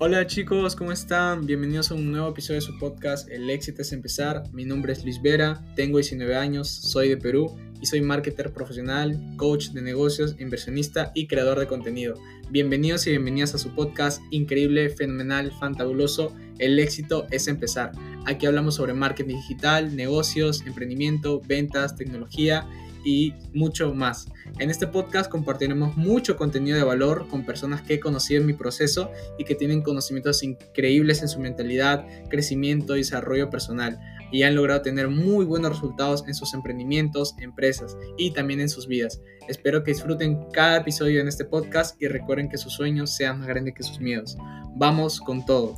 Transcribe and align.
Hola 0.00 0.24
chicos, 0.28 0.76
¿cómo 0.76 0.92
están? 0.92 1.44
Bienvenidos 1.44 1.90
a 1.90 1.94
un 1.94 2.12
nuevo 2.12 2.28
episodio 2.28 2.60
de 2.60 2.66
su 2.66 2.78
podcast 2.78 3.28
El 3.28 3.50
éxito 3.50 3.82
es 3.82 3.90
empezar. 3.90 4.44
Mi 4.52 4.64
nombre 4.64 4.92
es 4.92 5.02
Luis 5.02 5.20
Vera, 5.20 5.60
tengo 5.74 5.98
19 5.98 6.36
años, 6.36 6.68
soy 6.68 7.08
de 7.08 7.16
Perú 7.16 7.56
y 7.80 7.86
soy 7.86 8.00
marketer 8.00 8.52
profesional, 8.52 9.20
coach 9.36 9.70
de 9.70 9.82
negocios, 9.82 10.36
inversionista 10.38 11.10
y 11.16 11.26
creador 11.26 11.58
de 11.58 11.66
contenido. 11.66 12.14
Bienvenidos 12.48 13.08
y 13.08 13.10
bienvenidas 13.10 13.56
a 13.56 13.58
su 13.58 13.74
podcast 13.74 14.22
increíble, 14.30 14.88
fenomenal, 14.88 15.50
fantabuloso. 15.58 16.32
El 16.60 16.78
éxito 16.78 17.26
es 17.32 17.48
empezar. 17.48 17.90
Aquí 18.24 18.46
hablamos 18.46 18.76
sobre 18.76 18.94
marketing 18.94 19.34
digital, 19.34 19.96
negocios, 19.96 20.62
emprendimiento, 20.64 21.42
ventas, 21.44 21.96
tecnología 21.96 22.68
y 23.04 23.34
mucho 23.52 23.94
más. 23.94 24.26
En 24.58 24.70
este 24.70 24.86
podcast 24.86 25.30
compartiremos 25.30 25.96
mucho 25.96 26.36
contenido 26.36 26.76
de 26.76 26.84
valor 26.84 27.28
con 27.28 27.44
personas 27.44 27.82
que 27.82 27.94
he 27.94 28.00
conocido 28.00 28.40
en 28.40 28.46
mi 28.46 28.52
proceso 28.52 29.10
y 29.38 29.44
que 29.44 29.54
tienen 29.54 29.82
conocimientos 29.82 30.42
increíbles 30.42 31.22
en 31.22 31.28
su 31.28 31.40
mentalidad, 31.40 32.06
crecimiento 32.28 32.96
y 32.96 33.00
desarrollo 33.00 33.50
personal 33.50 33.98
y 34.30 34.42
han 34.42 34.54
logrado 34.54 34.82
tener 34.82 35.08
muy 35.08 35.44
buenos 35.44 35.72
resultados 35.72 36.24
en 36.26 36.34
sus 36.34 36.54
emprendimientos, 36.54 37.34
empresas 37.38 37.96
y 38.16 38.32
también 38.32 38.60
en 38.60 38.68
sus 38.68 38.86
vidas. 38.86 39.20
Espero 39.48 39.82
que 39.82 39.92
disfruten 39.92 40.46
cada 40.52 40.78
episodio 40.78 41.20
en 41.20 41.28
este 41.28 41.44
podcast 41.44 42.00
y 42.00 42.08
recuerden 42.08 42.48
que 42.48 42.58
sus 42.58 42.74
sueños 42.74 43.14
sean 43.14 43.38
más 43.38 43.48
grandes 43.48 43.74
que 43.74 43.82
sus 43.82 44.00
miedos. 44.00 44.36
Vamos 44.76 45.20
con 45.20 45.44
todo. 45.44 45.74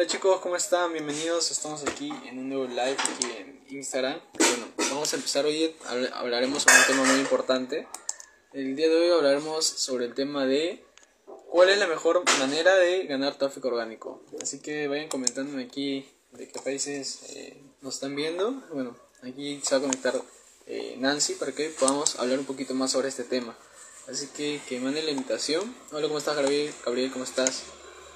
Hola 0.00 0.08
chicos, 0.08 0.40
¿cómo 0.40 0.56
están? 0.56 0.94
Bienvenidos. 0.94 1.50
Estamos 1.50 1.82
aquí 1.82 2.10
en 2.24 2.38
un 2.38 2.48
nuevo 2.48 2.64
live 2.64 2.96
aquí 2.98 3.26
en 3.36 3.62
Instagram. 3.68 4.18
Bueno, 4.38 4.66
vamos 4.90 5.12
a 5.12 5.16
empezar 5.16 5.44
hoy. 5.44 5.76
Hablaremos 6.14 6.62
sobre 6.62 6.78
un 6.78 6.86
tema 6.86 7.04
muy 7.04 7.20
importante. 7.20 7.86
El 8.54 8.76
día 8.76 8.88
de 8.88 8.94
hoy 8.96 9.10
hablaremos 9.10 9.66
sobre 9.66 10.06
el 10.06 10.14
tema 10.14 10.46
de 10.46 10.82
cuál 11.50 11.68
es 11.68 11.76
la 11.76 11.86
mejor 11.86 12.24
manera 12.38 12.76
de 12.76 13.04
ganar 13.08 13.36
tráfico 13.36 13.68
orgánico. 13.68 14.22
Así 14.40 14.60
que 14.60 14.88
vayan 14.88 15.08
comentándome 15.08 15.64
aquí 15.64 16.08
de 16.32 16.48
qué 16.48 16.58
países 16.60 17.34
eh, 17.36 17.62
nos 17.82 17.96
están 17.96 18.16
viendo. 18.16 18.52
Bueno, 18.72 18.96
aquí 19.22 19.60
se 19.62 19.74
va 19.74 19.80
a 19.80 19.82
conectar 19.82 20.14
eh, 20.66 20.94
Nancy 20.96 21.34
para 21.34 21.52
que 21.52 21.68
podamos 21.68 22.18
hablar 22.18 22.38
un 22.38 22.46
poquito 22.46 22.72
más 22.72 22.92
sobre 22.92 23.08
este 23.08 23.24
tema. 23.24 23.54
Así 24.08 24.28
que 24.28 24.62
que 24.66 24.80
manden 24.80 25.04
la 25.04 25.10
invitación. 25.10 25.76
Hola, 25.92 26.06
¿cómo 26.06 26.16
estás 26.16 26.36
Gabriel? 26.36 26.72
Gabriel, 26.86 27.12
¿cómo 27.12 27.24
estás? 27.24 27.64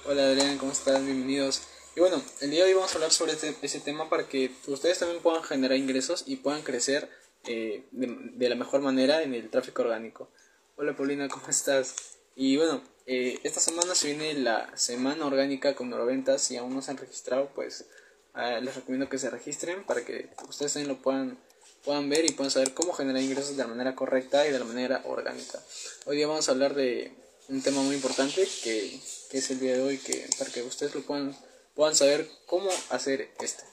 Hola 0.07 0.23
Adrián, 0.23 0.57
¿cómo 0.57 0.71
estás? 0.71 1.05
Bienvenidos. 1.05 1.61
Y 1.95 2.01
bueno, 2.01 2.21
el 2.41 2.51
día 2.51 2.65
de 2.65 2.71
hoy 2.71 2.73
vamos 2.73 2.91
a 2.91 2.95
hablar 2.95 3.11
sobre 3.11 3.31
este, 3.31 3.55
ese 3.61 3.79
tema 3.79 4.09
para 4.09 4.27
que 4.27 4.51
ustedes 4.67 4.99
también 4.99 5.21
puedan 5.21 5.43
generar 5.43 5.77
ingresos 5.77 6.25
y 6.27 6.35
puedan 6.35 6.61
crecer 6.61 7.09
eh, 7.45 7.85
de, 7.91 8.49
la 8.49 8.55
mejor 8.55 8.81
manera 8.81 9.23
en 9.23 9.33
el 9.33 9.49
tráfico 9.49 9.83
orgánico. 9.83 10.29
Hola 10.75 10.93
Paulina, 10.93 11.29
¿cómo 11.29 11.47
estás? 11.47 11.95
Y 12.35 12.57
bueno, 12.57 12.83
eh, 13.05 13.39
esta 13.43 13.61
semana 13.61 13.95
se 13.95 14.07
viene 14.07 14.33
la 14.33 14.75
semana 14.75 15.25
orgánica 15.25 15.73
con 15.73 15.89
Noroventas. 15.89 16.41
Si 16.41 16.57
aún 16.57 16.75
no 16.75 16.81
se 16.81 16.91
han 16.91 16.97
registrado, 16.97 17.49
pues 17.55 17.85
ah, 18.33 18.59
les 18.59 18.75
recomiendo 18.75 19.07
que 19.07 19.17
se 19.17 19.29
registren 19.29 19.85
para 19.85 20.03
que 20.03 20.27
ustedes 20.49 20.73
también 20.73 20.97
lo 20.97 21.01
puedan, 21.01 21.37
puedan 21.85 22.09
ver 22.09 22.25
y 22.25 22.33
puedan 22.33 22.51
saber 22.51 22.73
cómo 22.73 22.91
generar 22.91 23.21
ingresos 23.21 23.55
de 23.55 23.63
la 23.63 23.69
manera 23.69 23.95
correcta 23.95 24.45
y 24.45 24.51
de 24.51 24.59
la 24.59 24.65
manera 24.65 25.01
orgánica. 25.05 25.63
Hoy 26.07 26.17
día 26.17 26.27
vamos 26.27 26.49
a 26.49 26.51
hablar 26.51 26.75
de 26.75 27.13
un 27.47 27.61
tema 27.61 27.81
muy 27.83 27.95
importante 27.95 28.45
que, 28.65 28.99
que 29.31 29.37
es 29.37 29.49
el 29.49 29.61
día 29.61 29.77
de 29.77 29.81
hoy, 29.81 29.97
que 29.97 30.27
para 30.37 30.51
que 30.51 30.61
ustedes 30.61 30.93
lo 30.93 31.01
puedan 31.01 31.33
puedan 31.75 31.95
saber 31.95 32.27
cómo 32.45 32.69
hacer 32.89 33.29
esto. 33.41 33.63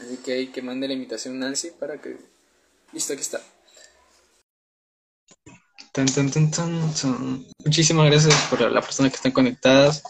Así 0.00 0.16
que 0.16 0.32
hay 0.32 0.46
que 0.48 0.62
mande 0.62 0.88
la 0.88 0.94
invitación 0.94 1.38
Nancy 1.38 1.70
para 1.78 2.00
que... 2.00 2.16
Listo, 2.92 3.12
aquí 3.12 3.22
está. 3.22 3.40
Muchísimas 7.64 8.06
gracias 8.06 8.34
por 8.48 8.60
las 8.70 8.84
personas 8.84 9.12
que 9.12 9.16
están 9.16 9.32
conectadas. 9.32 10.02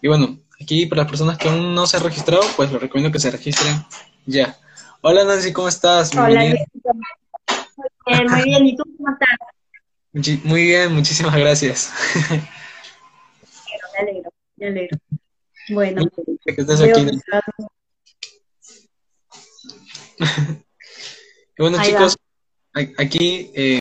Y 0.00 0.08
bueno, 0.08 0.38
aquí 0.60 0.86
para 0.86 1.02
las 1.02 1.10
personas 1.10 1.36
que 1.38 1.48
aún 1.48 1.74
no 1.74 1.86
se 1.86 1.96
han 1.96 2.04
registrado, 2.04 2.42
pues 2.56 2.70
les 2.70 2.80
recomiendo 2.80 3.12
que 3.12 3.18
se 3.18 3.30
registren 3.30 3.84
ya. 4.26 4.56
Hola 5.00 5.24
Nancy, 5.24 5.52
¿cómo 5.52 5.68
estás? 5.68 6.14
Hola, 6.14 6.40
muy 6.40 6.52
bien, 8.06 8.26
muy 8.30 8.42
bien. 8.44 8.66
¿Y 8.66 8.76
tú 8.76 8.84
cómo 8.96 9.10
estás? 9.10 10.44
Muy 10.44 10.62
bien, 10.64 10.92
muchísimas 10.94 11.34
gracias. 11.34 11.92
Me 12.30 13.98
alegro, 13.98 14.30
me 14.56 14.66
alegro. 14.66 14.98
Bueno, 15.70 16.08
que 16.44 16.52
estés 16.60 16.80
aquí. 16.80 17.06
bueno, 21.58 21.82
chicos, 21.82 22.16
aquí 22.98 23.50
eh, 23.54 23.80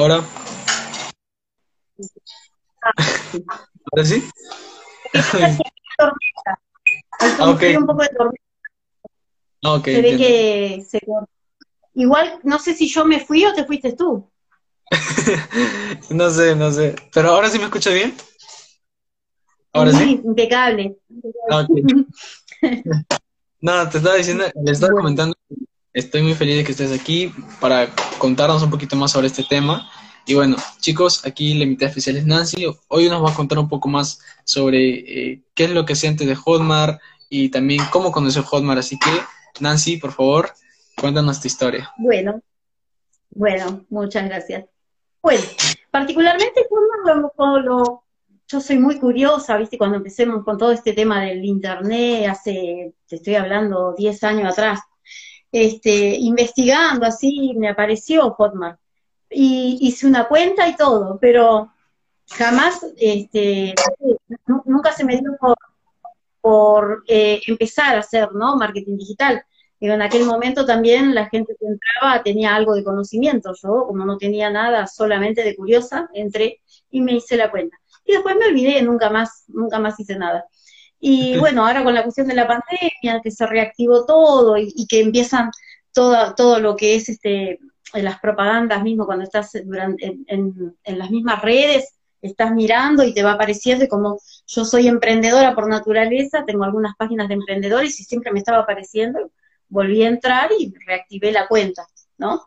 Ahora. 0.00 0.24
¿Ahora 3.92 4.04
sí? 4.06 4.24
ah, 5.98 7.50
okay. 7.50 7.76
un 7.76 7.86
poco 7.86 8.00
de 8.00 8.08
tormenta. 8.08 8.42
Ah, 9.62 9.74
okay, 9.74 9.96
se 9.96 10.00
ve 10.00 10.16
que 10.16 10.86
se 10.88 11.00
Igual, 11.92 12.40
no 12.44 12.58
sé 12.58 12.72
si 12.72 12.88
yo 12.88 13.04
me 13.04 13.20
fui 13.20 13.44
o 13.44 13.52
te 13.52 13.66
fuiste 13.66 13.92
tú. 13.92 14.26
no 16.08 16.30
sé, 16.30 16.56
no 16.56 16.72
sé. 16.72 16.96
Pero 17.12 17.32
ahora 17.32 17.50
sí 17.50 17.58
me 17.58 17.64
escucha 17.64 17.90
bien. 17.90 18.14
Ahora 19.74 19.92
sí. 19.92 20.18
Impecable. 20.24 20.96
Ah, 21.50 21.66
no, 23.60 23.90
te 23.90 23.98
estaba 23.98 24.16
diciendo, 24.16 24.44
le 24.64 24.72
estaba 24.72 24.94
comentando 24.94 25.36
Estoy 25.92 26.22
muy 26.22 26.34
feliz 26.34 26.56
de 26.56 26.64
que 26.64 26.70
estés 26.70 26.92
aquí 26.92 27.34
para 27.60 27.88
contarnos 28.18 28.62
un 28.62 28.70
poquito 28.70 28.94
más 28.94 29.10
sobre 29.10 29.26
este 29.26 29.42
tema. 29.42 29.90
Y 30.24 30.34
bueno, 30.34 30.56
chicos, 30.78 31.26
aquí 31.26 31.54
la 31.54 31.64
invitada 31.64 31.88
especial 31.88 32.16
es 32.16 32.24
Nancy. 32.24 32.64
Hoy 32.86 33.08
nos 33.08 33.24
va 33.24 33.32
a 33.32 33.34
contar 33.34 33.58
un 33.58 33.68
poco 33.68 33.88
más 33.88 34.20
sobre 34.44 35.30
eh, 35.32 35.42
qué 35.52 35.64
es 35.64 35.70
lo 35.70 35.84
que 35.84 35.96
siente 35.96 36.26
de 36.26 36.36
Hotmart 36.36 37.00
y 37.28 37.48
también 37.48 37.82
cómo 37.90 38.12
conoció 38.12 38.44
Hotmart. 38.44 38.78
Así 38.78 39.00
que, 39.00 39.10
Nancy, 39.58 39.96
por 39.96 40.12
favor, 40.12 40.52
cuéntanos 40.96 41.40
tu 41.40 41.48
historia. 41.48 41.92
Bueno, 41.98 42.40
bueno, 43.30 43.84
muchas 43.90 44.26
gracias. 44.26 44.66
Bueno, 45.20 45.42
particularmente 45.90 46.66
Hotmart 46.70 48.02
yo 48.46 48.60
soy 48.60 48.78
muy 48.78 48.98
curiosa, 48.98 49.56
¿viste? 49.56 49.78
Cuando 49.78 49.96
empecemos 49.96 50.44
con 50.44 50.56
todo 50.56 50.70
este 50.70 50.92
tema 50.92 51.22
del 51.22 51.44
Internet, 51.44 52.28
hace, 52.28 52.94
te 53.08 53.16
estoy 53.16 53.36
hablando, 53.36 53.94
10 53.96 54.24
años 54.24 54.52
atrás, 54.52 54.80
este, 55.52 56.16
investigando 56.16 57.06
así, 57.06 57.54
me 57.56 57.68
apareció 57.68 58.30
Hotmart. 58.32 58.78
Y 59.30 59.78
hice 59.80 60.06
una 60.06 60.26
cuenta 60.26 60.68
y 60.68 60.76
todo, 60.76 61.18
pero 61.20 61.72
jamás, 62.28 62.84
este, 62.96 63.74
nunca 64.64 64.92
se 64.92 65.04
me 65.04 65.16
dio 65.16 65.36
por, 65.38 65.56
por 66.40 67.04
eh, 67.06 67.40
empezar 67.46 67.96
a 67.96 68.00
hacer, 68.00 68.32
¿no? 68.32 68.56
Marketing 68.56 68.96
digital. 68.96 69.44
En 69.80 70.02
aquel 70.02 70.24
momento 70.26 70.66
también 70.66 71.14
la 71.14 71.28
gente 71.30 71.56
que 71.58 71.66
entraba 71.66 72.22
tenía 72.22 72.54
algo 72.54 72.74
de 72.74 72.84
conocimiento. 72.84 73.52
Yo, 73.62 73.86
como 73.86 74.04
no 74.04 74.18
tenía 74.18 74.50
nada, 74.50 74.86
solamente 74.86 75.42
de 75.42 75.56
curiosa, 75.56 76.10
entré 76.12 76.60
y 76.90 77.00
me 77.00 77.14
hice 77.14 77.36
la 77.36 77.50
cuenta. 77.50 77.78
Y 78.04 78.12
después 78.12 78.36
me 78.36 78.46
olvidé, 78.46 78.82
nunca 78.82 79.08
más, 79.08 79.44
nunca 79.48 79.78
más 79.78 79.98
hice 79.98 80.16
nada. 80.16 80.44
Y 81.00 81.38
bueno, 81.38 81.66
ahora 81.66 81.82
con 81.82 81.94
la 81.94 82.02
cuestión 82.02 82.28
de 82.28 82.34
la 82.34 82.46
pandemia, 82.46 83.22
que 83.22 83.30
se 83.30 83.46
reactivó 83.46 84.04
todo 84.04 84.58
y, 84.58 84.86
que 84.86 85.00
empiezan 85.00 85.50
todo, 85.92 86.34
todo 86.34 86.60
lo 86.60 86.76
que 86.76 86.94
es 86.94 87.08
este 87.08 87.58
las 87.94 88.20
propagandas 88.20 88.82
mismo, 88.82 89.06
cuando 89.06 89.24
estás 89.24 89.50
durante, 89.64 90.16
en, 90.26 90.76
las 90.84 91.10
mismas 91.10 91.42
redes, 91.42 91.94
estás 92.22 92.52
mirando 92.52 93.02
y 93.02 93.14
te 93.14 93.22
va 93.22 93.32
apareciendo, 93.32 93.84
y 93.84 93.88
como 93.88 94.20
yo 94.46 94.64
soy 94.64 94.86
emprendedora 94.86 95.54
por 95.54 95.68
naturaleza, 95.68 96.44
tengo 96.46 96.64
algunas 96.64 96.94
páginas 96.96 97.28
de 97.28 97.34
emprendedores 97.34 97.98
y 97.98 98.04
siempre 98.04 98.32
me 98.32 98.38
estaba 98.38 98.58
apareciendo, 98.58 99.32
volví 99.68 100.02
a 100.02 100.08
entrar 100.08 100.50
y 100.56 100.72
reactivé 100.86 101.32
la 101.32 101.48
cuenta, 101.48 101.86
¿no? 102.18 102.44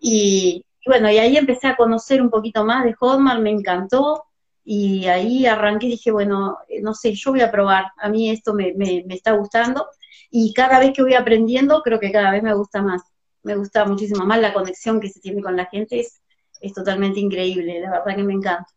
Y, 0.00 0.64
y 0.80 0.90
bueno, 0.90 1.10
y 1.10 1.18
ahí 1.18 1.36
empecé 1.36 1.68
a 1.68 1.76
conocer 1.76 2.22
un 2.22 2.30
poquito 2.30 2.64
más 2.64 2.84
de 2.84 2.94
Hotmart, 2.94 3.40
me 3.40 3.50
encantó, 3.50 4.24
y 4.72 5.08
ahí 5.08 5.46
arranqué 5.46 5.88
y 5.88 5.90
dije, 5.90 6.12
bueno, 6.12 6.58
no 6.80 6.94
sé, 6.94 7.12
yo 7.14 7.32
voy 7.32 7.40
a 7.40 7.50
probar, 7.50 7.86
a 8.00 8.08
mí 8.08 8.30
esto 8.30 8.54
me, 8.54 8.72
me, 8.76 9.02
está 9.08 9.32
gustando 9.32 9.88
y 10.30 10.54
cada 10.54 10.78
vez 10.78 10.92
que 10.94 11.02
voy 11.02 11.14
aprendiendo 11.14 11.82
creo 11.82 11.98
que 11.98 12.12
cada 12.12 12.30
vez 12.30 12.40
me 12.40 12.54
gusta 12.54 12.80
más, 12.80 13.02
me 13.42 13.56
gusta 13.56 13.84
muchísimo 13.84 14.24
más 14.24 14.38
la 14.38 14.52
conexión 14.52 15.00
que 15.00 15.08
se 15.08 15.18
tiene 15.18 15.42
con 15.42 15.56
la 15.56 15.66
gente, 15.66 15.98
es, 15.98 16.22
es 16.60 16.72
totalmente 16.72 17.18
increíble, 17.18 17.80
la 17.80 17.90
verdad 17.90 18.14
que 18.14 18.22
me 18.22 18.32
encanta. 18.32 18.68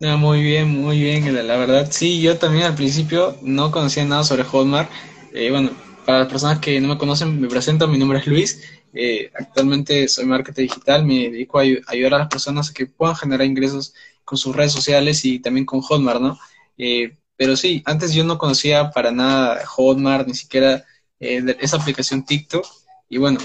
muy 0.00 0.40
bien, 0.40 0.68
muy 0.68 1.00
bien, 1.00 1.34
la, 1.46 1.56
verdad, 1.58 1.88
sí, 1.90 2.22
yo 2.22 2.38
también 2.38 2.64
al 2.64 2.76
principio 2.76 3.36
no 3.42 3.70
conocía 3.70 4.06
nada 4.06 4.24
sobre 4.24 4.44
Hotmart. 4.44 4.90
Eh, 5.34 5.50
bueno, 5.50 5.68
para 6.06 6.20
las 6.20 6.28
personas 6.28 6.60
que 6.60 6.80
no 6.80 6.88
me 6.88 6.96
conocen, 6.96 7.38
me 7.42 7.48
presento, 7.48 7.88
mi 7.88 7.98
nombre 7.98 8.20
es 8.20 8.26
Luis. 8.26 8.62
Eh, 8.94 9.30
actualmente 9.38 10.08
soy 10.08 10.24
marketer 10.24 10.62
digital, 10.62 11.04
me 11.04 11.28
dedico 11.28 11.58
a 11.58 11.64
ayudar 11.88 12.14
a 12.14 12.18
las 12.20 12.28
personas 12.28 12.70
a 12.70 12.72
que 12.72 12.86
puedan 12.86 13.16
generar 13.16 13.46
ingresos 13.46 13.92
con 14.26 14.36
sus 14.36 14.54
redes 14.54 14.72
sociales 14.72 15.24
y 15.24 15.38
también 15.38 15.64
con 15.64 15.80
Hotmart, 15.80 16.20
¿no? 16.20 16.38
Eh, 16.76 17.16
pero 17.36 17.56
sí, 17.56 17.82
antes 17.86 18.12
yo 18.12 18.24
no 18.24 18.36
conocía 18.36 18.90
para 18.90 19.10
nada 19.10 19.64
Hotmart, 19.64 20.28
ni 20.28 20.34
siquiera 20.34 20.84
esa 21.18 21.78
aplicación 21.78 22.26
TikTok. 22.26 22.66
Y 23.08 23.16
bueno, 23.16 23.40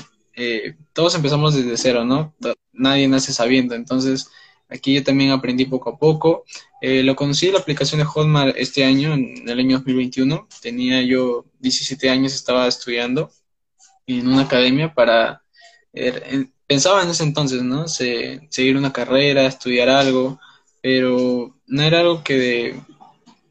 todos 0.91 1.15
empezamos 1.15 1.55
desde 1.55 1.77
cero, 1.77 2.03
¿no? 2.03 2.33
Nadie 2.73 3.07
nace 3.07 3.31
sabiendo. 3.31 3.75
Entonces, 3.75 4.29
aquí 4.71 4.93
yo 4.93 5.03
también 5.03 5.31
aprendí 5.31 5.65
poco 5.65 5.91
a 5.91 5.97
poco. 5.97 6.45
Eh, 6.81 7.03
lo 7.03 7.15
conocí 7.15 7.51
la 7.51 7.59
aplicación 7.59 7.99
de 7.99 8.05
Hotmart 8.05 8.55
este 8.57 8.83
año, 8.83 9.13
en 9.13 9.47
el 9.47 9.59
año 9.59 9.77
2021. 9.77 10.47
Tenía 10.61 11.01
yo 11.03 11.45
17 11.59 12.09
años, 12.09 12.33
estaba 12.33 12.67
estudiando 12.67 13.31
en 14.07 14.27
una 14.27 14.43
academia 14.43 14.93
para... 14.93 15.43
Er, 15.93 16.47
pensaba 16.65 17.03
en 17.03 17.09
ese 17.09 17.23
entonces, 17.23 17.61
¿no? 17.61 17.87
seguir 17.87 18.77
una 18.77 18.93
carrera, 18.93 19.45
estudiar 19.45 19.89
algo, 19.89 20.39
pero 20.81 21.55
no 21.67 21.83
era 21.83 21.99
algo 22.01 22.23
que 22.23 22.75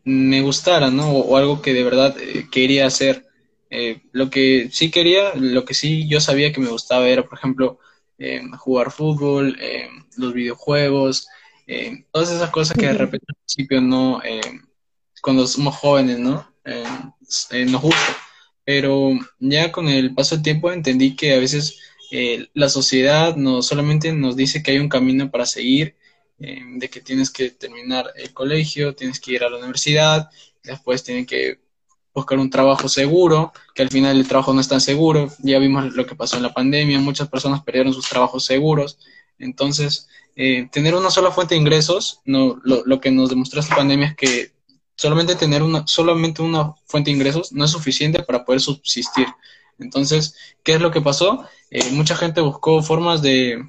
me 0.05 0.43
gustara, 0.43 0.91
¿no? 0.91 1.11
O, 1.11 1.37
algo 1.37 1.63
que 1.63 1.73
de 1.75 1.85
verdad 1.85 2.17
eh, 2.21 2.47
quería 2.51 2.87
hacer. 2.87 3.27
Eh, 3.71 4.03
lo 4.13 4.31
que 4.31 4.69
sí 4.73 4.91
quería, 4.91 5.35
lo 5.37 5.65
que 5.65 5.75
sí 5.75 6.09
yo 6.09 6.21
sabía 6.21 6.53
que 6.53 6.61
me 6.61 6.71
gustaba 6.71 7.09
era, 7.09 7.25
por 7.25 7.39
ejemplo, 7.39 7.79
jugar 8.59 8.91
fútbol, 8.91 9.57
los 10.19 10.35
videojuegos, 10.35 11.27
eh, 11.73 12.05
todas 12.11 12.33
esas 12.33 12.51
cosas 12.51 12.77
que 12.77 12.87
de 12.87 12.95
repente 12.95 13.27
al 13.29 13.37
principio 13.37 13.81
no, 13.81 14.21
eh, 14.25 14.41
cuando 15.23 15.47
somos 15.47 15.77
jóvenes, 15.77 16.19
¿no? 16.19 16.53
Eh, 16.65 17.65
nos 17.67 17.81
gusta. 17.81 18.17
Pero 18.65 19.13
ya 19.39 19.71
con 19.71 19.89
el 19.89 20.13
paso 20.13 20.35
del 20.35 20.43
tiempo 20.43 20.73
entendí 20.73 21.15
que 21.15 21.33
a 21.33 21.39
veces 21.39 21.79
la 22.55 22.69
sociedad 22.69 23.37
no 23.37 23.63
solamente 23.63 24.13
nos 24.13 24.35
dice 24.35 24.65
que 24.65 24.73
hay 24.73 24.79
un 24.81 24.89
camino 24.89 25.31
para 25.31 25.47
seguir, 25.47 25.95
de 26.41 26.89
que 26.89 27.03
tienes 27.03 27.31
que 27.31 27.51
terminar 27.51 28.13
el 28.17 28.33
colegio, 28.33 28.95
tienes 28.95 29.21
que 29.21 29.33
ir 29.33 29.45
a 29.45 29.51
la 29.51 29.59
universidad, 29.59 30.31
después 30.63 31.05
tienes 31.05 31.27
que 31.27 31.61
buscar 32.15 32.39
un 32.39 32.49
trabajo 32.49 32.89
seguro, 32.89 33.53
que 33.75 33.83
al 33.83 33.91
final 33.91 34.17
el 34.17 34.27
trabajo 34.27 34.53
no 34.55 34.61
es 34.61 34.69
tan 34.69 34.81
seguro. 34.81 35.31
Ya 35.41 35.59
vimos 35.59 35.95
lo 35.95 36.07
que 36.07 36.15
pasó 36.15 36.39
en 36.39 36.43
la 36.43 36.55
pandemia, 36.55 36.99
muchas 36.99 37.29
personas 37.29 37.63
perdieron 37.63 37.93
sus 37.93 38.09
trabajos 38.09 38.45
seguros. 38.45 38.99
Entonces, 39.39 40.09
eh, 40.35 40.69
tener 40.73 40.95
una 40.95 41.11
sola 41.11 41.31
fuente 41.31 41.55
de 41.55 41.61
ingresos, 41.61 42.21
no, 42.25 42.59
lo, 42.65 43.01
que 43.01 43.11
nos 43.11 43.29
demostró 43.29 43.61
esta 43.61 43.77
pandemia 43.77 44.09
es 44.09 44.17
que 44.17 44.53
solamente 44.97 45.35
tener 45.35 45.63
una, 45.63 45.87
solamente 45.87 46.41
una 46.43 46.73
fuente 46.87 47.11
de 47.11 47.17
ingresos 47.17 47.53
no 47.53 47.65
es 47.67 47.71
suficiente 47.71 48.23
para 48.23 48.45
poder 48.45 48.61
subsistir. 48.63 49.27
Entonces, 49.79 50.35
¿qué 50.63 50.75
es 50.75 50.81
lo 50.81 50.91
que 50.91 51.01
pasó? 51.01 51.45
Eh, 51.71 51.91
mucha 51.93 52.17
gente 52.17 52.41
buscó 52.41 52.83
formas 52.83 53.23
de, 53.23 53.63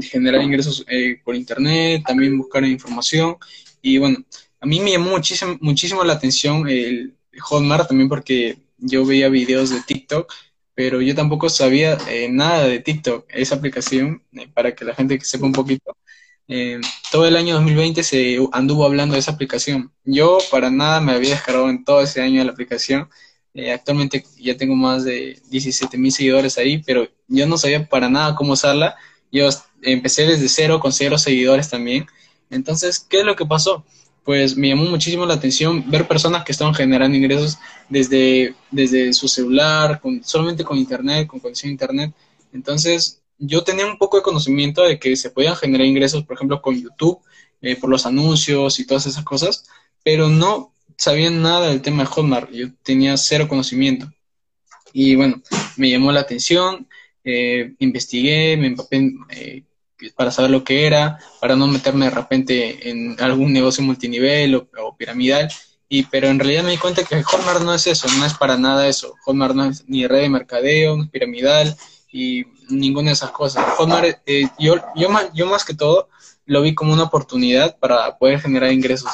generar 0.00 0.42
ingresos 0.42 0.84
eh, 0.88 1.20
por 1.24 1.34
internet, 1.34 2.02
también 2.06 2.38
buscar 2.38 2.64
información. 2.64 3.36
Y 3.80 3.98
bueno, 3.98 4.18
a 4.60 4.66
mí 4.66 4.80
me 4.80 4.92
llamó 4.92 5.10
muchísimo, 5.10 5.56
muchísimo 5.60 6.04
la 6.04 6.14
atención 6.14 6.68
el 6.68 7.14
Hotmart 7.40 7.88
también 7.88 8.08
porque 8.08 8.58
yo 8.78 9.04
veía 9.04 9.28
videos 9.28 9.70
de 9.70 9.80
TikTok 9.80 10.32
pero 10.74 11.00
yo 11.00 11.14
tampoco 11.14 11.48
sabía 11.48 11.98
eh, 12.08 12.28
nada 12.30 12.64
de 12.66 12.80
TikTok, 12.80 13.26
esa 13.28 13.56
aplicación, 13.56 14.22
eh, 14.32 14.48
para 14.52 14.74
que 14.74 14.84
la 14.84 14.94
gente 14.94 15.18
que 15.18 15.24
sepa 15.24 15.46
un 15.46 15.52
poquito. 15.52 15.96
Eh, 16.48 16.80
todo 17.10 17.26
el 17.26 17.36
año 17.36 17.54
2020 17.54 18.02
se 18.02 18.38
anduvo 18.52 18.84
hablando 18.84 19.14
de 19.14 19.20
esa 19.20 19.32
aplicación. 19.32 19.92
Yo 20.04 20.38
para 20.50 20.70
nada 20.70 21.00
me 21.00 21.12
había 21.12 21.30
descargado 21.30 21.70
en 21.70 21.84
todo 21.84 22.02
ese 22.02 22.20
año 22.20 22.42
la 22.44 22.52
aplicación. 22.52 23.08
actualmente 23.72 24.24
ya 24.38 24.56
tengo 24.56 24.74
más 24.74 25.04
de 25.04 25.38
17 25.50 25.98
mil 25.98 26.10
seguidores 26.12 26.56
ahí, 26.58 26.78
pero 26.78 27.08
yo 27.28 27.46
no 27.46 27.58
sabía 27.58 27.86
para 27.88 28.08
nada 28.08 28.34
cómo 28.34 28.54
usarla. 28.54 28.96
Yo 29.30 29.48
empecé 29.82 30.26
desde 30.26 30.48
cero 30.48 30.80
con 30.80 30.92
cero 30.92 31.18
seguidores 31.18 31.68
también. 31.68 32.06
Entonces, 32.50 33.00
¿qué 33.00 33.20
es 33.20 33.24
lo 33.24 33.36
que 33.36 33.46
pasó? 33.46 33.84
pues 34.24 34.56
me 34.56 34.68
llamó 34.68 34.84
muchísimo 34.84 35.26
la 35.26 35.34
atención 35.34 35.90
ver 35.90 36.06
personas 36.06 36.44
que 36.44 36.52
estaban 36.52 36.74
generando 36.74 37.16
ingresos 37.16 37.58
desde, 37.88 38.54
desde 38.70 39.12
su 39.12 39.26
celular, 39.28 40.00
con, 40.00 40.22
solamente 40.22 40.64
con 40.64 40.78
internet, 40.78 41.26
con 41.26 41.40
conexión 41.40 41.70
a 41.70 41.72
internet. 41.72 42.14
Entonces, 42.52 43.20
yo 43.38 43.64
tenía 43.64 43.86
un 43.86 43.98
poco 43.98 44.16
de 44.16 44.22
conocimiento 44.22 44.82
de 44.82 44.98
que 44.98 45.16
se 45.16 45.30
podían 45.30 45.56
generar 45.56 45.86
ingresos, 45.86 46.24
por 46.24 46.36
ejemplo, 46.36 46.62
con 46.62 46.80
YouTube, 46.80 47.20
eh, 47.60 47.76
por 47.76 47.90
los 47.90 48.06
anuncios 48.06 48.78
y 48.78 48.86
todas 48.86 49.06
esas 49.06 49.24
cosas, 49.24 49.66
pero 50.04 50.28
no 50.28 50.72
sabía 50.96 51.30
nada 51.30 51.68
del 51.68 51.82
tema 51.82 52.04
de 52.04 52.08
Hotmart. 52.08 52.50
Yo 52.52 52.68
tenía 52.82 53.16
cero 53.16 53.48
conocimiento. 53.48 54.12
Y 54.92 55.16
bueno, 55.16 55.42
me 55.76 55.90
llamó 55.90 56.12
la 56.12 56.20
atención, 56.20 56.86
eh, 57.24 57.74
investigué, 57.78 58.56
me 58.56 58.68
empapé, 58.68 59.12
eh, 59.30 59.62
para 60.10 60.30
saber 60.30 60.50
lo 60.50 60.64
que 60.64 60.86
era, 60.86 61.18
para 61.40 61.56
no 61.56 61.66
meterme 61.66 62.06
de 62.06 62.10
repente 62.10 62.90
en 62.90 63.20
algún 63.20 63.52
negocio 63.52 63.82
multinivel 63.82 64.54
o, 64.54 64.96
piramidal. 64.96 65.48
Y, 65.88 66.04
pero 66.04 66.28
en 66.28 66.38
realidad 66.38 66.64
me 66.64 66.70
di 66.70 66.78
cuenta 66.78 67.04
que 67.04 67.22
Hotmart 67.22 67.62
no 67.62 67.74
es 67.74 67.86
eso, 67.86 68.08
no 68.18 68.24
es 68.24 68.34
para 68.34 68.56
nada 68.56 68.88
eso. 68.88 69.14
Hotmart 69.24 69.54
no 69.54 69.66
es 69.66 69.84
ni 69.86 70.06
red 70.06 70.22
de 70.22 70.28
mercadeo, 70.28 71.00
es 71.02 71.08
piramidal 71.10 71.76
y 72.10 72.44
ninguna 72.70 73.10
de 73.10 73.14
esas 73.14 73.30
cosas. 73.30 73.64
Hotmart, 73.76 74.18
eh, 74.26 74.48
yo, 74.58 74.76
yo, 74.96 75.10
más, 75.10 75.26
yo 75.34 75.46
más 75.46 75.64
que 75.64 75.74
todo 75.74 76.08
lo 76.46 76.62
vi 76.62 76.74
como 76.74 76.92
una 76.92 77.04
oportunidad 77.04 77.78
para 77.78 78.16
poder 78.18 78.40
generar 78.40 78.72
ingresos. 78.72 79.10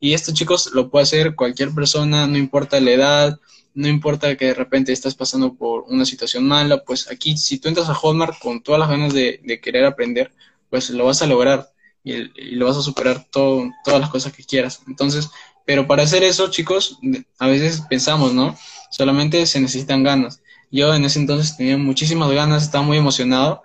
Y 0.00 0.14
esto, 0.14 0.32
chicos, 0.32 0.70
lo 0.72 0.90
puede 0.90 1.04
hacer 1.04 1.36
cualquier 1.36 1.72
persona, 1.72 2.26
no 2.26 2.36
importa 2.36 2.80
la 2.80 2.90
edad, 2.90 3.40
no 3.74 3.88
importa 3.88 4.36
que 4.36 4.46
de 4.46 4.54
repente 4.54 4.92
estás 4.92 5.14
pasando 5.14 5.54
por 5.54 5.84
una 5.88 6.04
situación 6.04 6.46
mala, 6.46 6.84
pues 6.84 7.10
aquí 7.10 7.36
si 7.36 7.58
tú 7.58 7.68
entras 7.68 7.88
a 7.88 7.94
Hotmart 7.94 8.38
con 8.38 8.62
todas 8.62 8.78
las 8.78 8.88
ganas 8.88 9.12
de, 9.14 9.60
querer 9.62 9.84
aprender, 9.84 10.32
pues 10.70 10.90
lo 10.90 11.06
vas 11.06 11.22
a 11.22 11.26
lograr 11.26 11.72
y, 12.04 12.54
lo 12.54 12.66
vas 12.66 12.76
a 12.76 12.82
superar 12.82 13.26
todo, 13.30 13.70
todas 13.84 14.00
las 14.00 14.10
cosas 14.10 14.32
que 14.32 14.44
quieras. 14.44 14.82
Entonces, 14.86 15.30
pero 15.64 15.86
para 15.86 16.02
hacer 16.02 16.22
eso, 16.22 16.50
chicos, 16.50 16.98
a 17.38 17.46
veces 17.46 17.82
pensamos, 17.88 18.34
¿no? 18.34 18.56
Solamente 18.90 19.46
se 19.46 19.60
necesitan 19.60 20.02
ganas. 20.02 20.42
Yo 20.70 20.94
en 20.94 21.04
ese 21.04 21.18
entonces 21.18 21.56
tenía 21.56 21.76
muchísimas 21.76 22.30
ganas, 22.30 22.62
estaba 22.62 22.84
muy 22.84 22.98
emocionado, 22.98 23.62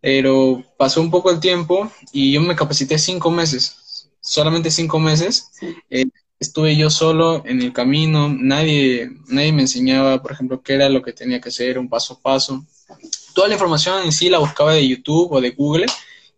pero 0.00 0.62
pasó 0.76 1.00
un 1.00 1.10
poco 1.10 1.30
el 1.30 1.40
tiempo 1.40 1.90
y 2.12 2.32
yo 2.32 2.40
me 2.40 2.56
capacité 2.56 2.98
cinco 2.98 3.30
meses, 3.30 4.10
solamente 4.20 4.70
cinco 4.70 4.98
meses. 4.98 5.50
Eh, 5.90 6.05
estuve 6.38 6.76
yo 6.76 6.90
solo 6.90 7.42
en 7.46 7.62
el 7.62 7.72
camino, 7.72 8.28
nadie, 8.28 9.10
nadie 9.28 9.52
me 9.52 9.62
enseñaba, 9.62 10.22
por 10.22 10.32
ejemplo, 10.32 10.60
qué 10.62 10.74
era 10.74 10.88
lo 10.88 11.02
que 11.02 11.12
tenía 11.12 11.40
que 11.40 11.48
hacer, 11.48 11.78
un 11.78 11.88
paso 11.88 12.14
a 12.14 12.20
paso. 12.20 12.64
Toda 13.34 13.48
la 13.48 13.54
información 13.54 14.04
en 14.04 14.12
sí 14.12 14.28
la 14.28 14.38
buscaba 14.38 14.72
de 14.72 14.86
YouTube 14.86 15.32
o 15.32 15.40
de 15.40 15.50
Google 15.50 15.86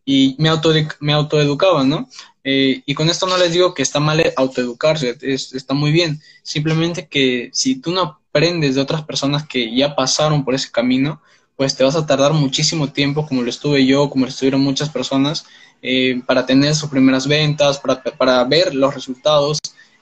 y 0.04 0.36
me, 0.38 0.48
auto, 0.48 0.72
me 1.00 1.12
autoeducaba, 1.12 1.84
¿no? 1.84 2.08
Eh, 2.44 2.82
y 2.86 2.94
con 2.94 3.10
esto 3.10 3.26
no 3.26 3.36
les 3.36 3.52
digo 3.52 3.74
que 3.74 3.82
está 3.82 4.00
mal 4.00 4.32
autoeducarse, 4.36 5.16
está 5.20 5.74
muy 5.74 5.92
bien. 5.92 6.20
Simplemente 6.42 7.06
que 7.08 7.50
si 7.52 7.76
tú 7.76 7.92
no 7.92 8.00
aprendes 8.00 8.74
de 8.74 8.80
otras 8.80 9.02
personas 9.02 9.46
que 9.46 9.74
ya 9.74 9.94
pasaron 9.94 10.44
por 10.44 10.54
ese 10.54 10.70
camino, 10.70 11.20
pues 11.56 11.76
te 11.76 11.84
vas 11.84 11.96
a 11.96 12.06
tardar 12.06 12.32
muchísimo 12.32 12.92
tiempo, 12.92 13.26
como 13.26 13.42
lo 13.42 13.50
estuve 13.50 13.84
yo, 13.84 14.08
como 14.08 14.24
lo 14.24 14.30
estuvieron 14.30 14.60
muchas 14.60 14.88
personas, 14.88 15.44
eh, 15.82 16.22
para 16.24 16.46
tener 16.46 16.74
sus 16.74 16.88
primeras 16.88 17.26
ventas, 17.26 17.78
para, 17.80 18.02
para 18.02 18.44
ver 18.44 18.74
los 18.74 18.94
resultados 18.94 19.58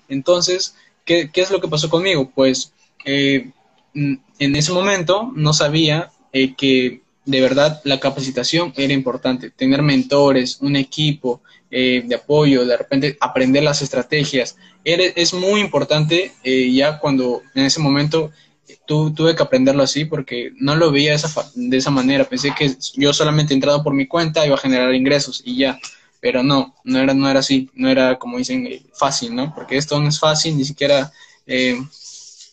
entonces, 0.08 0.74
¿qué, 1.04 1.30
es 1.34 1.50
lo 1.50 1.60
que 1.60 1.68
pasó 1.68 1.88
conmigo? 1.88 2.30
Pues 2.34 2.72
eh, 3.04 3.50
en 3.94 4.56
ese 4.56 4.72
momento 4.72 5.32
no 5.34 5.52
sabía 5.52 6.10
eh, 6.32 6.54
que 6.54 7.02
de 7.24 7.40
verdad 7.40 7.80
la 7.84 7.98
capacitación 7.98 8.72
era 8.76 8.92
importante, 8.92 9.50
tener 9.50 9.82
mentores, 9.82 10.58
un 10.60 10.76
equipo 10.76 11.40
eh, 11.70 12.02
de 12.04 12.14
apoyo, 12.14 12.64
de 12.64 12.76
repente 12.76 13.16
aprender 13.20 13.62
las 13.62 13.82
estrategias, 13.82 14.56
es 14.84 15.34
muy 15.34 15.60
importante 15.60 16.32
ya 16.44 17.00
cuando 17.00 17.42
en 17.56 17.64
ese 17.64 17.80
momento 17.80 18.30
tuve 18.86 19.34
que 19.34 19.42
aprenderlo 19.42 19.82
así 19.82 20.04
porque 20.04 20.52
no 20.58 20.76
lo 20.76 20.90
veía 20.90 21.10
de 21.10 21.16
esa, 21.16 21.50
de 21.54 21.76
esa 21.76 21.90
manera, 21.90 22.24
pensé 22.24 22.52
que 22.56 22.76
yo 22.94 23.12
solamente 23.12 23.54
entrado 23.54 23.82
por 23.82 23.94
mi 23.94 24.06
cuenta 24.06 24.46
iba 24.46 24.54
a 24.54 24.58
generar 24.58 24.94
ingresos 24.94 25.42
y 25.44 25.56
ya, 25.56 25.78
pero 26.26 26.42
no, 26.42 26.74
no 26.82 26.98
era, 26.98 27.14
no 27.14 27.30
era 27.30 27.38
así, 27.38 27.70
no 27.74 27.88
era 27.88 28.18
como 28.18 28.36
dicen 28.36 28.66
eh, 28.66 28.82
fácil, 28.94 29.32
¿no? 29.32 29.54
Porque 29.54 29.76
esto 29.76 30.00
no 30.00 30.08
es 30.08 30.18
fácil, 30.18 30.56
ni 30.56 30.64
siquiera, 30.64 31.12
eh, 31.46 31.80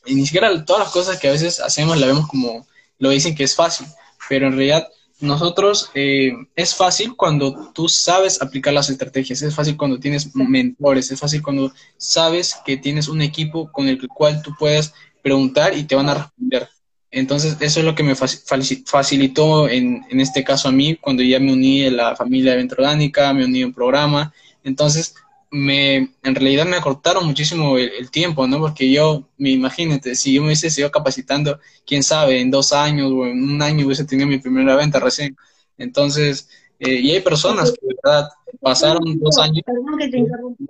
ni 0.05 0.25
siquiera 0.27 0.63
todas 0.63 0.83
las 0.83 0.91
cosas 0.91 1.17
que 1.19 1.27
a 1.27 1.31
veces 1.31 1.59
hacemos 1.59 1.99
la 1.99 2.05
vemos 2.05 2.27
como 2.27 2.67
lo 2.99 3.09
dicen 3.09 3.33
que 3.33 3.43
es 3.43 3.55
fácil, 3.55 3.87
pero 4.29 4.45
en 4.45 4.53
realidad 4.53 4.87
nosotros 5.21 5.89
eh, 5.95 6.33
es 6.55 6.75
fácil 6.75 7.15
cuando 7.15 7.71
tú 7.73 7.89
sabes 7.89 8.43
aplicar 8.43 8.73
las 8.73 8.91
estrategias, 8.91 9.41
es 9.41 9.55
fácil 9.55 9.75
cuando 9.75 9.99
tienes 9.99 10.35
mentores, 10.35 11.09
es 11.09 11.19
fácil 11.19 11.41
cuando 11.41 11.73
sabes 11.97 12.55
que 12.63 12.77
tienes 12.77 13.07
un 13.07 13.23
equipo 13.23 13.71
con 13.71 13.87
el 13.87 14.07
cual 14.07 14.43
tú 14.43 14.51
puedes 14.59 14.93
preguntar 15.23 15.75
y 15.75 15.85
te 15.85 15.95
van 15.95 16.09
a 16.09 16.13
responder. 16.13 16.69
Entonces, 17.15 17.57
eso 17.59 17.79
es 17.79 17.85
lo 17.85 17.93
que 17.93 18.01
me 18.01 18.15
facilitó 18.15 19.69
en, 19.69 20.03
en 20.09 20.19
este 20.19 20.43
caso 20.43 20.67
a 20.67 20.71
mí, 20.71 20.95
cuando 20.95 21.21
ya 21.21 21.39
me 21.39 21.53
uní 21.53 21.85
a 21.85 21.91
la 21.91 22.15
familia 22.15 22.51
de 22.51 22.57
Evento 22.57 22.75
Orgánica, 22.75 23.31
me 23.33 23.45
uní 23.45 23.61
a 23.61 23.67
un 23.67 23.73
programa. 23.73 24.33
Entonces, 24.63 25.13
me, 25.51 25.95
en 26.23 26.35
realidad 26.35 26.65
me 26.65 26.75
acortaron 26.75 27.27
muchísimo 27.27 27.77
el, 27.77 28.09
tiempo, 28.09 28.47
¿no? 28.47 28.57
Porque 28.57 28.91
yo, 28.91 29.29
me 29.37 29.51
imagínate, 29.51 30.15
si 30.15 30.33
yo 30.33 30.41
me 30.41 30.47
hubiese 30.47 30.71
sido 30.71 30.89
capacitando, 30.89 31.59
quién 31.85 32.01
sabe, 32.01 32.41
en 32.41 32.49
dos 32.49 32.73
años 32.73 33.11
o 33.11 33.27
en 33.27 33.43
un 33.43 33.61
año 33.61 33.85
hubiese 33.85 34.05
tenido 34.05 34.27
mi 34.27 34.39
primera 34.39 34.75
venta 34.75 34.99
recién. 34.99 35.37
Entonces, 35.77 36.49
eh, 36.79 36.95
y 36.95 37.11
hay 37.11 37.21
personas 37.21 37.71
que, 37.71 37.85
de 37.85 37.95
verdad, 38.03 38.29
pasaron 38.59 39.19
dos 39.19 39.37
años. 39.37 39.61
Perdón 39.63 39.99
que 39.99 40.07
te 40.07 40.17
interrumpa. 40.17 40.65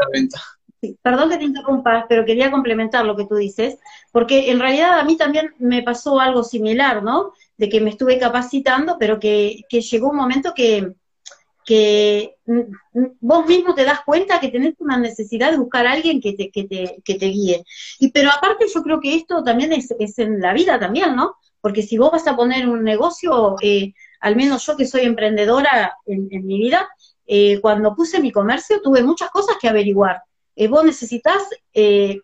Perdón 1.01 1.29
que 1.29 1.37
te 1.37 1.45
interrumpa, 1.45 2.05
pero 2.07 2.25
quería 2.25 2.51
complementar 2.51 3.05
lo 3.05 3.15
que 3.15 3.25
tú 3.25 3.35
dices, 3.35 3.77
porque 4.11 4.51
en 4.51 4.59
realidad 4.59 4.99
a 4.99 5.03
mí 5.03 5.17
también 5.17 5.53
me 5.59 5.83
pasó 5.83 6.19
algo 6.19 6.43
similar, 6.43 7.03
¿no? 7.03 7.33
De 7.57 7.69
que 7.69 7.81
me 7.81 7.89
estuve 7.89 8.19
capacitando, 8.19 8.97
pero 8.99 9.19
que, 9.19 9.61
que 9.69 9.81
llegó 9.81 10.09
un 10.09 10.17
momento 10.17 10.53
que, 10.55 10.93
que 11.65 12.35
vos 13.21 13.45
mismo 13.47 13.73
te 13.73 13.85
das 13.85 14.01
cuenta 14.05 14.39
que 14.39 14.49
tenés 14.49 14.75
una 14.79 14.97
necesidad 14.97 15.51
de 15.51 15.57
buscar 15.57 15.87
a 15.87 15.93
alguien 15.93 16.19
que 16.19 16.33
te, 16.33 16.51
que 16.51 16.65
te, 16.65 17.01
que 17.03 17.15
te 17.15 17.25
guíe. 17.27 17.63
Y 17.99 18.11
pero 18.11 18.29
aparte 18.29 18.65
yo 18.73 18.83
creo 18.83 18.99
que 18.99 19.15
esto 19.15 19.43
también 19.43 19.71
es, 19.73 19.93
es, 19.99 20.19
en 20.19 20.39
la 20.41 20.53
vida 20.53 20.79
también, 20.79 21.15
¿no? 21.15 21.35
Porque 21.61 21.81
si 21.81 21.97
vos 21.97 22.11
vas 22.11 22.27
a 22.27 22.35
poner 22.35 22.67
un 22.67 22.83
negocio, 22.83 23.55
eh, 23.61 23.93
al 24.19 24.35
menos 24.35 24.65
yo 24.65 24.75
que 24.75 24.85
soy 24.85 25.01
emprendedora 25.01 25.97
en, 26.05 26.27
mi 26.45 26.57
vida, 26.57 26.89
eh, 27.25 27.59
cuando 27.61 27.95
puse 27.95 28.19
mi 28.19 28.31
comercio 28.31 28.81
tuve 28.81 29.01
muchas 29.01 29.29
cosas 29.29 29.55
que 29.59 29.69
averiguar. 29.69 30.21
Eh, 30.55 30.67
vos 30.67 30.86
necesitas, 30.86 31.41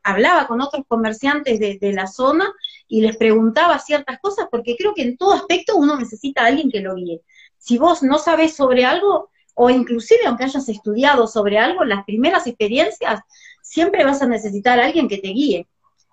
hablaba 0.03 0.47
con 0.47 0.61
otros 0.61 0.83
comerciantes 0.87 1.59
de, 1.59 1.93
la 1.93 2.07
zona 2.07 2.51
y 2.87 3.01
les 3.01 3.17
preguntaba 3.17 3.79
ciertas 3.79 4.19
cosas, 4.19 4.47
porque 4.51 4.75
creo 4.77 4.93
que 4.93 5.01
en 5.01 5.17
todo 5.17 5.33
aspecto 5.33 5.75
uno 5.75 5.97
necesita 5.97 6.43
a 6.43 6.47
alguien 6.47 6.69
que 6.69 6.81
lo 6.81 6.95
guíe 6.95 7.21
si 7.59 7.77
vos 7.77 8.01
no 8.01 8.17
sabes 8.17 8.55
sobre 8.55 8.85
algo, 8.85 9.29
o 9.53 9.69
inclusive 9.69 10.21
aunque 10.25 10.45
hayas 10.45 10.67
estudiado 10.69 11.27
sobre 11.27 11.59
algo, 11.59 11.83
las 11.83 12.05
primeras 12.05 12.47
experiencias, 12.47 13.21
siempre 13.61 14.05
vas 14.05 14.21
a 14.21 14.27
necesitar 14.27 14.79
a 14.79 14.85
alguien 14.85 15.07
que 15.07 15.17
te 15.17 15.27
guíe. 15.27 15.67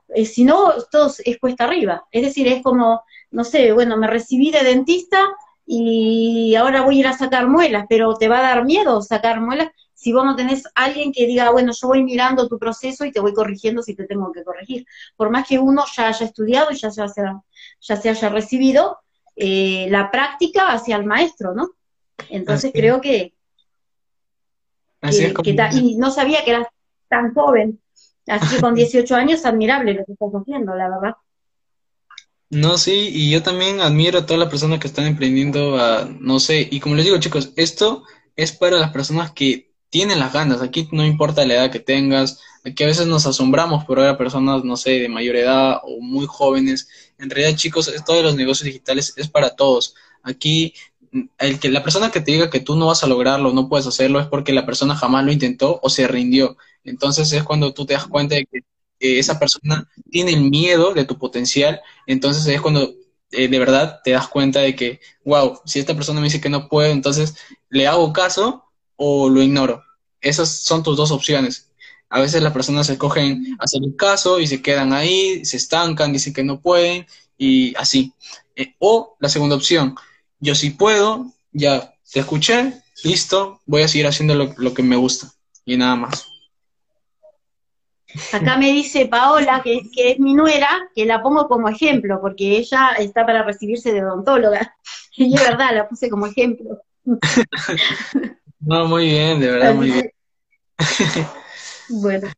Eh, 0.08 0.26
si 0.26 0.44
no, 0.44 0.72
todo 0.90 1.12
es 1.24 1.38
cuesta 1.38 1.64
arriba. 1.64 2.04
Es 2.10 2.22
decir, 2.22 2.48
es 2.48 2.62
como, 2.62 3.02
no 3.30 3.44
sé, 3.44 3.72
bueno, 3.72 3.96
me 3.96 4.08
recibí 4.08 4.50
de 4.50 4.64
dentista 4.64 5.18
y 5.64 6.54
ahora 6.56 6.82
voy 6.82 6.96
a 6.96 7.00
ir 7.00 7.06
a 7.06 7.16
sacar 7.16 7.48
muelas, 7.48 7.86
pero 7.88 8.14
te 8.16 8.28
va 8.28 8.38
a 8.38 8.54
dar 8.54 8.64
miedo 8.64 9.00
sacar 9.02 9.40
muelas 9.40 9.70
si 10.06 10.12
vos 10.12 10.24
no 10.24 10.36
tenés 10.36 10.62
alguien 10.76 11.10
que 11.10 11.26
diga, 11.26 11.50
bueno, 11.50 11.72
yo 11.72 11.88
voy 11.88 12.04
mirando 12.04 12.46
tu 12.46 12.60
proceso 12.60 13.04
y 13.04 13.10
te 13.10 13.18
voy 13.18 13.34
corrigiendo 13.34 13.82
si 13.82 13.96
te 13.96 14.04
tengo 14.04 14.30
que 14.30 14.44
corregir. 14.44 14.86
Por 15.16 15.30
más 15.30 15.48
que 15.48 15.58
uno 15.58 15.84
ya 15.96 16.06
haya 16.06 16.24
estudiado 16.24 16.70
y 16.70 16.76
ya, 16.76 16.90
ya, 16.90 17.06
ya 17.80 17.96
se 17.96 18.08
haya 18.08 18.28
recibido, 18.28 19.00
eh, 19.34 19.88
la 19.90 20.12
práctica 20.12 20.68
hacia 20.68 20.94
el 20.94 21.06
maestro, 21.06 21.56
¿no? 21.56 21.72
Entonces 22.28 22.70
creo 22.72 23.00
que, 23.00 23.34
y 25.72 25.96
no 25.96 26.12
sabía 26.12 26.44
que 26.44 26.52
eras 26.52 26.68
tan 27.08 27.34
joven, 27.34 27.80
así 28.28 28.54
que 28.54 28.62
con 28.62 28.74
18 28.76 29.12
años 29.12 29.44
admirable 29.44 29.94
lo 29.94 30.04
que 30.04 30.12
estás 30.12 30.30
haciendo, 30.40 30.76
la 30.76 30.88
verdad. 30.88 31.16
No, 32.48 32.78
sí, 32.78 33.10
y 33.12 33.32
yo 33.32 33.42
también 33.42 33.80
admiro 33.80 34.20
a 34.20 34.26
todas 34.26 34.38
las 34.38 34.50
personas 34.50 34.78
que 34.78 34.86
están 34.86 35.06
emprendiendo, 35.06 35.80
a, 35.80 36.08
no 36.20 36.38
sé, 36.38 36.68
y 36.70 36.78
como 36.78 36.94
les 36.94 37.06
digo 37.06 37.18
chicos, 37.18 37.52
esto 37.56 38.04
es 38.36 38.52
para 38.52 38.78
las 38.78 38.92
personas 38.92 39.32
que 39.32 39.65
tienen 39.90 40.18
las 40.18 40.32
ganas, 40.32 40.62
aquí 40.62 40.88
no 40.92 41.04
importa 41.04 41.44
la 41.46 41.54
edad 41.54 41.70
que 41.70 41.80
tengas, 41.80 42.40
aquí 42.64 42.84
a 42.84 42.86
veces 42.86 43.06
nos 43.06 43.26
asombramos 43.26 43.84
por 43.84 43.98
ver 43.98 44.08
a 44.08 44.18
personas, 44.18 44.64
no 44.64 44.76
sé, 44.76 45.00
de 45.00 45.08
mayor 45.08 45.36
edad 45.36 45.80
o 45.84 46.00
muy 46.00 46.26
jóvenes. 46.26 46.88
En 47.18 47.30
realidad, 47.30 47.56
chicos, 47.56 47.88
esto 47.88 48.12
de 48.14 48.22
los 48.22 48.36
negocios 48.36 48.64
digitales 48.66 49.14
es 49.16 49.28
para 49.28 49.50
todos. 49.50 49.94
Aquí, 50.22 50.74
el 51.38 51.60
que 51.60 51.70
la 51.70 51.82
persona 51.82 52.10
que 52.10 52.20
te 52.20 52.32
diga 52.32 52.50
que 52.50 52.60
tú 52.60 52.76
no 52.76 52.86
vas 52.86 53.02
a 53.04 53.06
lograrlo, 53.06 53.52
no 53.52 53.68
puedes 53.68 53.86
hacerlo, 53.86 54.20
es 54.20 54.26
porque 54.26 54.52
la 54.52 54.66
persona 54.66 54.96
jamás 54.96 55.24
lo 55.24 55.32
intentó 55.32 55.80
o 55.82 55.88
se 55.88 56.06
rindió. 56.08 56.56
Entonces 56.84 57.32
es 57.32 57.44
cuando 57.44 57.72
tú 57.72 57.86
te 57.86 57.94
das 57.94 58.06
cuenta 58.06 58.34
de 58.34 58.46
que 58.46 58.60
esa 58.98 59.38
persona 59.38 59.88
tiene 60.10 60.32
el 60.32 60.50
miedo 60.50 60.94
de 60.94 61.04
tu 61.04 61.18
potencial, 61.18 61.80
entonces 62.06 62.46
es 62.46 62.60
cuando 62.60 62.94
eh, 63.30 63.48
de 63.48 63.58
verdad 63.58 64.00
te 64.04 64.12
das 64.12 64.28
cuenta 64.28 64.60
de 64.60 64.74
que, 64.74 65.00
wow, 65.24 65.60
si 65.64 65.78
esta 65.78 65.94
persona 65.94 66.20
me 66.20 66.26
dice 66.26 66.40
que 66.40 66.48
no 66.48 66.68
puedo, 66.68 66.90
entonces 66.90 67.36
le 67.68 67.86
hago 67.86 68.12
caso 68.12 68.65
o 68.96 69.28
lo 69.28 69.42
ignoro. 69.42 69.84
Esas 70.20 70.50
son 70.50 70.82
tus 70.82 70.96
dos 70.96 71.10
opciones. 71.10 71.70
A 72.08 72.20
veces 72.20 72.42
las 72.42 72.52
personas 72.52 72.86
se 72.86 72.98
cogen 72.98 73.56
hacer 73.58 73.82
el 73.84 73.96
caso 73.96 74.38
y 74.38 74.46
se 74.46 74.62
quedan 74.62 74.92
ahí, 74.92 75.44
se 75.44 75.56
estancan, 75.56 76.12
dicen 76.12 76.32
que 76.32 76.44
no 76.44 76.60
pueden 76.60 77.06
y 77.36 77.74
así. 77.76 78.12
Eh, 78.54 78.74
o 78.78 79.16
la 79.18 79.28
segunda 79.28 79.56
opción, 79.56 79.96
yo 80.40 80.54
sí 80.54 80.70
puedo, 80.70 81.32
ya 81.52 81.94
te 82.12 82.20
escuché, 82.20 82.74
listo, 83.02 83.60
voy 83.66 83.82
a 83.82 83.88
seguir 83.88 84.06
haciendo 84.06 84.34
lo, 84.34 84.74
que 84.74 84.82
me 84.82 84.96
gusta 84.96 85.32
y 85.64 85.76
nada 85.76 85.96
más. 85.96 86.28
Acá 88.32 88.56
me 88.56 88.72
dice 88.72 89.06
Paola, 89.06 89.60
que, 89.62 89.82
que, 89.92 90.12
es 90.12 90.18
mi 90.18 90.32
nuera, 90.32 90.88
que 90.94 91.04
la 91.04 91.22
pongo 91.22 91.48
como 91.48 91.68
ejemplo, 91.68 92.18
porque 92.20 92.56
ella 92.56 92.92
está 92.98 93.26
para 93.26 93.42
recibirse 93.42 93.92
de 93.92 94.04
odontóloga. 94.04 94.74
Y 95.18 95.34
es 95.34 95.42
verdad, 95.42 95.74
la 95.74 95.88
puse 95.88 96.10
como 96.10 96.26
ejemplo. 96.26 96.82
No, 98.60 98.86
muy 98.86 99.06
bien, 99.06 99.40
de 99.40 99.50
verdad, 99.50 99.74
muy 99.74 99.90
bien. 99.90 100.10
bueno, 101.88 102.28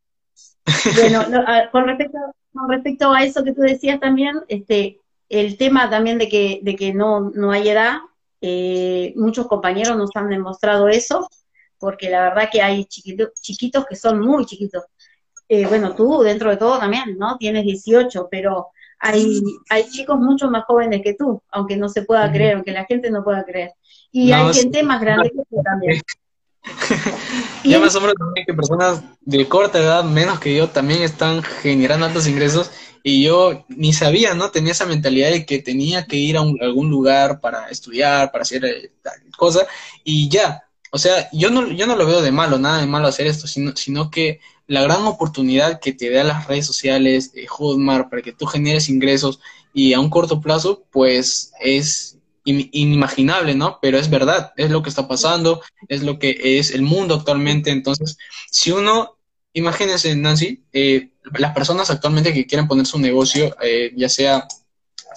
bueno 0.96 1.24
con, 1.72 1.86
respecto, 1.86 2.18
con 2.52 2.68
respecto 2.68 3.12
a 3.12 3.24
eso 3.24 3.44
que 3.44 3.52
tú 3.52 3.62
decías 3.62 4.00
también, 4.00 4.40
este, 4.48 5.00
el 5.28 5.56
tema 5.56 5.90
también 5.90 6.18
de 6.18 6.28
que, 6.28 6.60
de 6.62 6.76
que 6.76 6.92
no, 6.92 7.30
no 7.30 7.50
hay 7.50 7.68
edad, 7.68 7.98
eh, 8.40 9.12
muchos 9.16 9.46
compañeros 9.46 9.96
nos 9.96 10.14
han 10.14 10.28
demostrado 10.28 10.88
eso, 10.88 11.28
porque 11.78 12.10
la 12.10 12.22
verdad 12.22 12.48
que 12.50 12.62
hay 12.62 12.84
chiquitos, 12.84 13.32
chiquitos 13.40 13.86
que 13.86 13.96
son 13.96 14.20
muy 14.20 14.44
chiquitos. 14.44 14.84
Eh, 15.48 15.66
bueno, 15.66 15.94
tú 15.94 16.20
dentro 16.22 16.50
de 16.50 16.56
todo 16.56 16.78
también, 16.78 17.16
¿no? 17.18 17.36
Tienes 17.38 17.64
18, 17.64 18.28
pero 18.30 18.68
hay, 18.98 19.40
hay 19.68 19.88
chicos 19.88 20.18
mucho 20.18 20.50
más 20.50 20.64
jóvenes 20.64 21.02
que 21.02 21.14
tú, 21.14 21.42
aunque 21.50 21.76
no 21.76 21.88
se 21.88 22.02
pueda 22.02 22.30
creer, 22.32 22.56
aunque 22.56 22.72
la 22.72 22.84
gente 22.84 23.10
no 23.10 23.22
pueda 23.22 23.44
creer. 23.44 23.72
Y 24.10 24.32
hay 24.32 24.52
gente 24.52 24.82
más 24.82 25.00
grande 25.00 25.30
que 25.30 25.42
tú 25.48 25.62
también. 25.62 26.00
yo 27.64 27.80
me 27.80 27.86
asombro 27.86 28.12
también 28.14 28.46
que 28.46 28.54
personas 28.54 29.02
de 29.20 29.48
corta 29.48 29.78
edad, 29.78 30.04
menos 30.04 30.40
que 30.40 30.54
yo, 30.54 30.68
también 30.68 31.02
están 31.02 31.42
generando 31.42 32.06
altos 32.06 32.26
ingresos 32.26 32.70
y 33.02 33.24
yo 33.24 33.64
ni 33.68 33.92
sabía, 33.92 34.34
¿no? 34.34 34.50
Tenía 34.50 34.72
esa 34.72 34.86
mentalidad 34.86 35.30
de 35.30 35.46
que 35.46 35.60
tenía 35.60 36.06
que 36.06 36.16
ir 36.16 36.36
a, 36.36 36.40
algún 36.40 36.90
lugar 36.90 37.40
para 37.40 37.68
estudiar, 37.68 38.30
para 38.30 38.42
hacer 38.42 38.64
eh, 38.64 38.92
tal 39.02 39.14
cosa 39.36 39.66
y 40.04 40.28
ya. 40.28 40.64
O 40.90 40.98
sea, 40.98 41.28
yo 41.32 41.50
no, 41.50 41.68
yo 41.68 41.86
no 41.86 41.96
lo 41.96 42.06
veo 42.06 42.22
de 42.22 42.32
malo, 42.32 42.58
nada 42.58 42.80
de 42.80 42.86
malo 42.86 43.08
hacer 43.08 43.26
esto, 43.26 43.46
sino, 43.46 43.76
sino 43.76 44.10
que 44.10 44.40
la 44.68 44.82
gran 44.82 45.04
oportunidad 45.06 45.80
que 45.80 45.92
te 45.92 46.10
da 46.10 46.22
las 46.22 46.46
redes 46.46 46.66
sociales, 46.66 47.32
de 47.32 47.46
Hotmart, 47.46 48.10
para 48.10 48.22
que 48.22 48.32
tú 48.32 48.46
generes 48.46 48.88
ingresos 48.88 49.40
y 49.72 49.94
a 49.94 50.00
un 50.00 50.10
corto 50.10 50.40
plazo, 50.40 50.84
pues 50.92 51.52
es 51.60 52.18
inimaginable, 52.44 53.54
¿no? 53.54 53.78
Pero 53.80 53.98
es 53.98 54.08
verdad, 54.08 54.52
es 54.56 54.70
lo 54.70 54.82
que 54.82 54.90
está 54.90 55.08
pasando, 55.08 55.62
es 55.88 56.02
lo 56.02 56.18
que 56.18 56.58
es 56.58 56.70
el 56.70 56.82
mundo 56.82 57.14
actualmente. 57.14 57.70
Entonces, 57.70 58.18
si 58.50 58.70
uno, 58.70 59.16
imagínense, 59.52 60.14
Nancy, 60.14 60.62
eh, 60.72 61.10
las 61.38 61.54
personas 61.54 61.90
actualmente 61.90 62.32
que 62.32 62.46
quieren 62.46 62.68
poner 62.68 62.86
su 62.86 62.98
negocio, 62.98 63.56
eh, 63.62 63.92
ya 63.96 64.08
sea 64.08 64.46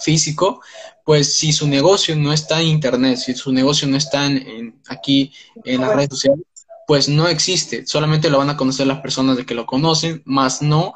físico, 0.00 0.62
pues 1.04 1.36
si 1.36 1.52
su 1.52 1.66
negocio 1.68 2.16
no 2.16 2.32
está 2.32 2.60
en 2.60 2.68
Internet, 2.68 3.18
si 3.18 3.34
su 3.34 3.52
negocio 3.52 3.86
no 3.88 3.96
está 3.96 4.26
en, 4.26 4.80
aquí 4.88 5.32
en 5.64 5.80
las 5.80 5.94
redes 5.94 6.10
sociales, 6.10 6.44
pues 6.86 7.08
no 7.08 7.28
existe, 7.28 7.86
solamente 7.86 8.30
lo 8.30 8.38
van 8.38 8.50
a 8.50 8.56
conocer 8.56 8.86
las 8.86 9.00
personas 9.00 9.36
de 9.36 9.46
que 9.46 9.54
lo 9.54 9.66
conocen, 9.66 10.22
más 10.24 10.62
no 10.62 10.94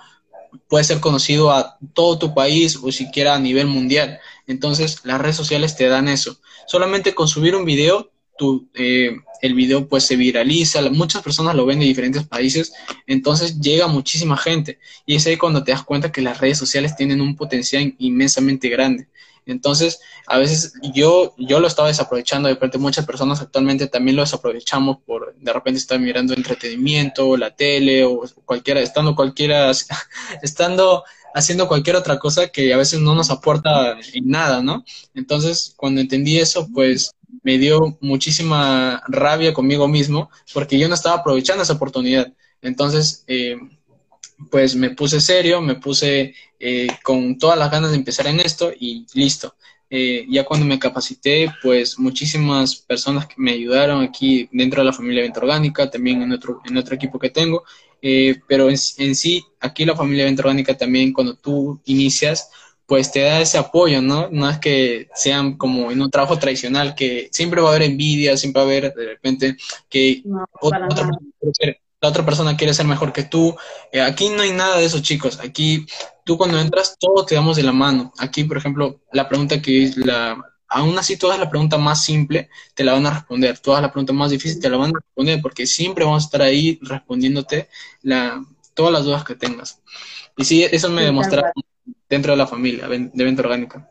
puede 0.68 0.84
ser 0.84 1.00
conocido 1.00 1.50
a 1.50 1.78
todo 1.94 2.18
tu 2.18 2.34
país 2.34 2.78
o 2.82 2.90
siquiera 2.92 3.34
a 3.34 3.38
nivel 3.38 3.66
mundial. 3.66 4.18
Entonces, 4.46 5.00
las 5.04 5.20
redes 5.20 5.36
sociales 5.36 5.76
te 5.76 5.88
dan 5.88 6.08
eso. 6.08 6.38
Solamente 6.66 7.14
con 7.14 7.28
subir 7.28 7.54
un 7.54 7.64
video, 7.64 8.10
tu, 8.38 8.68
eh, 8.74 9.16
el 9.42 9.54
video 9.54 9.88
pues 9.88 10.04
se 10.04 10.16
viraliza, 10.16 10.82
muchas 10.90 11.22
personas 11.22 11.54
lo 11.54 11.66
ven 11.66 11.78
de 11.78 11.86
diferentes 11.86 12.24
países, 12.24 12.72
entonces 13.06 13.60
llega 13.60 13.86
muchísima 13.86 14.36
gente. 14.36 14.78
Y 15.04 15.16
es 15.16 15.26
ahí 15.26 15.36
cuando 15.36 15.64
te 15.64 15.72
das 15.72 15.82
cuenta 15.82 16.12
que 16.12 16.22
las 16.22 16.40
redes 16.40 16.58
sociales 16.58 16.96
tienen 16.96 17.20
un 17.20 17.36
potencial 17.36 17.94
inmensamente 17.98 18.68
grande. 18.68 19.08
Entonces, 19.46 20.00
a 20.26 20.38
veces 20.38 20.74
yo, 20.92 21.34
yo 21.38 21.60
lo 21.60 21.68
estaba 21.68 21.88
desaprovechando, 21.88 22.48
de 22.48 22.54
repente 22.54 22.78
muchas 22.78 23.06
personas 23.06 23.40
actualmente 23.40 23.86
también 23.86 24.16
lo 24.16 24.22
desaprovechamos 24.22 24.98
por 25.06 25.34
de 25.36 25.52
repente 25.52 25.78
estar 25.78 25.98
mirando 26.00 26.34
entretenimiento, 26.34 27.36
la 27.36 27.54
tele 27.54 28.04
o 28.04 28.24
cualquiera, 28.44 28.80
estando 28.80 29.14
cualquiera, 29.14 29.70
estando 30.42 31.04
haciendo 31.34 31.68
cualquier 31.68 31.96
otra 31.96 32.18
cosa 32.18 32.48
que 32.48 32.72
a 32.72 32.76
veces 32.76 33.00
no 33.00 33.14
nos 33.14 33.30
aporta 33.30 33.96
en 34.12 34.28
nada, 34.28 34.62
¿no? 34.62 34.84
Entonces, 35.14 35.74
cuando 35.76 36.00
entendí 36.00 36.38
eso, 36.38 36.66
pues 36.72 37.12
me 37.42 37.58
dio 37.58 37.96
muchísima 38.00 39.02
rabia 39.06 39.54
conmigo 39.54 39.86
mismo 39.86 40.30
porque 40.52 40.78
yo 40.78 40.88
no 40.88 40.94
estaba 40.94 41.16
aprovechando 41.16 41.62
esa 41.62 41.74
oportunidad. 41.74 42.32
Entonces, 42.62 43.22
eh, 43.28 43.56
pues 44.50 44.74
me 44.76 44.90
puse 44.90 45.20
serio, 45.20 45.60
me 45.60 45.76
puse 45.76 46.34
eh, 46.58 46.88
con 47.02 47.38
todas 47.38 47.58
las 47.58 47.70
ganas 47.70 47.90
de 47.90 47.96
empezar 47.96 48.26
en 48.26 48.40
esto 48.40 48.72
y 48.78 49.06
listo. 49.14 49.54
Eh, 49.88 50.26
ya 50.28 50.44
cuando 50.44 50.66
me 50.66 50.80
capacité, 50.80 51.52
pues 51.62 51.98
muchísimas 51.98 52.74
personas 52.76 53.26
que 53.26 53.36
me 53.38 53.52
ayudaron 53.52 54.02
aquí 54.02 54.48
dentro 54.50 54.80
de 54.80 54.86
la 54.86 54.92
familia 54.92 55.22
Venta 55.22 55.40
Orgánica, 55.40 55.88
también 55.88 56.22
en 56.22 56.32
otro, 56.32 56.60
en 56.64 56.76
otro 56.76 56.96
equipo 56.96 57.18
que 57.20 57.30
tengo, 57.30 57.62
eh, 58.02 58.40
pero 58.48 58.68
en, 58.68 58.76
sí, 58.76 59.44
aquí 59.60 59.84
la 59.84 59.94
familia 59.94 60.24
Venta 60.24 60.42
Orgánica 60.42 60.76
también, 60.76 61.12
cuando 61.12 61.36
tú 61.36 61.80
inicias, 61.84 62.50
pues 62.84 63.12
te 63.12 63.20
da 63.20 63.40
ese 63.40 63.58
apoyo, 63.58 64.02
¿no? 64.02 64.28
No 64.30 64.48
es 64.50 64.58
que 64.58 65.08
sean 65.14 65.56
como 65.56 65.90
en 65.90 66.00
un 66.00 66.10
trabajo 66.10 66.38
tradicional, 66.38 66.94
que 66.94 67.28
siempre 67.32 67.60
va 67.60 67.68
a 67.68 67.76
haber 67.76 67.82
envidia, 67.82 68.36
siempre 68.36 68.62
va 68.62 68.68
a 68.68 68.70
haber 68.70 68.94
de 68.94 69.06
repente 69.06 69.56
que 69.88 70.22
otra, 70.60 70.88
la 72.00 72.08
otra 72.08 72.24
persona 72.24 72.56
quiere 72.56 72.74
ser 72.74 72.86
mejor 72.86 73.12
que 73.12 73.24
tú. 73.24 73.56
Eh, 73.92 74.00
aquí 74.00 74.28
no 74.28 74.42
hay 74.42 74.52
nada 74.52 74.78
de 74.78 74.84
eso, 74.84 75.00
chicos. 75.00 75.40
Aquí 75.40 75.86
tú 76.24 76.36
cuando 76.36 76.58
entras, 76.58 76.96
todos 76.98 77.26
te 77.26 77.34
damos 77.34 77.56
de 77.56 77.62
la 77.62 77.72
mano. 77.72 78.12
Aquí, 78.18 78.44
por 78.44 78.56
ejemplo, 78.56 79.00
la 79.12 79.28
pregunta 79.28 79.62
que 79.62 79.90
la, 79.96 80.36
aún 80.68 80.98
así 80.98 81.16
todas 81.16 81.38
la 81.38 81.48
pregunta 81.48 81.78
más 81.78 82.04
simple 82.04 82.50
te 82.74 82.84
la 82.84 82.92
van 82.92 83.06
a 83.06 83.10
responder, 83.10 83.58
todas 83.58 83.82
la 83.82 83.90
pregunta 83.90 84.12
más 84.12 84.30
difícil 84.30 84.60
te 84.60 84.68
la 84.68 84.76
van 84.76 84.90
a 84.90 85.00
responder, 85.00 85.40
porque 85.40 85.66
siempre 85.66 86.04
vamos 86.04 86.24
a 86.24 86.26
estar 86.26 86.42
ahí 86.42 86.78
respondiéndote 86.82 87.68
la, 88.02 88.44
todas 88.74 88.92
las 88.92 89.04
dudas 89.04 89.24
que 89.24 89.34
tengas. 89.34 89.82
Y 90.36 90.44
sí, 90.44 90.64
eso 90.64 90.90
me 90.90 91.04
demostraron 91.04 91.52
dentro 92.08 92.32
de 92.32 92.38
la 92.38 92.46
familia 92.46 92.88
de 92.88 93.24
venta 93.24 93.42
orgánica. 93.42 93.90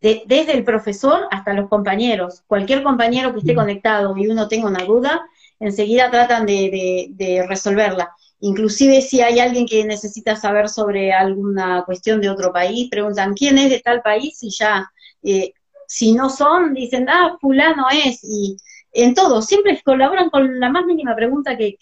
desde 0.00 0.52
el 0.52 0.64
profesor 0.64 1.26
hasta 1.30 1.54
los 1.54 1.68
compañeros, 1.68 2.44
cualquier 2.46 2.82
compañero 2.82 3.32
que 3.32 3.40
esté 3.40 3.54
conectado 3.54 4.16
y 4.16 4.28
uno 4.28 4.46
tenga 4.46 4.68
una 4.68 4.84
duda, 4.84 5.22
enseguida 5.60 6.10
tratan 6.10 6.46
de, 6.46 7.44
resolverla. 7.48 8.10
Inclusive 8.40 9.02
si 9.02 9.20
hay 9.20 9.40
alguien 9.40 9.66
que 9.66 9.84
necesita 9.84 10.36
saber 10.36 10.68
sobre 10.68 11.12
alguna 11.12 11.82
cuestión 11.84 12.20
de 12.20 12.30
otro 12.30 12.52
país, 12.52 12.88
preguntan 12.90 13.34
quién 13.34 13.58
es 13.58 13.70
de 13.70 13.80
tal 13.80 14.00
país 14.00 14.38
y 14.42 14.50
ya, 14.50 14.88
eh, 15.22 15.52
si 15.86 16.12
no 16.12 16.30
son, 16.30 16.74
dicen, 16.74 17.08
ah, 17.08 17.36
fulano 17.40 17.86
es, 17.90 18.22
y 18.22 18.56
en 18.92 19.14
todo, 19.14 19.42
siempre 19.42 19.80
colaboran 19.84 20.30
con 20.30 20.60
la 20.60 20.70
más 20.70 20.84
mínima 20.86 21.16
pregunta 21.16 21.56
que, 21.56 21.76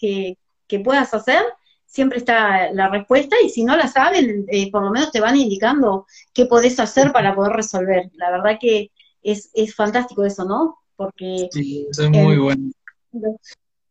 que, 0.67 0.79
puedas 0.79 1.13
hacer, 1.13 1.41
siempre 1.85 2.17
está 2.17 2.71
la 2.73 2.89
respuesta, 2.89 3.35
y 3.43 3.49
si 3.49 3.63
no 3.63 3.75
la 3.77 3.87
saben, 3.87 4.45
eh, 4.49 4.71
por 4.71 4.83
lo 4.83 4.91
menos 4.91 5.11
te 5.11 5.21
van 5.21 5.35
indicando 5.35 6.05
qué 6.33 6.45
podés 6.45 6.79
hacer 6.79 7.11
para 7.11 7.35
poder 7.35 7.53
resolver. 7.53 8.09
La 8.15 8.31
verdad 8.31 8.57
que 8.59 8.91
es, 9.23 9.49
es 9.53 9.75
fantástico 9.75 10.23
eso, 10.25 10.45
¿no? 10.45 10.79
Porque... 10.95 11.49
Sí, 11.51 11.87
eso 11.89 12.03
es 12.03 12.09
muy 12.09 12.37
bueno. 12.37 12.71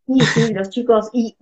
Sí, 0.07 0.21
sí, 0.21 0.55
los 0.55 0.71
chicos. 0.71 1.11
Y, 1.13 1.37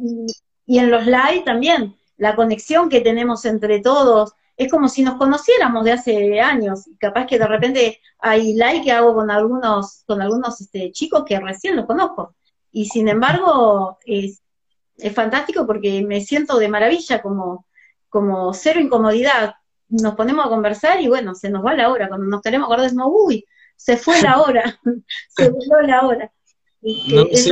y, 0.66 0.78
en 0.78 0.90
los 0.90 1.04
live 1.06 1.42
también, 1.44 1.94
la 2.16 2.34
conexión 2.34 2.88
que 2.88 3.00
tenemos 3.00 3.44
entre 3.44 3.80
todos, 3.80 4.32
es 4.56 4.70
como 4.70 4.88
si 4.88 5.02
nos 5.02 5.16
conociéramos 5.16 5.84
de 5.84 5.92
hace 5.92 6.40
años. 6.40 6.84
Capaz 6.98 7.26
que 7.26 7.38
de 7.38 7.46
repente 7.46 8.00
hay 8.18 8.54
live 8.54 8.82
que 8.82 8.92
hago 8.92 9.14
con 9.14 9.30
algunos, 9.30 10.04
con 10.06 10.22
algunos 10.22 10.60
este, 10.60 10.92
chicos 10.92 11.24
que 11.26 11.40
recién 11.40 11.76
los 11.76 11.86
conozco. 11.86 12.34
Y 12.72 12.86
sin 12.86 13.08
embargo, 13.08 13.98
es, 14.06 14.42
es 14.96 15.12
fantástico 15.14 15.66
porque 15.66 16.02
me 16.02 16.20
siento 16.20 16.58
de 16.58 16.68
maravilla, 16.68 17.20
como, 17.22 17.66
como 18.08 18.54
cero 18.54 18.80
incomodidad. 18.80 19.54
Nos 19.88 20.14
ponemos 20.14 20.46
a 20.46 20.48
conversar 20.48 21.00
y 21.00 21.08
bueno, 21.08 21.34
se 21.34 21.50
nos 21.50 21.64
va 21.64 21.74
la 21.74 21.90
hora. 21.90 22.08
Cuando 22.08 22.26
nos 22.26 22.42
queremos 22.42 22.66
acordar, 22.66 22.84
decimos, 22.84 23.08
uy, 23.10 23.44
se 23.76 23.96
fue 23.96 24.20
la 24.22 24.40
hora, 24.40 24.80
se 25.28 25.50
voló 25.50 25.82
la 25.82 26.06
hora. 26.06 26.32
No, 26.84 27.24
sí, 27.32 27.50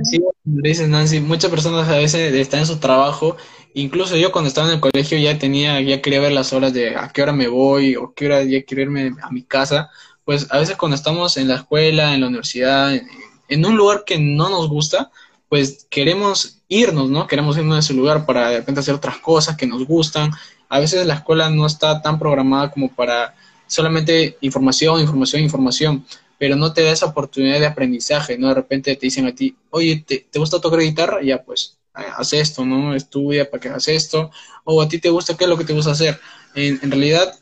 Así 0.00 0.22
dice 0.44 0.88
Nancy, 0.88 1.20
muchas 1.20 1.50
personas 1.50 1.86
a 1.88 1.98
veces 1.98 2.32
están 2.32 2.60
en 2.60 2.66
su 2.66 2.78
trabajo, 2.78 3.36
incluso 3.74 4.16
yo 4.16 4.32
cuando 4.32 4.48
estaba 4.48 4.68
en 4.68 4.74
el 4.74 4.80
colegio 4.80 5.18
ya 5.18 5.38
tenía, 5.38 5.78
ya 5.82 6.00
quería 6.00 6.20
ver 6.20 6.32
las 6.32 6.54
horas 6.54 6.72
de 6.72 6.96
a 6.96 7.10
qué 7.10 7.22
hora 7.22 7.32
me 7.32 7.48
voy 7.48 7.96
o 7.96 8.14
qué 8.14 8.26
hora 8.26 8.42
ya 8.42 8.62
quiero 8.64 8.82
irme 8.82 9.12
a 9.20 9.30
mi 9.30 9.42
casa, 9.42 9.90
pues 10.24 10.50
a 10.50 10.58
veces 10.58 10.76
cuando 10.76 10.94
estamos 10.94 11.36
en 11.36 11.48
la 11.48 11.56
escuela, 11.56 12.14
en 12.14 12.22
la 12.22 12.28
universidad, 12.28 12.94
en, 12.94 13.66
un 13.66 13.76
lugar 13.76 14.04
que 14.06 14.18
no 14.18 14.48
nos 14.48 14.70
gusta, 14.70 15.10
pues 15.50 15.86
queremos 15.90 16.62
irnos, 16.68 17.10
¿no? 17.10 17.26
Queremos 17.26 17.58
irnos 17.58 17.74
de 17.74 17.80
ese 17.80 17.92
lugar 17.92 18.24
para 18.24 18.48
de 18.48 18.58
repente 18.58 18.80
hacer 18.80 18.94
otras 18.94 19.18
cosas 19.18 19.54
que 19.54 19.66
nos 19.66 19.86
gustan. 19.86 20.30
A 20.70 20.78
veces 20.78 21.06
la 21.06 21.14
escuela 21.14 21.50
no 21.50 21.66
está 21.66 22.00
tan 22.00 22.18
programada 22.18 22.70
como 22.70 22.88
para 22.88 23.34
solamente 23.66 24.38
información, 24.40 25.00
información, 25.00 25.42
información 25.42 26.04
pero 26.38 26.56
no 26.56 26.72
te 26.72 26.82
da 26.82 26.92
esa 26.92 27.06
oportunidad 27.06 27.60
de 27.60 27.66
aprendizaje, 27.66 28.38
¿no? 28.38 28.48
De 28.48 28.54
repente 28.54 28.94
te 28.96 29.06
dicen 29.06 29.26
a 29.26 29.34
ti, 29.34 29.56
oye, 29.70 30.04
¿te, 30.06 30.26
gusta 30.38 30.60
tocar 30.60 30.80
guitarra? 30.80 31.22
Ya, 31.22 31.42
pues, 31.42 31.78
haz 31.92 32.32
esto, 32.32 32.64
¿no? 32.64 32.94
Estudia 32.94 33.50
para 33.50 33.60
que 33.60 33.68
hagas 33.68 33.88
esto, 33.88 34.30
o 34.64 34.82
a 34.82 34.88
ti 34.88 34.98
te 34.98 35.10
gusta, 35.10 35.36
¿qué 35.36 35.44
es 35.44 35.50
lo 35.50 35.58
que 35.58 35.64
te 35.64 35.72
gusta 35.72 35.92
hacer? 35.92 36.18
En, 36.54 36.90
realidad, 36.90 37.38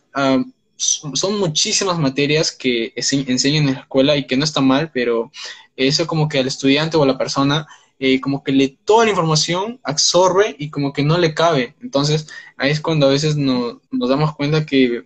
son 0.77 1.39
muchísimas 1.39 1.99
materias 1.99 2.53
que 2.53 2.93
enseñan 2.97 3.69
en 3.69 3.75
la 3.75 3.81
escuela 3.81 4.17
y 4.17 4.27
que 4.27 4.37
no 4.37 4.45
está 4.45 4.61
mal, 4.61 4.91
pero 4.93 5.31
eso 5.77 6.07
como 6.07 6.29
que 6.29 6.39
al 6.39 6.47
estudiante 6.47 6.97
o 6.97 7.03
a 7.03 7.07
la 7.07 7.19
persona 7.19 7.67
eh, 7.99 8.21
como 8.21 8.43
que 8.43 8.53
le 8.53 8.69
toda 8.85 9.05
la 9.05 9.11
información 9.11 9.79
absorbe 9.85 10.57
y 10.59 10.71
como 10.71 10.93
que 10.93 11.05
no 11.05 11.19
le 11.19 11.35
cabe. 11.35 11.77
Entonces, 11.81 12.27
ahí 12.57 12.71
es 12.71 12.81
cuando 12.81 13.07
a 13.07 13.11
veces 13.11 13.37
nos 13.37 13.81
damos 14.09 14.35
cuenta 14.35 14.67
que 14.67 15.05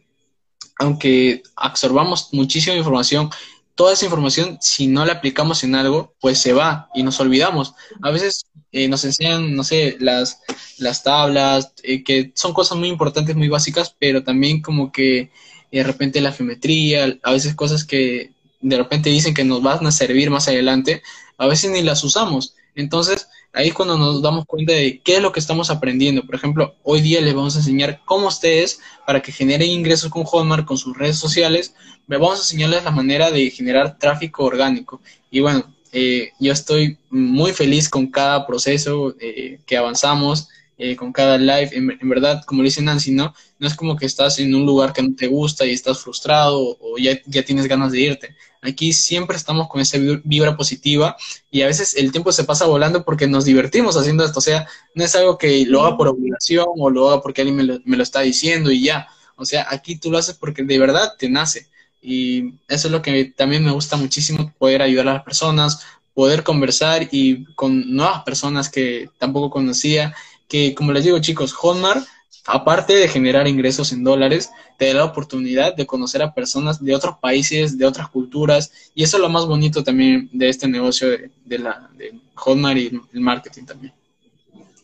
aunque 0.78 1.42
absorbamos 1.56 2.30
muchísima 2.32 2.76
información, 2.76 3.30
toda 3.76 3.92
esa 3.92 4.06
información, 4.06 4.58
si 4.60 4.88
no 4.88 5.04
la 5.04 5.12
aplicamos 5.12 5.62
en 5.62 5.76
algo, 5.76 6.14
pues 6.18 6.38
se 6.38 6.52
va 6.52 6.88
y 6.94 7.02
nos 7.02 7.20
olvidamos. 7.20 7.74
A 8.02 8.10
veces 8.10 8.46
eh, 8.72 8.88
nos 8.88 9.04
enseñan, 9.04 9.54
no 9.54 9.62
sé, 9.62 9.96
las, 10.00 10.40
las 10.78 11.02
tablas, 11.02 11.72
eh, 11.82 12.02
que 12.02 12.32
son 12.34 12.54
cosas 12.54 12.78
muy 12.78 12.88
importantes, 12.88 13.36
muy 13.36 13.48
básicas, 13.48 13.94
pero 13.98 14.24
también 14.24 14.62
como 14.62 14.90
que 14.90 15.30
de 15.70 15.82
repente 15.84 16.22
la 16.22 16.32
geometría, 16.32 17.18
a 17.22 17.32
veces 17.32 17.54
cosas 17.54 17.84
que 17.84 18.32
de 18.62 18.76
repente 18.78 19.10
dicen 19.10 19.34
que 19.34 19.44
nos 19.44 19.62
van 19.62 19.86
a 19.86 19.92
servir 19.92 20.30
más 20.30 20.48
adelante, 20.48 21.02
a 21.36 21.46
veces 21.46 21.70
ni 21.70 21.82
las 21.82 22.02
usamos. 22.02 22.54
Entonces, 22.74 23.28
ahí 23.56 23.68
es 23.68 23.74
cuando 23.74 23.96
nos 23.96 24.20
damos 24.20 24.44
cuenta 24.44 24.74
de 24.74 25.00
qué 25.02 25.16
es 25.16 25.22
lo 25.22 25.32
que 25.32 25.40
estamos 25.40 25.70
aprendiendo. 25.70 26.24
Por 26.24 26.34
ejemplo, 26.34 26.76
hoy 26.82 27.00
día 27.00 27.22
les 27.22 27.34
vamos 27.34 27.56
a 27.56 27.60
enseñar 27.60 28.02
cómo 28.04 28.28
ustedes, 28.28 28.80
para 29.06 29.22
que 29.22 29.32
generen 29.32 29.70
ingresos 29.70 30.10
con 30.10 30.24
Hotmart, 30.24 30.66
con 30.66 30.76
sus 30.76 30.96
redes 30.96 31.16
sociales, 31.16 31.74
vamos 32.06 32.38
a 32.38 32.42
enseñarles 32.42 32.84
la 32.84 32.90
manera 32.90 33.30
de 33.30 33.50
generar 33.50 33.98
tráfico 33.98 34.44
orgánico. 34.44 35.00
Y 35.30 35.40
bueno, 35.40 35.74
eh, 35.90 36.32
yo 36.38 36.52
estoy 36.52 36.98
muy 37.08 37.52
feliz 37.52 37.88
con 37.88 38.08
cada 38.08 38.46
proceso 38.46 39.14
eh, 39.18 39.58
que 39.66 39.76
avanzamos. 39.76 40.48
Eh, 40.78 40.94
con 40.94 41.10
cada 41.10 41.38
live, 41.38 41.70
en, 41.72 42.08
verdad, 42.10 42.42
como 42.44 42.62
dice 42.62 42.82
Nancy, 42.82 43.10
¿no? 43.10 43.32
No 43.58 43.66
es 43.66 43.74
como 43.74 43.96
que 43.96 44.04
estás 44.04 44.38
en 44.38 44.54
un 44.54 44.66
lugar 44.66 44.92
que 44.92 45.02
no 45.02 45.16
te 45.16 45.26
gusta 45.26 45.64
y 45.64 45.70
estás 45.70 46.00
frustrado 46.00 46.76
o 46.78 46.98
ya, 46.98 47.18
ya 47.24 47.42
tienes 47.42 47.66
ganas 47.66 47.92
de 47.92 48.00
irte. 48.00 48.36
Aquí 48.66 48.92
siempre 48.92 49.36
estamos 49.36 49.68
con 49.68 49.80
esa 49.80 49.98
vibra 50.24 50.56
positiva 50.56 51.16
y 51.50 51.62
a 51.62 51.66
veces 51.66 51.96
el 51.96 52.12
tiempo 52.12 52.32
se 52.32 52.44
pasa 52.44 52.66
volando 52.66 53.04
porque 53.04 53.26
nos 53.26 53.44
divertimos 53.44 53.96
haciendo 53.96 54.24
esto. 54.24 54.38
O 54.38 54.42
sea, 54.42 54.66
no 54.94 55.04
es 55.04 55.14
algo 55.14 55.38
que 55.38 55.64
lo 55.66 55.84
haga 55.84 55.96
por 55.96 56.08
obligación 56.08 56.66
o 56.76 56.90
lo 56.90 57.08
haga 57.08 57.22
porque 57.22 57.42
alguien 57.42 57.56
me 57.56 57.62
lo, 57.62 57.78
me 57.84 57.96
lo 57.96 58.02
está 58.02 58.20
diciendo 58.20 58.70
y 58.70 58.82
ya. 58.82 59.08
O 59.36 59.44
sea, 59.44 59.66
aquí 59.70 59.96
tú 59.96 60.10
lo 60.10 60.18
haces 60.18 60.34
porque 60.34 60.62
de 60.62 60.78
verdad 60.78 61.12
te 61.18 61.28
nace. 61.28 61.68
Y 62.02 62.54
eso 62.68 62.88
es 62.88 62.92
lo 62.92 63.02
que 63.02 63.26
también 63.36 63.64
me 63.64 63.72
gusta 63.72 63.96
muchísimo, 63.96 64.52
poder 64.58 64.82
ayudar 64.82 65.08
a 65.08 65.14
las 65.14 65.24
personas, 65.24 65.80
poder 66.14 66.42
conversar 66.42 67.08
y 67.10 67.44
con 67.54 67.94
nuevas 67.94 68.22
personas 68.22 68.70
que 68.70 69.10
tampoco 69.18 69.50
conocía 69.50 70.14
que, 70.48 70.74
como 70.74 70.92
les 70.92 71.04
digo 71.04 71.18
chicos, 71.18 71.52
Hotmart, 71.52 72.06
aparte 72.46 72.94
de 72.94 73.08
generar 73.08 73.48
ingresos 73.48 73.92
en 73.92 74.04
dólares, 74.04 74.50
te 74.78 74.86
da 74.88 74.94
la 74.94 75.04
oportunidad 75.04 75.74
de 75.74 75.86
conocer 75.86 76.22
a 76.22 76.34
personas 76.34 76.82
de 76.82 76.94
otros 76.94 77.18
países, 77.18 77.78
de 77.78 77.86
otras 77.86 78.08
culturas, 78.08 78.90
y 78.94 79.02
eso 79.02 79.16
es 79.16 79.22
lo 79.22 79.28
más 79.28 79.46
bonito 79.46 79.82
también 79.82 80.28
de 80.32 80.48
este 80.48 80.68
negocio 80.68 81.08
de, 81.44 81.58
la, 81.58 81.90
de 81.96 82.18
Hotmart 82.34 82.78
y 82.78 83.00
el 83.12 83.20
marketing 83.20 83.64
también. 83.64 83.92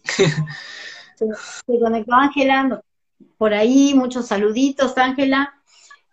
Se, 0.05 1.79
conectó 1.81 2.15
Ángela, 2.15 2.83
por 3.39 3.55
ahí, 3.55 3.95
muchos 3.95 4.27
saluditos, 4.27 4.97
Ángela. 4.99 5.55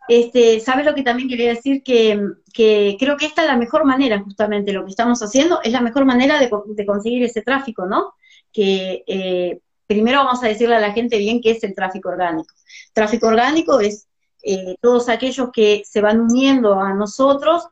Este, 0.08 0.60
¿Sabes 0.60 0.86
lo 0.86 0.96
que 0.96 1.04
también 1.04 1.30
quería 1.30 1.50
decir? 1.50 1.84
Que, 1.84 2.20
que, 2.54 2.98
creo 3.00 3.18
que 3.18 3.26
esta 3.26 3.44
es 3.44 3.48
la 3.48 3.58
mejor 3.58 3.86
manera, 3.86 4.20
justamente, 4.20 4.74
lo 4.74 4.84
que 4.84 4.92
estamos 4.92 5.22
haciendo, 5.22 5.62
es 5.64 5.72
la 5.72 5.82
mejor 5.82 6.06
manera 6.06 6.40
de, 6.40 6.50
de 6.68 6.86
conseguir 6.86 7.24
ese 7.24 7.42
tráfico, 7.42 7.86
¿no? 7.86 8.14
que 8.52 9.04
eh, 9.08 9.60
primero 9.90 10.24
vamos 10.24 10.44
a 10.44 10.48
decirle 10.48 10.76
a 10.76 10.80
la 10.80 10.94
gente 10.94 11.18
bien 11.18 11.42
qué 11.42 11.50
es 11.50 11.64
el 11.64 11.74
tráfico 11.74 12.10
orgánico. 12.10 12.54
Tráfico 12.94 13.26
orgánico 13.26 13.80
es 13.80 14.08
eh, 14.44 14.76
todos 14.80 15.10
aquellos 15.10 15.50
que 15.52 15.82
se 15.84 16.00
van 16.00 16.22
uniendo 16.22 16.80
a 16.80 16.94
nosotros 16.94 17.68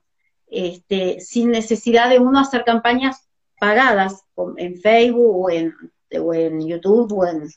este, 0.48 1.20
sin 1.20 1.52
necesidad 1.52 2.10
de 2.10 2.18
uno 2.18 2.40
hacer 2.40 2.64
campañas 2.66 3.28
pagadas 3.60 4.24
en 4.58 4.82
Facebook 4.82 5.46
o 5.46 5.50
en, 5.52 5.76
YouTube 6.68 7.14
o 7.14 7.28
en, 7.28 7.50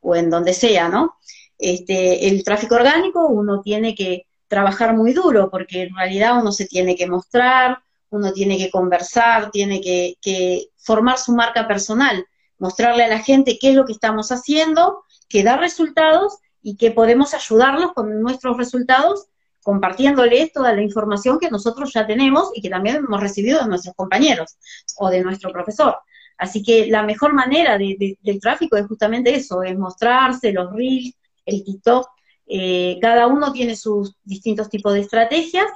o 0.00 0.14
en 0.14 0.30
donde 0.30 0.52
sea, 0.52 0.88
¿no? 0.88 1.16
Este, 1.58 2.28
el 2.28 2.44
tráfico 2.44 2.76
orgánico 2.76 3.26
uno 3.26 3.62
tiene 3.62 3.96
que 3.96 4.26
trabajar 4.46 4.94
muy 4.96 5.12
duro 5.12 5.50
porque 5.50 5.82
en 5.82 5.96
realidad 5.96 6.38
uno 6.40 6.52
se 6.52 6.66
tiene 6.66 6.94
que 6.94 7.08
mostrar, 7.08 7.78
uno 8.10 8.32
tiene 8.32 8.58
que 8.58 8.70
conversar, 8.70 9.50
tiene 9.50 9.80
que 9.80 10.68
formar 10.76 11.18
su 11.18 11.32
marca 11.32 11.66
personal 11.66 12.24
mostrarle 12.64 13.04
a 13.04 13.08
la 13.08 13.18
gente 13.18 13.58
qué 13.60 13.70
es 13.70 13.76
lo 13.76 13.84
que 13.84 13.92
estamos 13.92 14.32
haciendo, 14.32 15.04
que 15.28 15.44
da 15.44 15.58
resultados 15.58 16.38
y 16.62 16.76
que 16.76 16.90
podemos 16.90 17.34
ayudarlos 17.34 17.92
con 17.92 18.22
nuestros 18.22 18.56
resultados 18.56 19.26
compartiéndoles 19.62 20.50
toda 20.50 20.72
la 20.72 20.80
información 20.80 21.38
que 21.38 21.50
nosotros 21.50 21.92
ya 21.92 22.06
tenemos 22.06 22.50
y 22.54 22.62
que 22.62 22.70
también 22.70 22.96
hemos 22.96 23.20
recibido 23.20 23.60
de 23.60 23.68
nuestros 23.68 23.94
compañeros 23.94 24.56
o 24.96 25.10
de 25.10 25.22
nuestro 25.22 25.52
profesor. 25.52 25.98
Así 26.38 26.62
que 26.62 26.86
la 26.86 27.02
mejor 27.02 27.34
manera 27.34 27.76
de, 27.76 28.16
del 28.22 28.40
tráfico 28.40 28.78
es 28.78 28.86
justamente 28.86 29.34
eso, 29.34 29.62
es 29.62 29.76
mostrarse 29.76 30.52
los 30.52 30.72
reels, 30.72 31.14
el 31.44 31.64
TikTok. 31.64 32.08
Eh, 32.46 32.98
cada 33.00 33.26
uno 33.26 33.52
tiene 33.52 33.76
sus 33.76 34.16
distintos 34.24 34.70
tipos 34.70 34.94
de 34.94 35.00
estrategias, 35.00 35.70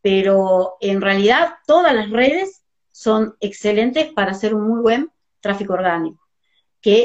pero 0.00 0.76
en 0.80 1.00
realidad 1.00 1.54
todas 1.66 1.92
las 1.94 2.10
redes 2.10 2.62
son 2.92 3.34
excelentes 3.40 4.12
para 4.12 4.30
hacer 4.30 4.54
un 4.54 4.68
muy 4.68 4.80
buen 4.82 5.10
tráfico 5.40 5.72
orgánico. 5.72 6.27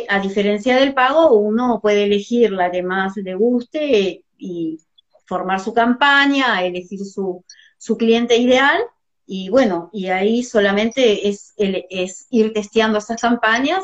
A 0.10 0.20
diferencia 0.20 0.78
del 0.78 0.94
pago, 0.94 1.34
uno 1.34 1.80
puede 1.82 2.06
elegir 2.06 2.52
la 2.52 2.72
que 2.72 2.84
más 2.84 3.18
le 3.18 3.36
guste 3.36 4.24
y 4.38 4.80
formar 5.26 5.60
su 5.60 5.74
campaña, 5.74 6.64
elegir 6.64 7.06
su, 7.06 7.44
su 7.78 7.98
cliente 7.98 8.38
ideal 8.38 8.82
y 9.26 9.50
bueno, 9.50 9.90
y 9.94 10.08
ahí 10.08 10.44
solamente 10.44 11.28
es, 11.28 11.54
es 11.58 12.28
ir 12.30 12.54
testeando 12.54 12.98
esas 12.98 13.22
campañas, 13.22 13.84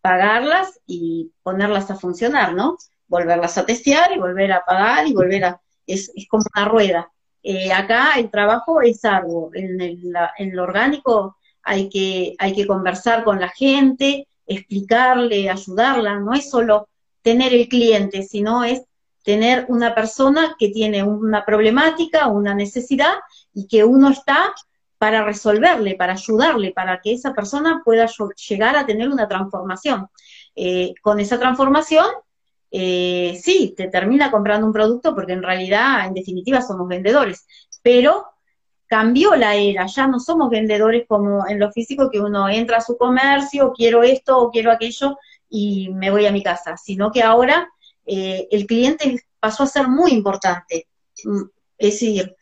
pagarlas 0.00 0.80
y 0.86 1.32
ponerlas 1.42 1.90
a 1.90 1.96
funcionar, 1.96 2.54
¿no? 2.54 2.76
Volverlas 3.06 3.58
a 3.58 3.66
testear 3.66 4.12
y 4.12 4.18
volver 4.18 4.52
a 4.52 4.64
pagar 4.64 5.06
y 5.06 5.12
volver 5.12 5.44
a... 5.44 5.60
Es, 5.86 6.10
es 6.14 6.26
como 6.28 6.44
una 6.54 6.66
rueda. 6.66 7.10
Eh, 7.42 7.72
acá 7.72 8.12
el 8.16 8.30
trabajo 8.30 8.80
es 8.82 9.04
algo, 9.04 9.50
en, 9.54 9.80
el, 9.80 10.12
en 10.38 10.56
lo 10.56 10.64
orgánico 10.64 11.36
hay 11.62 11.88
que, 11.88 12.34
hay 12.38 12.54
que 12.54 12.66
conversar 12.66 13.24
con 13.24 13.40
la 13.40 13.48
gente, 13.48 14.26
explicarle, 14.50 15.48
ayudarla, 15.48 16.18
no 16.18 16.34
es 16.34 16.50
solo 16.50 16.88
tener 17.22 17.54
el 17.54 17.68
cliente, 17.68 18.22
sino 18.22 18.64
es 18.64 18.82
tener 19.22 19.66
una 19.68 19.94
persona 19.94 20.56
que 20.58 20.68
tiene 20.68 21.02
una 21.02 21.44
problemática, 21.44 22.26
una 22.26 22.54
necesidad 22.54 23.14
y 23.54 23.68
que 23.68 23.84
uno 23.84 24.10
está 24.10 24.54
para 24.98 25.24
resolverle, 25.24 25.94
para 25.94 26.14
ayudarle, 26.14 26.72
para 26.72 27.00
que 27.00 27.12
esa 27.12 27.32
persona 27.32 27.82
pueda 27.84 28.06
llegar 28.48 28.76
a 28.76 28.86
tener 28.86 29.08
una 29.08 29.28
transformación. 29.28 30.08
Eh, 30.56 30.94
con 31.00 31.20
esa 31.20 31.38
transformación, 31.38 32.06
eh, 32.72 33.38
sí, 33.42 33.72
te 33.76 33.88
termina 33.88 34.30
comprando 34.30 34.66
un 34.66 34.72
producto 34.72 35.14
porque 35.14 35.32
en 35.32 35.42
realidad, 35.42 36.06
en 36.06 36.14
definitiva, 36.14 36.60
somos 36.60 36.88
vendedores, 36.88 37.46
pero 37.82 38.26
cambió 38.90 39.36
la 39.36 39.54
era, 39.54 39.86
ya 39.86 40.08
no 40.08 40.18
somos 40.18 40.50
vendedores 40.50 41.04
como 41.06 41.46
en 41.46 41.60
lo 41.60 41.70
físico 41.70 42.10
que 42.10 42.18
uno 42.20 42.48
entra 42.48 42.78
a 42.78 42.80
su 42.80 42.98
comercio, 42.98 43.72
quiero 43.72 44.02
esto 44.02 44.36
o 44.36 44.50
quiero 44.50 44.72
aquello 44.72 45.16
y 45.48 45.90
me 45.90 46.10
voy 46.10 46.26
a 46.26 46.32
mi 46.32 46.42
casa, 46.42 46.76
sino 46.76 47.12
que 47.12 47.22
ahora 47.22 47.70
eh, 48.04 48.48
el 48.50 48.66
cliente 48.66 49.24
pasó 49.38 49.62
a 49.62 49.68
ser 49.68 49.86
muy 49.86 50.10
importante. 50.10 50.88
Mm, 51.24 51.42
es 51.78 51.92
decir, 51.92 52.34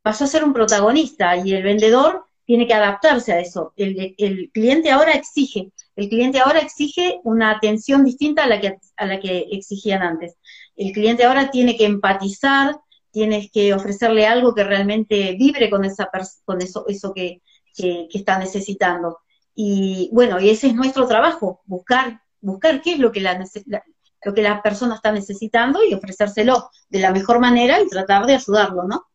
pasó 0.00 0.22
a 0.22 0.28
ser 0.28 0.44
un 0.44 0.52
protagonista 0.52 1.36
y 1.36 1.52
el 1.52 1.64
vendedor 1.64 2.26
tiene 2.44 2.68
que 2.68 2.74
adaptarse 2.74 3.32
a 3.32 3.40
eso. 3.40 3.72
El, 3.76 4.50
cliente 4.54 4.92
ahora 4.92 5.12
exige, 5.14 5.72
el 5.96 6.08
cliente 6.08 6.38
ahora 6.38 6.60
exige 6.60 7.18
una 7.24 7.50
atención 7.50 8.04
distinta 8.04 8.44
a 8.44 8.46
la 8.46 8.60
que, 8.60 8.78
a 8.96 9.04
la 9.04 9.18
que 9.18 9.48
exigían 9.50 10.02
antes. 10.02 10.36
El 10.76 10.92
cliente 10.92 11.24
ahora 11.24 11.50
tiene 11.50 11.76
que 11.76 11.86
empatizar, 11.86 12.76
tienes 13.18 13.50
que 13.50 13.74
ofrecerle 13.74 14.28
algo 14.28 14.54
que 14.54 14.62
realmente 14.62 15.34
vibre 15.36 15.68
con, 15.68 15.84
esa 15.84 16.08
con 16.44 16.62
eso, 16.62 16.84
eso 16.86 17.12
que, 17.12 17.42
está 17.76 18.38
necesitando. 18.38 19.18
Y 19.56 20.08
bueno, 20.12 20.40
y 20.40 20.50
ese 20.50 20.68
es 20.68 20.74
nuestro 20.74 21.08
trabajo, 21.08 21.60
buscar, 21.64 22.22
buscar 22.40 22.80
qué 22.80 22.92
es 22.92 23.00
lo 23.00 23.10
que 23.10 23.20
la, 23.20 23.44
lo 24.24 24.34
que 24.34 24.42
la 24.42 24.62
persona 24.62 24.94
está 24.94 25.10
necesitando 25.10 25.80
y 25.82 25.94
ofrecérselo 25.94 26.70
de 26.88 27.00
la 27.00 27.10
mejor 27.10 27.40
manera 27.40 27.80
y 27.80 27.88
tratar 27.88 28.24
de 28.24 28.36
ayudarlo, 28.36 28.84
¿no? 28.84 29.06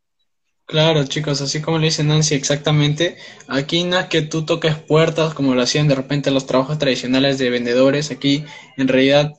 Claro, 0.66 1.06
chicos, 1.06 1.40
así 1.40 1.62
como 1.62 1.78
le 1.78 1.86
dice 1.86 2.04
Nancy, 2.04 2.36
exactamente. 2.36 3.16
Aquí 3.48 3.86
no 3.86 4.00
es 4.00 4.08
que 4.08 4.22
tú 4.22 4.46
toques 4.46 4.76
puertas 4.76 5.34
como 5.34 5.56
lo 5.56 5.62
hacían 5.62 5.88
de 5.88 5.96
repente 5.96 6.30
los 6.30 6.46
trabajos 6.46 6.78
tradicionales 6.78 7.38
de 7.38 7.50
vendedores. 7.50 8.12
Aquí, 8.12 8.44
en 8.76 8.90
realidad, 8.90 9.34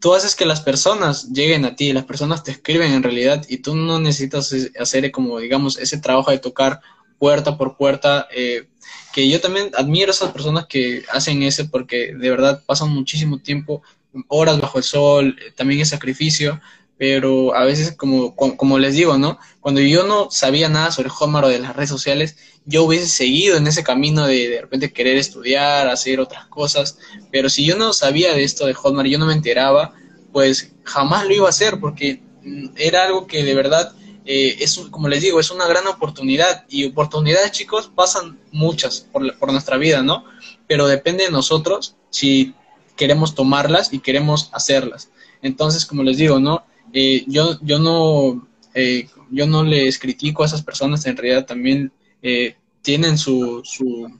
tú 0.00 0.14
haces 0.14 0.34
que 0.34 0.46
las 0.46 0.60
personas 0.60 1.30
lleguen 1.32 1.64
a 1.64 1.76
ti, 1.76 1.92
las 1.92 2.04
personas 2.04 2.44
te 2.44 2.52
escriben 2.52 2.92
en 2.92 3.02
realidad 3.02 3.44
y 3.48 3.58
tú 3.58 3.74
no 3.74 3.98
necesitas 4.00 4.54
hacer 4.78 5.10
como, 5.10 5.38
digamos, 5.38 5.78
ese 5.78 5.98
trabajo 5.98 6.30
de 6.30 6.38
tocar 6.38 6.80
puerta 7.18 7.56
por 7.58 7.76
puerta. 7.76 8.28
Eh, 8.34 8.68
que 9.12 9.28
yo 9.28 9.40
también 9.40 9.70
admiro 9.76 10.08
a 10.08 10.14
esas 10.14 10.32
personas 10.32 10.66
que 10.66 11.02
hacen 11.12 11.42
ese 11.42 11.64
porque 11.64 12.14
de 12.14 12.30
verdad 12.30 12.62
pasan 12.66 12.90
muchísimo 12.90 13.38
tiempo 13.38 13.82
horas 14.28 14.60
bajo 14.60 14.78
el 14.78 14.84
sol, 14.84 15.36
eh, 15.40 15.52
también 15.56 15.80
es 15.80 15.90
sacrificio, 15.90 16.60
pero 16.98 17.54
a 17.54 17.64
veces, 17.64 17.92
como, 17.92 18.34
como 18.34 18.78
les 18.78 18.94
digo, 18.94 19.16
¿no? 19.18 19.38
Cuando 19.60 19.80
yo 19.80 20.04
no 20.04 20.30
sabía 20.30 20.68
nada 20.68 20.90
sobre 20.90 21.08
Hotmart 21.08 21.46
o 21.46 21.48
de 21.48 21.60
las 21.60 21.76
redes 21.76 21.88
sociales, 21.88 22.36
yo 22.66 22.82
hubiese 22.82 23.06
seguido 23.06 23.56
en 23.56 23.66
ese 23.68 23.84
camino 23.84 24.26
de 24.26 24.48
de 24.48 24.60
repente 24.60 24.92
querer 24.92 25.16
estudiar, 25.16 25.88
hacer 25.88 26.18
otras 26.18 26.46
cosas, 26.46 26.98
pero 27.30 27.48
si 27.48 27.64
yo 27.64 27.76
no 27.76 27.92
sabía 27.92 28.34
de 28.34 28.42
esto 28.42 28.66
de 28.66 28.74
Hotmart, 28.74 29.08
yo 29.08 29.18
no 29.18 29.26
me 29.26 29.32
enteraba, 29.32 29.94
pues 30.32 30.72
jamás 30.82 31.24
lo 31.26 31.34
iba 31.34 31.46
a 31.46 31.50
hacer 31.50 31.78
porque 31.78 32.20
mm, 32.42 32.70
era 32.76 33.04
algo 33.04 33.28
que 33.28 33.44
de 33.44 33.54
verdad 33.54 33.92
eh, 34.26 34.56
es, 34.60 34.76
como 34.90 35.08
les 35.08 35.22
digo, 35.22 35.38
es 35.38 35.52
una 35.52 35.66
gran 35.66 35.86
oportunidad 35.86 36.66
y 36.68 36.84
oportunidades, 36.84 37.52
chicos, 37.52 37.90
pasan 37.94 38.38
muchas 38.50 39.06
por, 39.12 39.38
por 39.38 39.52
nuestra 39.52 39.76
vida, 39.76 40.02
¿no? 40.02 40.24
Pero 40.66 40.88
depende 40.88 41.24
de 41.24 41.30
nosotros 41.30 41.94
si 42.10 42.54
queremos 42.96 43.36
tomarlas 43.36 43.92
y 43.92 44.00
queremos 44.00 44.50
hacerlas. 44.52 45.10
Entonces, 45.40 45.86
como 45.86 46.02
les 46.02 46.18
digo, 46.18 46.40
¿no? 46.40 46.64
Eh, 46.92 47.24
yo, 47.26 47.58
yo 47.62 47.78
no 47.78 48.48
eh, 48.74 49.08
yo 49.30 49.46
no 49.46 49.64
les 49.64 49.98
critico 49.98 50.42
a 50.42 50.46
esas 50.46 50.62
personas, 50.62 51.04
en 51.06 51.16
realidad 51.16 51.46
también 51.46 51.92
eh, 52.22 52.56
tienen 52.82 53.18
su, 53.18 53.62
su, 53.64 54.10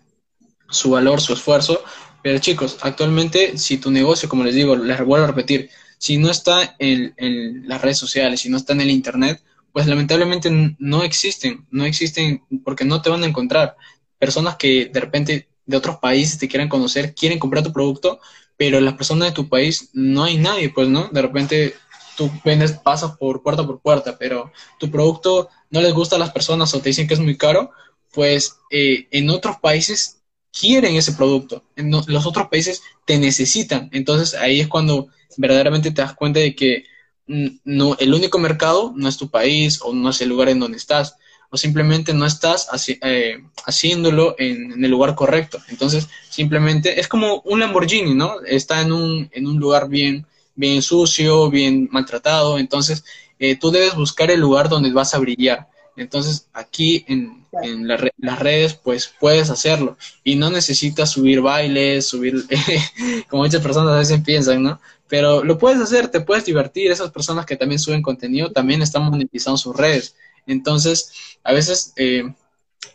su 0.69 0.91
valor, 0.91 1.21
su 1.21 1.33
esfuerzo, 1.33 1.83
pero 2.23 2.39
chicos, 2.39 2.79
actualmente 2.83 3.57
si 3.59 3.79
tu 3.79 3.91
negocio, 3.91 4.29
como 4.29 4.45
les 4.45 4.55
digo, 4.55 4.77
les 4.77 4.99
vuelvo 5.05 5.25
a 5.25 5.29
repetir, 5.29 5.71
si 5.99 6.17
no 6.19 6.31
está 6.31 6.77
en, 6.79 7.15
en, 7.17 7.69
las 7.69 7.81
redes 7.81 7.99
sociales, 7.99 8.41
si 8.41 8.49
no 8.49 8.57
está 8.57 8.73
en 8.73 8.83
el 8.83 8.91
Internet, 8.91 9.43
pues 9.73 9.87
lamentablemente 9.87 10.51
no 10.79 11.03
existen, 11.03 11.67
no 11.71 11.85
existen 11.85 12.43
porque 12.65 12.85
no 12.85 13.03
te 13.03 13.11
van 13.11 13.23
a 13.23 13.27
encontrar. 13.27 13.77
Personas 14.19 14.57
que 14.57 14.87
de 14.87 15.01
repente 15.01 15.49
de 15.67 15.77
otros 15.77 15.99
países 15.99 16.39
te 16.39 16.49
quieran 16.49 16.69
conocer, 16.69 17.15
quieren 17.15 17.39
comprar 17.39 17.63
tu 17.63 17.73
producto, 17.73 18.21
pero 18.57 18.81
las 18.81 18.95
personas 18.95 19.29
de 19.29 19.35
tu 19.35 19.49
país 19.49 19.91
no 19.93 20.25
hay 20.25 20.39
nadie, 20.39 20.71
pues, 20.71 20.89
¿no? 20.89 21.09
De 21.09 21.23
repente 21.23 21.75
tú 22.19 22.29
vendes, 22.45 22.73
pasas 22.73 23.13
por 23.17 23.45
puerta 23.45 23.65
por 23.65 23.81
puerta, 23.81 24.19
pero 24.19 24.51
tu 24.81 24.91
producto 24.91 25.49
no 25.71 25.81
les 25.81 25.95
gusta 25.95 26.17
a 26.17 26.19
las 26.19 26.33
personas 26.33 26.75
o 26.75 26.81
te 26.81 26.89
dicen 26.89 27.07
que 27.07 27.15
es 27.15 27.21
muy 27.21 27.39
caro, 27.39 27.71
pues 28.13 28.57
eh, 28.73 29.07
en 29.13 29.31
otros 29.31 29.59
países 29.59 30.19
quieren 30.53 30.97
ese 30.97 31.13
producto, 31.13 31.63
en 31.77 31.93
los 31.93 32.27
otros 32.27 32.49
países 32.49 32.83
te 33.07 33.19
necesitan, 33.19 33.89
entonces 33.93 34.35
ahí 34.35 34.59
es 34.59 34.67
cuando 34.67 35.07
verdaderamente 35.37 35.93
te 35.93 36.03
das 36.03 36.15
cuenta 36.15 36.41
de 36.41 36.57
que 36.57 36.87
mm, 37.29 37.47
no, 37.65 37.97
el 38.01 38.13
único 38.13 38.41
mercado 38.41 38.93
no 38.97 39.09
es 39.09 39.17
tu 39.17 39.31
país 39.31 39.79
o 39.81 39.95
no 39.95 40.11
es 40.11 40.21
el 40.21 40.31
lugar 40.31 40.49
en 40.49 40.59
donde 40.59 40.77
estás, 40.77 41.15
o 41.51 41.57
simplemente 41.57 42.13
no 42.13 42.27
estás 42.27 42.69
eh, 42.89 43.39
haciéndolo 43.65 44.35
en, 44.39 44.85
el 44.85 44.91
lugar 44.91 45.15
correcto. 45.15 45.59
Entonces, 45.69 46.07
simplemente 46.29 47.01
es 47.01 47.09
como 47.09 47.41
un 47.47 47.61
Lamborghini, 47.61 48.15
¿no? 48.15 48.43
Está 48.43 48.83
en 48.83 48.93
un, 48.93 49.31
en 49.33 49.47
un 49.47 49.59
lugar 49.59 49.89
bien, 49.89 50.27
bien 50.59 50.83
sucio, 50.83 51.49
bien 51.51 51.89
maltratado. 51.93 52.59
Entonces, 52.59 53.05
eh, 53.39 53.57
tú 53.57 53.71
debes 53.71 53.95
buscar 53.95 54.31
el 54.31 54.41
lugar 54.41 54.69
donde 54.69 54.93
vas 54.93 55.15
a 55.15 55.19
brillar. 55.19 55.69
Entonces, 55.97 56.49
aquí 56.53 57.05
en, 57.09 57.47
en 57.63 57.89
las 57.89 58.39
redes, 58.39 58.75
pues 58.75 59.13
puedes 59.19 59.51
hacerlo. 59.51 59.97
Y 60.25 60.37
no 60.37 60.51
necesitas 60.51 61.11
subir 61.11 61.41
bailes, 61.41 62.09
subir, 62.09 62.45
como 63.29 63.45
muchas 63.45 63.63
personas 63.63 63.95
a 63.95 63.99
veces 63.99 64.21
piensan, 64.23 64.63
¿no? 64.63 64.81
Pero 65.09 65.43
lo 65.43 65.57
puedes 65.59 65.81
hacer, 65.81 66.09
te 66.09 66.21
puedes 66.21 66.45
divertir. 66.45 66.91
Esas 66.91 67.11
personas 67.11 67.47
que 67.47 67.57
también 67.57 67.79
suben 67.79 68.03
contenido 68.03 68.51
también 68.51 68.83
están 68.83 69.05
monetizando 69.05 69.57
sus 69.57 69.77
redes. 69.77 70.17
Entonces, 70.47 71.13
a 71.45 71.53
veces 71.53 71.93
eh, 71.97 72.33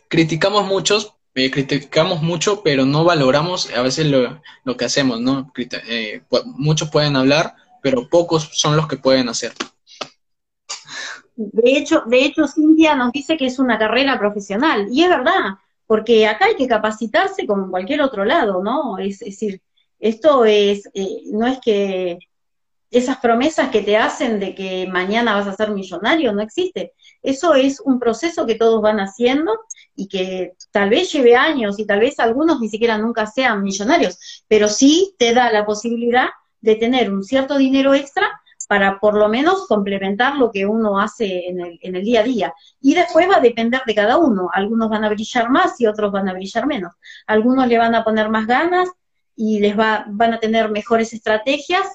criticamos 0.08 0.66
muchos, 0.66 1.13
eh, 1.34 1.50
criticamos 1.50 2.22
mucho, 2.22 2.62
pero 2.62 2.84
no 2.84 3.04
valoramos 3.04 3.70
a 3.74 3.82
veces 3.82 4.06
lo, 4.06 4.76
que 4.76 4.84
hacemos, 4.84 5.20
¿no? 5.20 5.52
Eh, 5.88 6.22
muchos 6.44 6.90
pueden 6.90 7.16
hablar, 7.16 7.54
pero 7.82 8.08
pocos 8.08 8.50
son 8.52 8.76
los 8.76 8.86
que 8.86 8.96
pueden 8.96 9.28
hacer. 9.28 9.52
De 11.36 11.76
hecho, 11.76 12.04
de 12.06 12.24
hecho, 12.24 12.46
Cintia 12.46 12.94
nos 12.94 13.10
dice 13.10 13.36
que 13.36 13.46
es 13.46 13.58
una 13.58 13.78
carrera 13.78 14.18
profesional, 14.18 14.86
y 14.90 15.02
es 15.02 15.08
verdad, 15.08 15.56
porque 15.86 16.26
acá 16.26 16.46
hay 16.46 16.56
que 16.56 16.68
capacitarse 16.68 17.46
como 17.46 17.64
en 17.64 17.70
cualquier 17.70 18.02
otro 18.02 18.24
lado, 18.24 18.62
¿no? 18.62 18.98
Es, 18.98 19.18
decir, 19.18 19.60
esto 19.98 20.44
es, 20.44 20.88
no 21.32 21.46
es 21.48 21.58
que 21.58 22.18
esas 22.90 23.18
promesas 23.18 23.70
que 23.70 23.82
te 23.82 23.96
hacen 23.96 24.38
de 24.38 24.54
que 24.54 24.86
mañana 24.86 25.34
vas 25.34 25.48
a 25.48 25.56
ser 25.56 25.70
millonario 25.70 26.32
no 26.32 26.42
existe. 26.42 26.92
Eso 27.24 27.54
es 27.54 27.80
un 27.80 27.98
proceso 27.98 28.46
que 28.46 28.54
todos 28.54 28.82
van 28.82 29.00
haciendo 29.00 29.52
y 29.96 30.08
que 30.08 30.52
tal 30.70 30.90
vez 30.90 31.10
lleve 31.10 31.34
años 31.34 31.78
y 31.78 31.86
tal 31.86 32.00
vez 32.00 32.20
algunos 32.20 32.60
ni 32.60 32.68
siquiera 32.68 32.98
nunca 32.98 33.26
sean 33.26 33.62
millonarios, 33.62 34.44
pero 34.46 34.68
sí 34.68 35.16
te 35.18 35.32
da 35.32 35.50
la 35.50 35.64
posibilidad 35.64 36.28
de 36.60 36.76
tener 36.76 37.10
un 37.10 37.24
cierto 37.24 37.56
dinero 37.56 37.94
extra 37.94 38.28
para 38.68 39.00
por 39.00 39.14
lo 39.14 39.28
menos 39.28 39.66
complementar 39.66 40.36
lo 40.36 40.50
que 40.50 40.66
uno 40.66 41.00
hace 41.00 41.48
en 41.48 41.60
el, 41.60 41.78
en 41.82 41.96
el 41.96 42.04
día 42.04 42.20
a 42.20 42.24
día. 42.24 42.54
Y 42.80 42.94
después 42.94 43.28
va 43.28 43.36
a 43.36 43.40
depender 43.40 43.82
de 43.86 43.94
cada 43.94 44.18
uno. 44.18 44.48
Algunos 44.52 44.88
van 44.90 45.04
a 45.04 45.08
brillar 45.08 45.50
más 45.50 45.80
y 45.80 45.86
otros 45.86 46.12
van 46.12 46.28
a 46.28 46.34
brillar 46.34 46.66
menos. 46.66 46.92
Algunos 47.26 47.66
le 47.68 47.78
van 47.78 47.94
a 47.94 48.04
poner 48.04 48.28
más 48.28 48.46
ganas 48.46 48.88
y 49.36 49.60
les 49.60 49.78
va, 49.78 50.04
van 50.08 50.34
a 50.34 50.40
tener 50.40 50.70
mejores 50.70 51.12
estrategias 51.12 51.86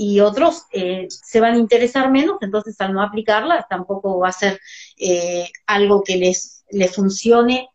y 0.00 0.20
otros 0.20 0.66
eh, 0.70 1.08
se 1.10 1.40
van 1.40 1.54
a 1.54 1.58
interesar 1.58 2.08
menos, 2.08 2.36
entonces 2.40 2.80
al 2.80 2.92
no 2.92 3.02
aplicarlas 3.02 3.66
tampoco 3.68 4.20
va 4.20 4.28
a 4.28 4.32
ser 4.32 4.60
eh, 4.96 5.50
algo 5.66 6.04
que 6.04 6.16
les, 6.16 6.64
les 6.70 6.94
funcione, 6.94 7.68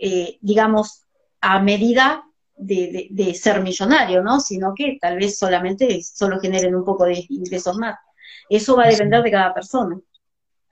eh, 0.00 0.38
digamos, 0.40 1.02
a 1.42 1.60
medida 1.60 2.24
de, 2.56 3.34
ser 3.38 3.60
millonario, 3.60 4.22
¿no? 4.22 4.40
Sino 4.40 4.72
que 4.74 4.96
tal 4.98 5.18
vez 5.18 5.38
solamente 5.38 6.02
solo 6.02 6.40
generen 6.40 6.74
un 6.74 6.86
poco 6.86 7.04
de 7.04 7.26
ingresos 7.28 7.76
más. 7.76 7.98
Eso 8.48 8.74
va 8.74 8.84
a 8.84 8.88
depender 8.88 9.22
de 9.22 9.30
cada 9.30 9.52
persona 9.52 10.00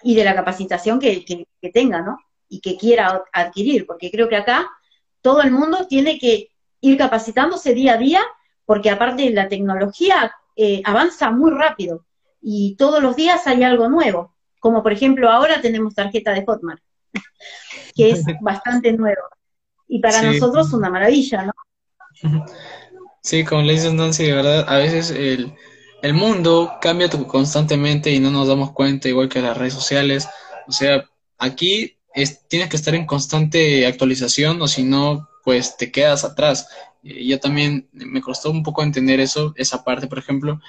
y 0.02 0.14
de 0.14 0.24
la 0.24 0.34
capacitación 0.34 0.98
que, 0.98 1.46
tenga, 1.74 2.00
¿no? 2.00 2.16
Y 2.48 2.62
que 2.62 2.78
quiera 2.78 3.22
adquirir, 3.34 3.86
porque 3.86 4.10
creo 4.10 4.30
que 4.30 4.36
acá 4.36 4.66
todo 5.20 5.42
el 5.42 5.50
mundo 5.50 5.86
tiene 5.86 6.18
que 6.18 6.52
ir 6.80 6.96
capacitándose 6.96 7.74
día 7.74 7.92
a 7.92 7.98
día, 7.98 8.22
porque 8.64 8.88
aparte 8.88 9.28
la 9.28 9.48
tecnología 9.48 10.32
eh, 10.56 10.80
avanza 10.84 11.30
muy 11.30 11.52
rápido 11.52 12.04
y 12.40 12.76
todos 12.76 13.02
los 13.02 13.14
días 13.14 13.46
hay 13.46 13.62
algo 13.62 13.88
nuevo, 13.88 14.34
como 14.58 14.82
por 14.82 14.92
ejemplo 14.92 15.30
ahora 15.30 15.60
tenemos 15.60 15.94
tarjeta 15.94 16.32
de 16.32 16.44
Hotmart, 16.44 16.82
que 17.94 18.10
es 18.10 18.24
bastante 18.40 18.92
nuevo. 18.92 19.22
Y 19.88 20.00
para 20.00 20.22
nosotros 20.22 20.72
una 20.72 20.90
maravilla, 20.90 21.44
¿no? 21.44 21.52
Sí, 23.22 23.44
como 23.44 23.62
le 23.62 23.72
dices 23.72 23.92
Nancy, 23.92 24.22
de 24.22 24.34
verdad, 24.34 24.64
a 24.68 24.76
veces 24.76 25.10
el, 25.10 25.52
mundo 26.14 26.74
cambia 26.80 27.10
constantemente 27.10 28.12
y 28.12 28.20
no 28.20 28.30
nos 28.30 28.46
damos 28.46 28.70
cuenta, 28.70 29.08
igual 29.08 29.28
que 29.28 29.42
las 29.42 29.56
redes 29.56 29.74
sociales. 29.74 30.28
O 30.68 30.70
sea, 30.70 31.04
aquí 31.36 31.98
es, 32.14 32.46
tienes 32.46 32.68
que 32.68 32.76
estar 32.76 32.94
en 32.94 33.04
constante 33.04 33.84
actualización 33.84 34.62
o 34.62 34.68
si 34.68 34.84
no, 34.84 35.28
pues 35.42 35.76
te 35.76 35.90
quedas 35.90 36.22
atrás. 36.22 36.68
Yo 37.26 37.38
también 37.40 37.88
me 37.92 38.20
costó 38.20 38.50
un 38.50 38.62
poco 38.62 38.82
entender 38.82 39.20
eso, 39.20 39.52
esa 39.56 39.84
parte, 39.84 40.06
por 40.06 40.18
ejemplo. 40.18 40.60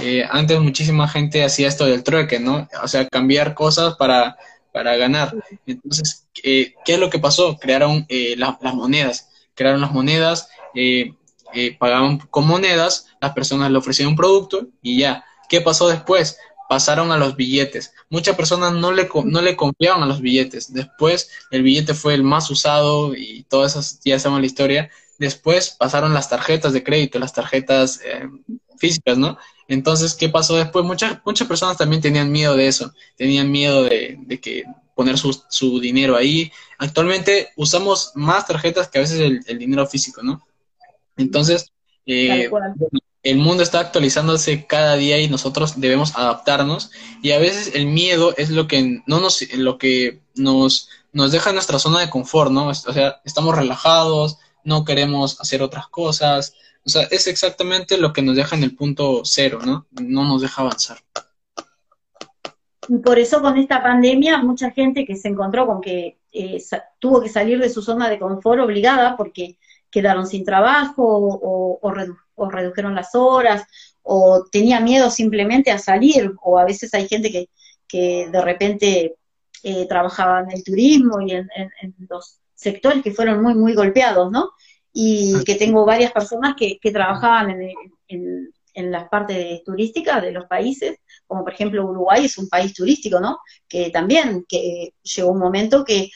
Eh, 0.00 0.24
antes 0.28 0.60
muchísima 0.60 1.08
gente 1.08 1.44
hacía 1.44 1.68
esto 1.68 1.86
del 1.86 2.02
trueque, 2.02 2.38
¿no? 2.38 2.68
O 2.82 2.88
sea, 2.88 3.08
cambiar 3.08 3.54
cosas 3.54 3.96
para, 3.96 4.36
para 4.72 4.96
ganar. 4.96 5.34
Entonces, 5.66 6.26
eh, 6.42 6.74
¿qué 6.84 6.94
es 6.94 7.00
lo 7.00 7.08
que 7.10 7.18
pasó? 7.18 7.56
Crearon 7.58 8.04
eh, 8.08 8.34
las 8.36 8.74
monedas. 8.74 9.30
Crearon 9.54 9.80
las 9.80 9.92
monedas 9.92 10.48
eh, 10.76 11.14
eh, 11.54 11.74
pagaban 11.78 12.18
con 12.18 12.46
monedas, 12.46 13.06
las 13.20 13.32
personas 13.32 13.70
le 13.70 13.78
ofrecían 13.78 14.10
un 14.10 14.16
producto 14.16 14.68
y 14.82 14.98
ya. 14.98 15.24
¿Qué 15.48 15.60
pasó 15.62 15.88
después? 15.88 16.36
Pasaron 16.68 17.12
a 17.12 17.16
los 17.16 17.34
billetes. 17.34 17.94
Muchas 18.10 18.36
personas 18.36 18.74
no 18.74 18.92
le, 18.92 19.08
no 19.24 19.40
le 19.40 19.56
confiaban 19.56 20.02
a 20.02 20.06
los 20.06 20.20
billetes. 20.20 20.72
Después 20.72 21.30
el 21.50 21.62
billete 21.62 21.94
fue 21.94 22.14
el 22.14 22.24
más 22.24 22.50
usado 22.50 23.14
y 23.14 23.44
todas 23.44 23.72
esas, 23.72 24.00
ya 24.04 24.18
saben 24.18 24.40
la 24.40 24.46
historia. 24.46 24.90
Después 25.18 25.70
pasaron 25.70 26.14
las 26.14 26.28
tarjetas 26.28 26.72
de 26.72 26.84
crédito, 26.84 27.18
las 27.18 27.32
tarjetas 27.32 28.00
eh, 28.04 28.28
físicas, 28.76 29.16
¿no? 29.16 29.38
Entonces, 29.68 30.14
¿qué 30.14 30.28
pasó 30.28 30.56
después? 30.56 30.84
Muchas, 30.84 31.18
muchas 31.24 31.48
personas 31.48 31.76
también 31.76 32.02
tenían 32.02 32.30
miedo 32.30 32.56
de 32.56 32.68
eso, 32.68 32.92
tenían 33.16 33.50
miedo 33.50 33.84
de, 33.84 34.16
de 34.20 34.40
que 34.40 34.64
poner 34.94 35.18
su, 35.18 35.38
su, 35.48 35.80
dinero 35.80 36.16
ahí. 36.16 36.52
Actualmente 36.78 37.48
usamos 37.56 38.12
más 38.14 38.46
tarjetas 38.46 38.88
que 38.88 38.98
a 38.98 39.02
veces 39.02 39.42
el 39.46 39.58
dinero 39.58 39.86
físico, 39.86 40.22
¿no? 40.22 40.46
Entonces, 41.16 41.72
eh, 42.06 42.48
el 43.22 43.38
mundo 43.38 43.62
está 43.62 43.80
actualizándose 43.80 44.66
cada 44.66 44.96
día 44.96 45.18
y 45.20 45.28
nosotros 45.28 45.80
debemos 45.80 46.14
adaptarnos 46.16 46.92
y 47.22 47.32
a 47.32 47.38
veces 47.38 47.72
el 47.74 47.86
miedo 47.86 48.34
es 48.36 48.50
lo 48.50 48.68
que 48.68 49.02
no 49.06 49.20
nos 49.20 49.42
lo 49.54 49.78
que 49.78 50.20
nos 50.36 50.88
nos 51.12 51.32
deja 51.32 51.52
nuestra 51.52 51.78
zona 51.78 52.00
de 52.00 52.10
confort, 52.10 52.52
¿no? 52.52 52.68
O 52.68 52.74
sea, 52.74 53.20
estamos 53.24 53.56
relajados, 53.56 54.38
no 54.66 54.84
queremos 54.84 55.40
hacer 55.40 55.62
otras 55.62 55.88
cosas, 55.88 56.54
o 56.84 56.90
sea, 56.90 57.02
es 57.10 57.26
exactamente 57.26 57.98
lo 57.98 58.12
que 58.12 58.22
nos 58.22 58.36
deja 58.36 58.56
en 58.56 58.64
el 58.64 58.76
punto 58.76 59.22
cero, 59.24 59.60
¿no? 59.64 59.86
No 60.00 60.24
nos 60.24 60.42
deja 60.42 60.62
avanzar. 60.62 60.98
Y 62.88 62.98
por 62.98 63.18
eso 63.18 63.40
con 63.40 63.56
esta 63.56 63.82
pandemia 63.82 64.38
mucha 64.38 64.70
gente 64.70 65.04
que 65.04 65.16
se 65.16 65.28
encontró 65.28 65.66
con 65.66 65.80
que 65.80 66.18
eh, 66.32 66.62
tuvo 66.98 67.20
que 67.22 67.28
salir 67.28 67.58
de 67.58 67.70
su 67.70 67.82
zona 67.82 68.08
de 68.08 68.18
confort 68.18 68.60
obligada 68.60 69.16
porque 69.16 69.58
quedaron 69.90 70.26
sin 70.26 70.44
trabajo 70.44 71.02
o, 71.02 72.50
redujeron 72.50 72.94
las 72.94 73.14
horas 73.14 73.64
o 74.02 74.44
tenía 74.52 74.80
miedo 74.80 75.10
simplemente 75.10 75.70
a 75.70 75.78
salir 75.78 76.34
o 76.42 76.58
a 76.58 76.64
veces 76.64 76.92
hay 76.94 77.08
gente 77.08 77.30
que, 77.30 77.48
que 77.88 78.28
de 78.30 78.42
repente 78.42 79.16
eh, 79.62 79.86
trabajaba 79.88 80.40
en 80.40 80.52
el 80.52 80.62
turismo 80.62 81.20
y 81.20 81.32
en, 81.32 81.48
los 82.08 82.38
sectores 82.56 83.04
que 83.04 83.12
fueron 83.12 83.40
muy, 83.42 83.54
muy 83.54 83.74
golpeados, 83.74 84.32
¿no? 84.32 84.50
Y 84.92 85.44
que 85.44 85.54
tengo 85.54 85.84
varias 85.84 86.10
personas 86.10 86.56
que, 86.56 86.78
que 86.80 86.90
trabajaban 86.90 87.50
en, 87.50 87.70
en, 88.08 88.50
en 88.74 88.90
las 88.90 89.08
partes 89.08 89.62
turísticas 89.62 90.22
de 90.22 90.32
los 90.32 90.46
países, 90.46 90.98
como 91.26 91.44
por 91.44 91.52
ejemplo 91.52 91.86
Uruguay 91.86 92.24
es 92.24 92.38
un 92.38 92.48
país 92.48 92.74
turístico, 92.74 93.20
¿no? 93.20 93.38
Que 93.68 93.90
también 93.90 94.44
que 94.48 94.94
llegó 95.02 95.30
un 95.30 95.38
momento 95.38 95.84
que 95.84 96.10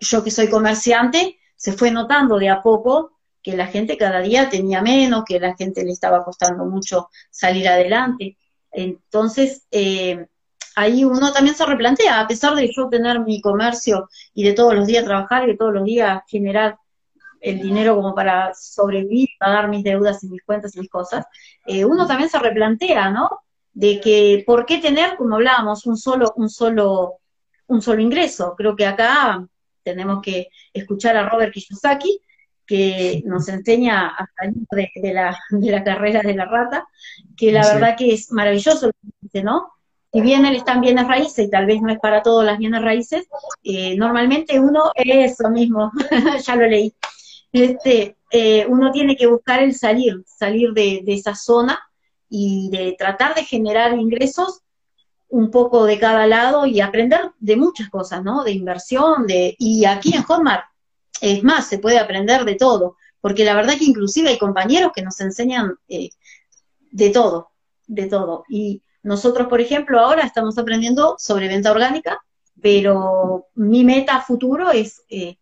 yo 0.00 0.24
que 0.24 0.30
soy 0.30 0.48
comerciante, 0.48 1.38
se 1.56 1.72
fue 1.72 1.90
notando 1.90 2.38
de 2.38 2.48
a 2.48 2.62
poco 2.62 3.12
que 3.42 3.56
la 3.56 3.66
gente 3.66 3.98
cada 3.98 4.20
día 4.20 4.48
tenía 4.48 4.80
menos, 4.80 5.24
que 5.26 5.38
la 5.38 5.54
gente 5.54 5.84
le 5.84 5.92
estaba 5.92 6.24
costando 6.24 6.64
mucho 6.64 7.10
salir 7.30 7.68
adelante. 7.68 8.38
Entonces, 8.72 9.66
eh, 9.70 10.26
ahí 10.76 11.04
uno 11.04 11.32
también 11.32 11.56
se 11.56 11.66
replantea, 11.66 12.20
a 12.20 12.26
pesar 12.26 12.54
de 12.54 12.70
yo 12.74 12.88
tener 12.88 13.20
mi 13.20 13.40
comercio 13.40 14.08
y 14.34 14.44
de 14.44 14.52
todos 14.52 14.74
los 14.74 14.86
días 14.86 15.04
trabajar 15.04 15.44
y 15.44 15.52
de 15.52 15.56
todos 15.56 15.72
los 15.72 15.84
días 15.84 16.22
generar 16.26 16.78
el 17.40 17.60
dinero 17.60 17.94
como 17.94 18.14
para 18.14 18.52
sobrevivir, 18.54 19.28
pagar 19.38 19.68
mis 19.68 19.84
deudas 19.84 20.24
y 20.24 20.28
mis 20.28 20.42
cuentas 20.42 20.74
y 20.74 20.80
mis 20.80 20.88
cosas, 20.88 21.26
eh, 21.66 21.84
uno 21.84 22.06
también 22.06 22.30
se 22.30 22.38
replantea, 22.38 23.10
¿no? 23.10 23.28
De 23.72 24.00
que 24.00 24.42
por 24.46 24.64
qué 24.64 24.78
tener, 24.78 25.16
como 25.16 25.34
hablábamos, 25.34 25.84
un 25.84 25.96
solo, 25.96 26.32
un 26.36 26.48
solo, 26.48 27.18
un 27.66 27.82
solo 27.82 28.00
ingreso. 28.00 28.54
Creo 28.56 28.74
que 28.74 28.86
acá 28.86 29.46
tenemos 29.82 30.22
que 30.22 30.48
escuchar 30.72 31.16
a 31.16 31.28
Robert 31.28 31.52
Kiyosaki, 31.52 32.18
que 32.66 33.22
nos 33.26 33.46
enseña 33.48 34.08
a 34.08 34.26
salir 34.36 34.90
de, 34.94 35.12
la, 35.12 35.38
de 35.50 35.70
la 35.70 35.84
carrera 35.84 36.22
de 36.22 36.34
la 36.34 36.46
rata, 36.46 36.86
que 37.36 37.52
la 37.52 37.66
verdad 37.66 37.94
que 37.96 38.14
es 38.14 38.32
maravilloso 38.32 38.86
lo 38.86 38.92
que 38.92 39.08
dice, 39.20 39.42
¿no? 39.42 39.74
Si 40.14 40.20
bien 40.20 40.46
él 40.46 40.54
está 40.54 40.74
en 40.74 40.80
bienes 40.80 41.08
raíces 41.08 41.44
y 41.44 41.50
tal 41.50 41.66
vez 41.66 41.82
no 41.82 41.90
es 41.90 41.98
para 41.98 42.22
todos 42.22 42.44
las 42.44 42.56
bienes 42.56 42.82
raíces, 42.82 43.26
eh, 43.64 43.96
normalmente 43.96 44.60
uno 44.60 44.92
es 44.94 45.32
eso 45.32 45.50
mismo, 45.50 45.90
ya 46.46 46.54
lo 46.54 46.68
leí. 46.68 46.94
Este, 47.50 48.16
eh, 48.30 48.64
uno 48.68 48.92
tiene 48.92 49.16
que 49.16 49.26
buscar 49.26 49.60
el 49.60 49.74
salir, 49.74 50.22
salir 50.24 50.70
de, 50.72 51.00
de 51.04 51.14
esa 51.14 51.34
zona 51.34 51.80
y 52.28 52.70
de 52.70 52.94
tratar 52.96 53.34
de 53.34 53.44
generar 53.44 53.98
ingresos 53.98 54.60
un 55.30 55.50
poco 55.50 55.84
de 55.84 55.98
cada 55.98 56.28
lado 56.28 56.64
y 56.64 56.80
aprender 56.80 57.32
de 57.40 57.56
muchas 57.56 57.90
cosas, 57.90 58.22
¿no? 58.22 58.44
De 58.44 58.52
inversión, 58.52 59.26
de 59.26 59.56
y 59.58 59.84
aquí 59.84 60.14
en 60.14 60.22
Hotmart 60.22 60.66
es 61.20 61.42
más, 61.42 61.66
se 61.66 61.78
puede 61.78 61.98
aprender 61.98 62.44
de 62.44 62.54
todo, 62.54 62.96
porque 63.20 63.44
la 63.44 63.54
verdad 63.54 63.76
que 63.76 63.86
inclusive 63.86 64.28
hay 64.28 64.38
compañeros 64.38 64.92
que 64.94 65.02
nos 65.02 65.20
enseñan 65.20 65.74
eh, 65.88 66.10
de 66.92 67.10
todo, 67.10 67.50
de 67.88 68.06
todo. 68.06 68.44
Y 68.48 68.80
nosotros, 69.04 69.46
por 69.46 69.60
ejemplo, 69.60 70.00
ahora 70.00 70.24
estamos 70.24 70.58
aprendiendo 70.58 71.14
sobre 71.18 71.46
venta 71.46 71.70
orgánica, 71.70 72.18
pero 72.60 73.46
mi 73.54 73.84
meta 73.84 74.20
futuro 74.20 74.70
es 74.72 75.02
eh, 75.08 75.36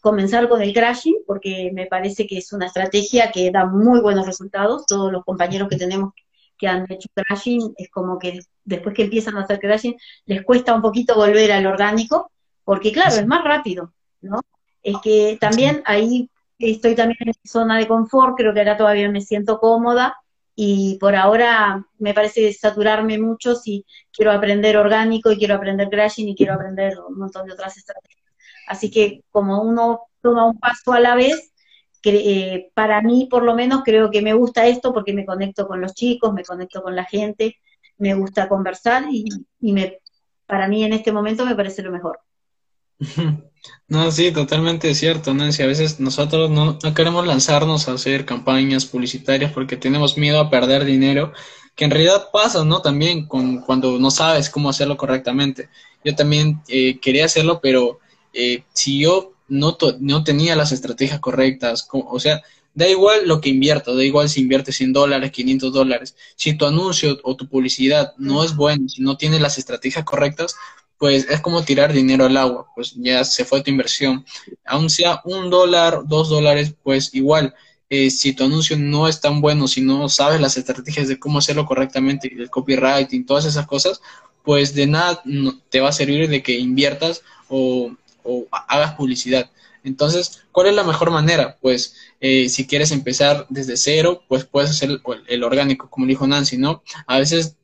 comenzar 0.00 0.48
con 0.48 0.62
el 0.62 0.72
crashing, 0.72 1.16
porque 1.26 1.70
me 1.74 1.86
parece 1.86 2.26
que 2.26 2.38
es 2.38 2.52
una 2.52 2.66
estrategia 2.66 3.32
que 3.32 3.50
da 3.50 3.66
muy 3.66 4.00
buenos 4.00 4.26
resultados. 4.26 4.86
Todos 4.86 5.10
los 5.10 5.24
compañeros 5.24 5.68
que 5.68 5.76
tenemos 5.76 6.12
que 6.56 6.68
han 6.68 6.86
hecho 6.88 7.08
crashing, 7.12 7.74
es 7.76 7.90
como 7.90 8.18
que 8.18 8.38
después 8.64 8.94
que 8.94 9.02
empiezan 9.02 9.36
a 9.36 9.42
hacer 9.42 9.58
crashing, 9.58 9.96
les 10.26 10.44
cuesta 10.44 10.74
un 10.74 10.82
poquito 10.82 11.16
volver 11.16 11.50
al 11.50 11.66
orgánico, 11.66 12.30
porque 12.64 12.92
claro, 12.92 13.16
es 13.16 13.26
más 13.26 13.44
rápido, 13.44 13.92
¿no? 14.20 14.40
es 14.86 14.96
que 15.02 15.36
también 15.40 15.82
ahí 15.84 16.30
estoy 16.60 16.94
también 16.94 17.18
en 17.20 17.32
mi 17.42 17.50
zona 17.50 17.76
de 17.76 17.88
confort, 17.88 18.36
creo 18.36 18.54
que 18.54 18.60
ahora 18.60 18.76
todavía 18.76 19.10
me 19.10 19.20
siento 19.20 19.58
cómoda 19.58 20.16
y 20.58 20.96
por 20.98 21.14
ahora 21.14 21.86
me 21.98 22.14
parece 22.14 22.50
saturarme 22.54 23.18
mucho 23.18 23.54
si 23.54 23.84
quiero 24.10 24.32
aprender 24.32 24.78
orgánico 24.78 25.30
y 25.30 25.36
quiero 25.36 25.54
aprender 25.54 25.90
crashing 25.90 26.30
y 26.30 26.34
quiero 26.34 26.54
aprender 26.54 26.94
un 27.06 27.18
montón 27.18 27.46
de 27.46 27.52
otras 27.52 27.76
estrategias. 27.76 28.24
Así 28.66 28.90
que 28.90 29.22
como 29.30 29.62
uno 29.62 30.00
toma 30.22 30.46
un 30.46 30.58
paso 30.58 30.92
a 30.94 31.00
la 31.00 31.14
vez, 31.14 31.52
eh, 32.02 32.70
para 32.72 33.02
mí, 33.02 33.28
por 33.30 33.42
lo 33.42 33.54
menos, 33.54 33.82
creo 33.84 34.10
que 34.10 34.22
me 34.22 34.32
gusta 34.32 34.66
esto 34.66 34.94
porque 34.94 35.12
me 35.12 35.26
conecto 35.26 35.66
con 35.66 35.80
los 35.80 35.92
chicos, 35.92 36.32
me 36.32 36.44
conecto 36.44 36.82
con 36.82 36.96
la 36.96 37.04
gente, 37.04 37.56
me 37.98 38.14
gusta 38.14 38.48
conversar 38.48 39.04
y, 39.10 39.24
y 39.60 39.72
me, 39.72 39.98
para 40.46 40.68
mí 40.68 40.84
en 40.84 40.94
este 40.94 41.12
momento 41.12 41.44
me 41.44 41.54
parece 41.54 41.82
lo 41.82 41.90
mejor. 41.90 42.20
No, 43.88 44.10
sí, 44.10 44.32
totalmente 44.32 44.94
cierto, 44.94 45.32
Nancy. 45.32 45.62
A 45.62 45.66
veces 45.66 46.00
nosotros 46.00 46.50
no, 46.50 46.78
no, 46.82 46.94
queremos 46.94 47.26
lanzarnos 47.26 47.88
a 47.88 47.92
hacer 47.92 48.24
campañas 48.24 48.86
publicitarias 48.86 49.52
porque 49.52 49.76
tenemos 49.76 50.18
miedo 50.18 50.40
a 50.40 50.50
perder 50.50 50.84
dinero, 50.84 51.32
que 51.76 51.84
en 51.84 51.90
realidad 51.92 52.28
pasa, 52.32 52.64
¿no? 52.64 52.82
También 52.82 53.26
con, 53.26 53.60
cuando 53.60 53.98
no 53.98 54.10
sabes 54.10 54.50
cómo 54.50 54.70
hacerlo 54.70 54.96
correctamente. 54.96 55.68
Yo 56.04 56.14
también 56.16 56.60
eh, 56.68 56.98
quería 57.00 57.26
hacerlo, 57.26 57.60
pero 57.62 58.00
eh, 58.32 58.64
si 58.72 59.00
yo 59.00 59.34
no, 59.48 59.76
no 60.00 60.24
tenía 60.24 60.56
las 60.56 60.72
estrategias 60.72 61.20
correctas, 61.20 61.88
o 61.92 62.18
sea, 62.18 62.42
da 62.74 62.88
igual 62.88 63.26
lo 63.26 63.40
que 63.40 63.48
invierto, 63.48 63.96
da 63.96 64.04
igual 64.04 64.28
si 64.28 64.40
inviertes 64.42 64.76
100 64.76 64.92
dólares, 64.92 65.30
500 65.32 65.72
dólares. 65.72 66.16
Si 66.36 66.54
tu 66.54 66.66
anuncio 66.66 67.18
o 67.22 67.34
tu 67.34 67.48
publicidad 67.48 68.12
no 68.18 68.44
es 68.44 68.54
bueno, 68.54 68.88
si 68.88 69.02
no 69.02 69.16
tienes 69.16 69.40
las 69.40 69.58
estrategias 69.58 70.04
correctas, 70.04 70.56
pues 70.98 71.26
es 71.28 71.40
como 71.40 71.64
tirar 71.64 71.92
dinero 71.92 72.24
al 72.24 72.36
agua, 72.36 72.66
pues 72.74 72.94
ya 72.96 73.24
se 73.24 73.44
fue 73.44 73.62
tu 73.62 73.70
inversión. 73.70 74.24
Aun 74.64 74.88
sea 74.90 75.20
un 75.24 75.50
dólar, 75.50 76.02
dos 76.06 76.28
dólares, 76.28 76.74
pues 76.82 77.14
igual, 77.14 77.54
eh, 77.90 78.10
si 78.10 78.32
tu 78.32 78.44
anuncio 78.44 78.76
no 78.76 79.06
es 79.06 79.20
tan 79.20 79.40
bueno, 79.40 79.68
si 79.68 79.80
no 79.80 80.08
sabes 80.08 80.40
las 80.40 80.56
estrategias 80.56 81.08
de 81.08 81.18
cómo 81.18 81.38
hacerlo 81.38 81.66
correctamente, 81.66 82.32
el 82.32 82.50
copywriting, 82.50 83.26
todas 83.26 83.44
esas 83.44 83.66
cosas, 83.66 84.00
pues 84.42 84.74
de 84.74 84.86
nada 84.86 85.22
te 85.68 85.80
va 85.80 85.90
a 85.90 85.92
servir 85.92 86.28
de 86.28 86.42
que 86.42 86.58
inviertas 86.58 87.22
o, 87.48 87.92
hagas 88.68 88.94
publicidad. 88.94 89.50
Entonces, 89.84 90.42
¿cuál 90.50 90.66
es 90.66 90.74
la 90.74 90.82
mejor 90.82 91.12
manera? 91.12 91.58
Pues 91.60 91.94
eh, 92.20 92.48
si 92.48 92.66
quieres 92.66 92.90
empezar 92.90 93.46
desde 93.50 93.76
cero, 93.76 94.22
pues 94.28 94.44
puedes 94.44 94.70
hacer 94.70 94.90
el, 94.90 95.00
el 95.28 95.44
orgánico, 95.44 95.88
como 95.88 96.06
dijo 96.06 96.26
Nancy, 96.26 96.58
¿no? 96.58 96.82
A 97.06 97.18
veces 97.18 97.54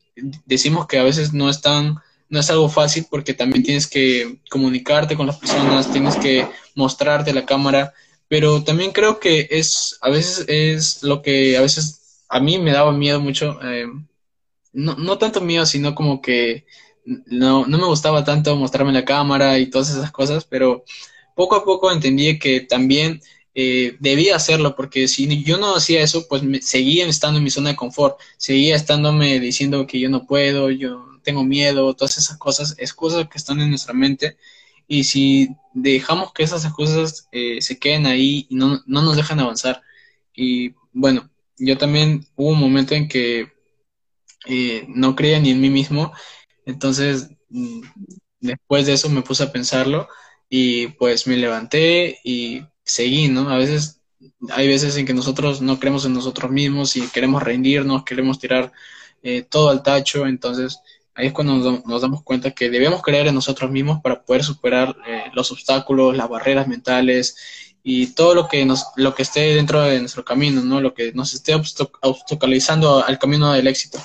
decimos 0.47 0.87
que 0.87 0.99
a 0.99 1.03
veces 1.03 1.33
no 1.33 1.51
es 1.51 1.61
tan 1.61 1.99
no 2.33 2.40
es 2.40 2.49
algo 2.49 2.71
fácil 2.71 3.05
porque 3.11 3.35
también 3.35 3.62
tienes 3.62 3.87
que 3.87 4.38
comunicarte 4.49 5.16
con 5.16 5.27
las 5.27 5.37
personas, 5.37 5.92
tienes 5.92 6.16
que 6.16 6.49
mostrarte 6.75 7.35
la 7.35 7.45
cámara, 7.45 7.92
pero 8.27 8.64
también 8.64 8.92
creo 8.92 9.21
que 9.21 9.49
es, 9.51 9.99
a 10.01 10.09
veces 10.09 10.47
es 10.49 11.03
lo 11.03 11.21
que 11.21 11.59
a 11.59 11.61
veces 11.61 12.25
a 12.31 12.40
mí 12.40 12.59
me 12.59 12.73
daba 12.73 12.90
miedo 12.90 13.21
mucho, 13.21 13.59
eh, 13.62 13.87
no, 14.73 14.95
no 14.95 15.18
tanto 15.18 15.42
miedo, 15.42 15.66
sino 15.66 15.95
como 15.95 16.23
que 16.23 16.64
no, 17.05 17.66
no 17.66 17.77
me 17.77 17.85
gustaba 17.85 18.25
tanto 18.25 18.57
mostrarme 18.57 18.95
la 18.95 19.05
cámara 19.05 19.59
y 19.59 19.68
todas 19.68 19.90
esas 19.90 20.11
cosas, 20.11 20.47
pero 20.47 20.85
poco 21.37 21.57
a 21.57 21.64
poco 21.66 21.92
entendí 21.92 22.38
que 22.38 22.61
también 22.61 23.21
eh, 23.55 23.97
debía 24.01 24.37
hacerlo, 24.37 24.75
porque 24.75 25.07
si 25.07 25.45
yo 25.45 25.59
no 25.59 25.77
hacía 25.77 26.01
eso, 26.01 26.27
pues 26.29 26.42
me, 26.42 26.62
seguía 26.62 27.07
estando 27.07 27.37
en 27.37 27.45
mi 27.45 27.51
zona 27.51 27.71
de 27.71 27.77
confort, 27.77 28.18
seguía 28.38 28.75
estándome 28.75 29.38
diciendo 29.38 29.87
que 29.87 30.01
yo 30.01 30.09
no 30.09 30.27
puedo, 30.27 30.71
yo 30.71 31.12
tengo 31.23 31.45
miedo, 31.45 31.95
todas 31.95 32.19
esas 32.19 32.37
cosas, 32.39 32.75
excusas 32.79 33.29
que 33.29 33.39
están 33.39 33.61
en 33.61 33.71
nuestra 33.71 33.95
mente. 33.95 34.37
Y 34.87 35.05
si 35.05 35.51
dejamos 35.75 36.33
que 36.33 36.43
esas 36.43 36.65
excusas 36.65 37.29
eh, 37.33 37.63
se 37.63 37.79
queden 37.79 38.07
ahí 38.07 38.47
y 38.51 38.55
no, 38.57 38.83
no 38.87 39.03
nos 39.03 39.17
dejan 39.17 39.41
avanzar. 39.41 39.83
Y 40.35 40.75
bueno, 40.93 41.31
yo 41.59 41.79
también 41.79 42.27
hubo 42.37 42.51
un 42.51 42.61
momento 42.61 42.95
en 42.95 43.09
que 43.09 43.53
eh, 44.47 44.85
no 44.89 45.15
creía 45.17 45.41
ni 45.41 45.51
en 45.51 45.61
mí 45.61 45.71
mismo. 45.71 46.13
Entonces, 46.67 47.31
mm, 47.51 47.83
después 48.41 48.87
de 48.87 48.95
eso 48.95 49.09
me 49.09 49.23
puse 49.23 49.45
a 49.45 49.53
pensarlo 49.53 50.09
y 50.49 50.89
pues 50.89 51.27
me 51.27 51.37
levanté 51.37 52.19
y 52.25 52.63
seguí, 52.85 53.29
¿no? 53.29 53.49
A 53.49 53.57
veces, 53.57 54.01
hay 54.51 54.69
veces 54.69 54.97
en 54.97 55.07
que 55.07 55.15
nosotros 55.15 55.63
no 55.63 55.79
creemos 55.79 56.05
en 56.05 56.15
nosotros 56.15 56.51
mismos 56.51 56.97
y 56.97 57.09
queremos 57.09 57.43
rendirnos, 57.43 58.05
queremos 58.05 58.39
tirar 58.39 58.73
eh, 59.23 59.43
todo 59.43 59.71
al 59.71 59.83
tacho. 59.83 60.27
Entonces, 60.27 60.81
ahí 61.14 61.27
es 61.27 61.33
cuando 61.33 61.83
nos, 61.85 62.03
damos 62.03 62.22
cuenta 62.22 62.53
que 62.53 62.70
debemos 62.70 63.03
creer 63.03 63.27
en 63.27 63.35
nosotros 63.35 63.70
mismos 63.70 64.01
para 64.01 64.22
poder 64.22 64.44
superar 64.44 64.96
eh, 65.07 65.25
los 65.35 65.51
obstáculos, 65.53 66.16
las 66.16 66.29
barreras 66.29 66.68
mentales 66.68 67.37
y 67.83 68.14
todo 68.14 68.35
lo 68.35 68.48
que 68.48 68.64
nos 68.64 68.87
lo 68.96 69.14
que 69.14 69.22
esté 69.22 69.55
dentro 69.55 69.83
de 69.83 69.98
nuestro 70.01 70.25
camino, 70.25 70.62
¿no? 70.62 70.81
Lo 70.81 70.94
que 70.94 71.12
nos 71.12 71.35
esté 71.35 71.55
obstaculizando 71.55 73.05
al 73.05 73.18
camino 73.18 73.53
del 73.53 73.66
éxito. 73.66 73.98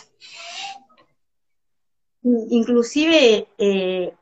Inclusive 2.24 3.48
eh, 3.58 4.14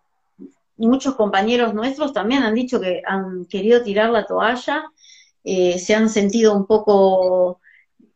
muchos 0.78 1.16
compañeros 1.16 1.74
nuestros 1.74 2.14
también 2.14 2.44
han 2.44 2.54
dicho 2.54 2.80
que 2.80 3.02
han 3.06 3.46
querido 3.46 3.82
tirar 3.82 4.10
la 4.10 4.26
toalla, 4.26 4.84
eh, 5.44 5.80
se 5.80 5.96
han 5.96 6.10
sentido 6.10 6.56
un 6.56 6.66
poco 6.66 7.60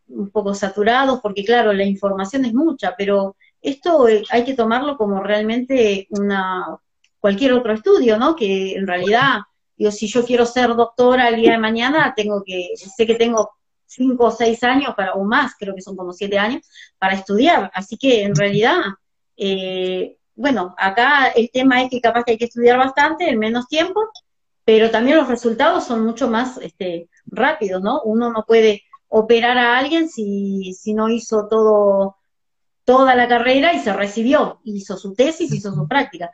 un 0.09 0.31
poco 0.31 0.55
saturados 0.55 1.19
porque 1.21 1.45
claro 1.45 1.71
la 1.71 1.83
información 1.83 2.43
es 2.43 2.53
mucha, 2.53 2.95
pero 2.97 3.35
esto 3.61 4.07
eh, 4.07 4.23
hay 4.29 4.43
que 4.43 4.53
tomarlo 4.53 4.97
como 4.97 5.21
realmente 5.23 6.07
una 6.11 6.77
cualquier 7.19 7.53
otro 7.53 7.73
estudio, 7.73 8.17
¿no? 8.17 8.35
Que 8.35 8.73
en 8.73 8.87
realidad, 8.87 9.39
digo, 9.75 9.91
si 9.91 10.07
yo 10.07 10.25
quiero 10.25 10.45
ser 10.45 10.75
doctora 10.75 11.29
el 11.29 11.35
día 11.37 11.51
de 11.51 11.57
mañana, 11.57 12.13
tengo 12.15 12.43
que, 12.45 12.69
sé 12.75 13.05
que 13.05 13.15
tengo 13.15 13.51
cinco 13.85 14.25
o 14.25 14.31
seis 14.31 14.63
años 14.63 14.93
para, 14.95 15.13
o 15.13 15.23
más, 15.23 15.53
creo 15.59 15.75
que 15.75 15.81
son 15.81 15.95
como 15.95 16.13
siete 16.13 16.37
años, 16.37 16.61
para 16.97 17.15
estudiar. 17.15 17.71
Así 17.73 17.97
que 17.97 18.23
en 18.23 18.35
realidad, 18.35 18.77
eh, 19.35 20.17
bueno, 20.35 20.75
acá 20.77 21.29
el 21.29 21.49
tema 21.51 21.81
es 21.81 21.89
que 21.89 22.01
capaz 22.01 22.23
que 22.23 22.31
hay 22.31 22.37
que 22.37 22.45
estudiar 22.45 22.77
bastante 22.77 23.29
en 23.29 23.39
menos 23.39 23.67
tiempo, 23.67 24.01
pero 24.63 24.91
también 24.91 25.17
los 25.17 25.27
resultados 25.27 25.85
son 25.85 26.05
mucho 26.05 26.29
más 26.29 26.57
este, 26.57 27.09
rápidos, 27.25 27.81
¿no? 27.81 28.01
Uno 28.03 28.31
no 28.31 28.45
puede 28.47 28.83
operar 29.07 29.57
a 29.57 29.77
alguien 29.77 30.07
si, 30.07 30.73
si 30.73 30.93
no 30.93 31.09
hizo 31.09 31.47
todo 31.47 32.18
toda 32.89 33.13
la 33.13 33.27
carrera 33.27 33.71
y 33.71 33.79
se 33.81 33.93
recibió, 33.93 34.61
hizo 34.63 34.97
su 34.97 35.13
tesis, 35.13 35.53
hizo 35.53 35.75
su 35.75 35.87
práctica. 35.87 36.31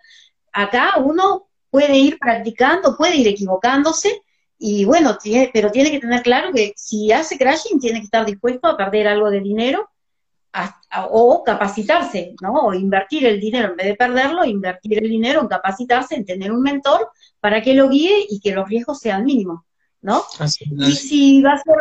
Acá 0.54 0.94
uno 1.04 1.50
puede 1.70 1.98
ir 1.98 2.18
practicando, 2.18 2.96
puede 2.96 3.18
ir 3.18 3.28
equivocándose, 3.28 4.22
y 4.58 4.86
bueno, 4.86 5.18
tiene, 5.18 5.52
pero 5.54 5.70
tiene 5.70 5.92
que 5.92 6.00
tener 6.00 6.24
claro 6.24 6.54
que 6.54 6.72
si 6.78 7.12
hace 7.12 7.38
crashing 7.38 7.78
tiene 7.78 8.00
que 8.00 8.06
estar 8.06 8.26
dispuesto 8.26 8.70
a 8.70 8.78
perder 8.78 9.06
algo 9.06 9.30
de 9.30 9.42
dinero 9.42 9.90
o 11.10 11.44
capacitarse, 11.44 12.36
¿no? 12.42 12.54
O 12.54 12.74
invertir 12.74 13.26
el 13.26 13.42
dinero, 13.42 13.72
en 13.72 13.76
vez 13.76 13.88
de 13.88 13.96
perderlo, 13.96 14.46
invertir 14.46 15.04
el 15.04 15.10
dinero 15.10 15.42
en 15.42 15.50
capacitarse, 15.50 16.16
en 16.16 16.24
tener 16.24 16.54
un 16.54 16.62
mentor 16.62 17.10
para 17.42 17.62
que 17.62 17.74
lo 17.74 17.90
guíe 17.90 18.28
y 18.30 18.40
que 18.40 18.56
los 18.56 18.70
riesgos 18.70 19.02
sean 19.02 19.26
mínimos, 19.26 19.60
¿no? 20.02 20.24
Y 20.88 20.94
si 20.94 21.42
va 21.42 21.56
a 21.56 21.58
ser 21.58 21.76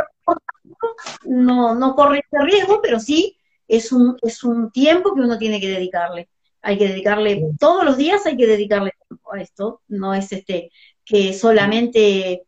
no, 1.26 1.76
no 1.76 1.94
corre 1.94 2.24
ese 2.28 2.42
riesgo, 2.42 2.80
pero 2.82 2.98
sí 2.98 3.38
es 3.68 3.92
un, 3.92 4.16
es 4.22 4.44
un 4.44 4.70
tiempo 4.70 5.14
que 5.14 5.20
uno 5.20 5.38
tiene 5.38 5.60
que 5.60 5.68
dedicarle. 5.68 6.28
Hay 6.62 6.78
que 6.78 6.88
dedicarle, 6.88 7.42
todos 7.58 7.84
los 7.84 7.96
días 7.96 8.24
hay 8.26 8.36
que 8.36 8.46
dedicarle 8.46 8.92
tiempo 9.08 9.32
a 9.34 9.40
esto, 9.40 9.82
no 9.88 10.14
es 10.14 10.32
este 10.32 10.70
que 11.04 11.34
solamente 11.34 12.32
eh, 12.32 12.42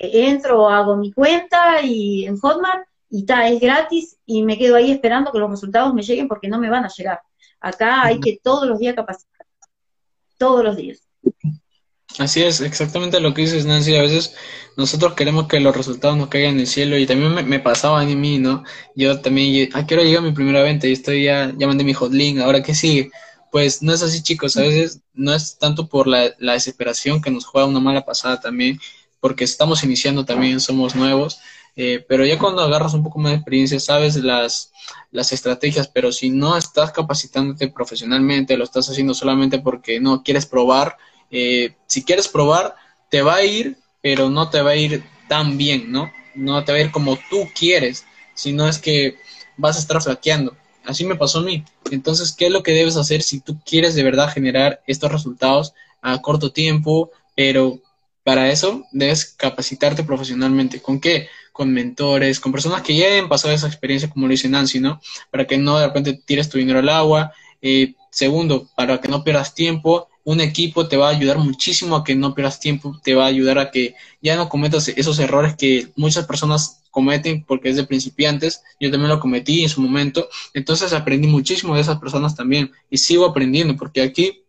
entro, 0.00 0.68
hago 0.68 0.96
mi 0.96 1.12
cuenta 1.12 1.80
y 1.82 2.26
en 2.26 2.38
Hotmart 2.38 2.86
y 3.08 3.20
está, 3.20 3.48
es 3.48 3.60
gratis 3.60 4.18
y 4.26 4.42
me 4.42 4.58
quedo 4.58 4.76
ahí 4.76 4.90
esperando 4.90 5.32
que 5.32 5.38
los 5.38 5.50
resultados 5.50 5.94
me 5.94 6.02
lleguen 6.02 6.28
porque 6.28 6.48
no 6.48 6.58
me 6.58 6.70
van 6.70 6.84
a 6.84 6.88
llegar. 6.88 7.20
Acá 7.60 8.02
hay 8.02 8.20
que 8.20 8.38
todos 8.42 8.66
los 8.66 8.78
días 8.78 8.94
capacitar, 8.94 9.46
todos 10.38 10.64
los 10.64 10.76
días. 10.76 11.06
Así 12.18 12.42
es, 12.42 12.60
exactamente 12.60 13.20
lo 13.20 13.32
que 13.32 13.42
dices, 13.42 13.64
Nancy. 13.64 13.96
A 13.96 14.02
veces 14.02 14.34
nosotros 14.76 15.14
queremos 15.14 15.46
que 15.48 15.60
los 15.60 15.76
resultados 15.76 16.16
nos 16.16 16.28
caigan 16.28 16.58
del 16.58 16.66
cielo 16.66 16.98
y 16.98 17.06
también 17.06 17.48
me, 17.48 17.60
pasaba 17.60 18.00
a 18.00 18.04
mí, 18.04 18.38
¿no? 18.38 18.64
Yo 18.94 19.20
también, 19.20 19.70
¿a 19.74 19.86
qué 19.86 19.94
hora 19.94 20.04
llega 20.04 20.20
mi 20.20 20.32
primera 20.32 20.62
venta? 20.62 20.86
Y 20.86 20.92
estoy 20.92 21.24
ya, 21.24 21.52
ya 21.56 21.66
mandé 21.66 21.84
mi 21.84 21.94
hotlink, 21.94 22.40
¿ahora 22.40 22.62
qué 22.62 22.74
sigue? 22.74 23.10
Pues 23.50 23.82
no 23.82 23.92
es 23.92 24.02
así, 24.02 24.22
chicos. 24.22 24.56
A 24.56 24.62
veces 24.62 25.00
no 25.14 25.34
es 25.34 25.58
tanto 25.58 25.88
por 25.88 26.06
la, 26.06 26.34
la 26.38 26.52
desesperación 26.52 27.22
que 27.22 27.30
nos 27.30 27.46
juega 27.46 27.66
una 27.66 27.80
mala 27.80 28.04
pasada 28.04 28.40
también, 28.40 28.78
porque 29.20 29.44
estamos 29.44 29.82
iniciando 29.84 30.24
también, 30.24 30.60
somos 30.60 30.94
nuevos. 30.94 31.40
Eh, 31.74 32.04
pero 32.06 32.26
ya 32.26 32.38
cuando 32.38 32.62
agarras 32.62 32.92
un 32.94 33.02
poco 33.02 33.18
más 33.18 33.32
de 33.32 33.36
experiencia, 33.36 33.80
sabes 33.80 34.16
las, 34.16 34.72
las 35.10 35.32
estrategias, 35.32 35.88
pero 35.88 36.12
si 36.12 36.28
no 36.28 36.56
estás 36.56 36.92
capacitándote 36.92 37.68
profesionalmente, 37.68 38.56
lo 38.56 38.64
estás 38.64 38.90
haciendo 38.90 39.14
solamente 39.14 39.58
porque 39.58 40.00
no 40.00 40.22
quieres 40.22 40.44
probar, 40.46 40.96
eh, 41.32 41.74
si 41.86 42.04
quieres 42.04 42.28
probar, 42.28 42.76
te 43.10 43.22
va 43.22 43.36
a 43.36 43.44
ir, 43.44 43.78
pero 44.02 44.30
no 44.30 44.50
te 44.50 44.62
va 44.62 44.72
a 44.72 44.76
ir 44.76 45.02
tan 45.28 45.56
bien, 45.56 45.90
¿no? 45.90 46.12
No 46.34 46.62
te 46.62 46.72
va 46.72 46.78
a 46.78 46.82
ir 46.82 46.90
como 46.92 47.18
tú 47.30 47.48
quieres, 47.54 48.04
sino 48.34 48.68
es 48.68 48.78
que 48.78 49.16
vas 49.56 49.76
a 49.76 49.80
estar 49.80 50.00
flaqueando. 50.00 50.56
Así 50.84 51.04
me 51.04 51.16
pasó 51.16 51.38
a 51.38 51.42
mí. 51.42 51.64
Entonces, 51.90 52.32
¿qué 52.32 52.46
es 52.46 52.52
lo 52.52 52.62
que 52.62 52.72
debes 52.72 52.96
hacer 52.96 53.22
si 53.22 53.40
tú 53.40 53.58
quieres 53.64 53.94
de 53.94 54.02
verdad 54.02 54.32
generar 54.32 54.82
estos 54.86 55.10
resultados 55.10 55.72
a 56.02 56.20
corto 56.20 56.52
tiempo? 56.52 57.10
Pero 57.34 57.80
para 58.24 58.50
eso 58.50 58.84
debes 58.92 59.24
capacitarte 59.24 60.04
profesionalmente. 60.04 60.82
¿Con 60.82 61.00
qué? 61.00 61.28
Con 61.52 61.72
mentores, 61.72 62.40
con 62.40 62.52
personas 62.52 62.82
que 62.82 62.96
ya 62.96 63.06
hayan 63.06 63.28
pasado 63.28 63.54
esa 63.54 63.66
experiencia, 63.68 64.10
como 64.10 64.26
lo 64.26 64.32
dice 64.32 64.48
Nancy, 64.48 64.80
¿no? 64.80 65.00
Para 65.30 65.46
que 65.46 65.56
no 65.56 65.78
de 65.78 65.86
repente 65.86 66.20
tires 66.24 66.48
tu 66.48 66.58
dinero 66.58 66.80
al 66.80 66.88
agua. 66.88 67.32
Eh, 67.60 67.94
segundo, 68.10 68.68
para 68.76 69.00
que 69.00 69.08
no 69.08 69.24
pierdas 69.24 69.54
tiempo 69.54 70.08
un 70.24 70.40
equipo 70.40 70.88
te 70.88 70.96
va 70.96 71.08
a 71.08 71.10
ayudar 71.10 71.38
muchísimo 71.38 71.96
a 71.96 72.04
que 72.04 72.14
no 72.14 72.34
pierdas 72.34 72.60
tiempo, 72.60 73.00
te 73.02 73.14
va 73.14 73.24
a 73.24 73.28
ayudar 73.28 73.58
a 73.58 73.70
que 73.70 73.94
ya 74.20 74.36
no 74.36 74.48
cometas 74.48 74.88
esos 74.88 75.18
errores 75.18 75.56
que 75.56 75.88
muchas 75.96 76.26
personas 76.26 76.82
cometen 76.90 77.44
porque 77.44 77.70
es 77.70 77.76
de 77.76 77.84
principiantes, 77.84 78.62
yo 78.78 78.90
también 78.90 79.08
lo 79.08 79.18
cometí 79.18 79.62
en 79.62 79.68
su 79.68 79.80
momento, 79.80 80.28
entonces 80.54 80.92
aprendí 80.92 81.26
muchísimo 81.26 81.74
de 81.74 81.80
esas 81.80 81.98
personas 81.98 82.36
también 82.36 82.70
y 82.90 82.98
sigo 82.98 83.24
aprendiendo 83.24 83.76
porque 83.76 84.02
aquí, 84.02 84.44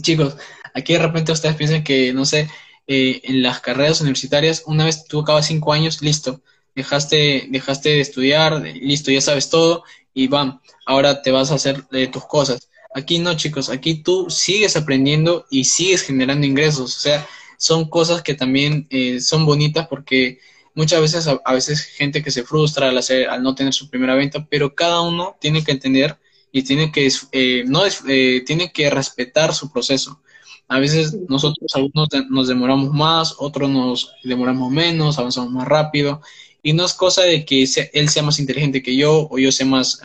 chicos, 0.00 0.36
aquí 0.74 0.94
de 0.94 1.00
repente 1.00 1.32
ustedes 1.32 1.56
piensan 1.56 1.84
que, 1.84 2.12
no 2.12 2.24
sé, 2.24 2.48
eh, 2.86 3.20
en 3.24 3.42
las 3.42 3.60
carreras 3.60 4.00
universitarias, 4.00 4.62
una 4.66 4.84
vez 4.84 5.04
tú 5.06 5.20
acabas 5.20 5.46
cinco 5.46 5.72
años, 5.72 6.02
listo, 6.02 6.40
dejaste, 6.74 7.48
dejaste 7.50 7.88
de 7.90 8.00
estudiar, 8.00 8.62
listo, 8.62 9.10
ya 9.10 9.20
sabes 9.20 9.50
todo 9.50 9.82
y 10.14 10.28
bam, 10.28 10.60
ahora 10.86 11.20
te 11.20 11.32
vas 11.32 11.50
a 11.50 11.56
hacer 11.56 11.84
eh, 11.92 12.06
tus 12.06 12.24
cosas. 12.26 12.68
Aquí 12.96 13.18
no, 13.18 13.36
chicos, 13.36 13.68
aquí 13.68 13.96
tú 13.96 14.30
sigues 14.30 14.74
aprendiendo 14.74 15.44
y 15.50 15.64
sigues 15.64 16.00
generando 16.00 16.46
ingresos, 16.46 16.96
o 16.96 16.98
sea, 16.98 17.28
son 17.58 17.90
cosas 17.90 18.22
que 18.22 18.32
también 18.32 18.86
eh, 18.88 19.20
son 19.20 19.44
bonitas 19.44 19.86
porque 19.86 20.38
muchas 20.74 21.02
veces, 21.02 21.28
a, 21.28 21.52
veces 21.52 21.82
gente 21.82 22.22
que 22.22 22.30
se 22.30 22.42
frustra 22.42 22.88
al, 22.88 22.96
hacer, 22.96 23.28
al 23.28 23.42
no 23.42 23.54
tener 23.54 23.74
su 23.74 23.90
primera 23.90 24.14
venta, 24.14 24.46
pero 24.48 24.74
cada 24.74 25.02
uno 25.02 25.36
tiene 25.38 25.62
que 25.62 25.72
entender 25.72 26.16
y 26.50 26.62
tiene 26.62 26.90
que, 26.90 27.12
eh, 27.32 27.64
no, 27.66 27.82
eh, 28.08 28.42
tiene 28.46 28.72
que 28.72 28.88
respetar 28.88 29.52
su 29.52 29.70
proceso. 29.70 30.22
A 30.66 30.78
veces 30.78 31.14
nosotros 31.28 31.70
algunos 31.74 32.08
nos 32.30 32.48
demoramos 32.48 32.94
más, 32.94 33.34
otros 33.36 33.68
nos 33.68 34.14
demoramos 34.24 34.70
menos, 34.72 35.18
avanzamos 35.18 35.52
más 35.52 35.68
rápido. 35.68 36.22
Y 36.66 36.72
no 36.72 36.84
es 36.84 36.94
cosa 36.94 37.22
de 37.22 37.44
que 37.44 37.64
él 37.92 38.08
sea 38.08 38.24
más 38.24 38.40
inteligente 38.40 38.82
que 38.82 38.96
yo 38.96 39.28
o 39.30 39.38
yo 39.38 39.52
sea 39.52 39.64
más 39.64 40.00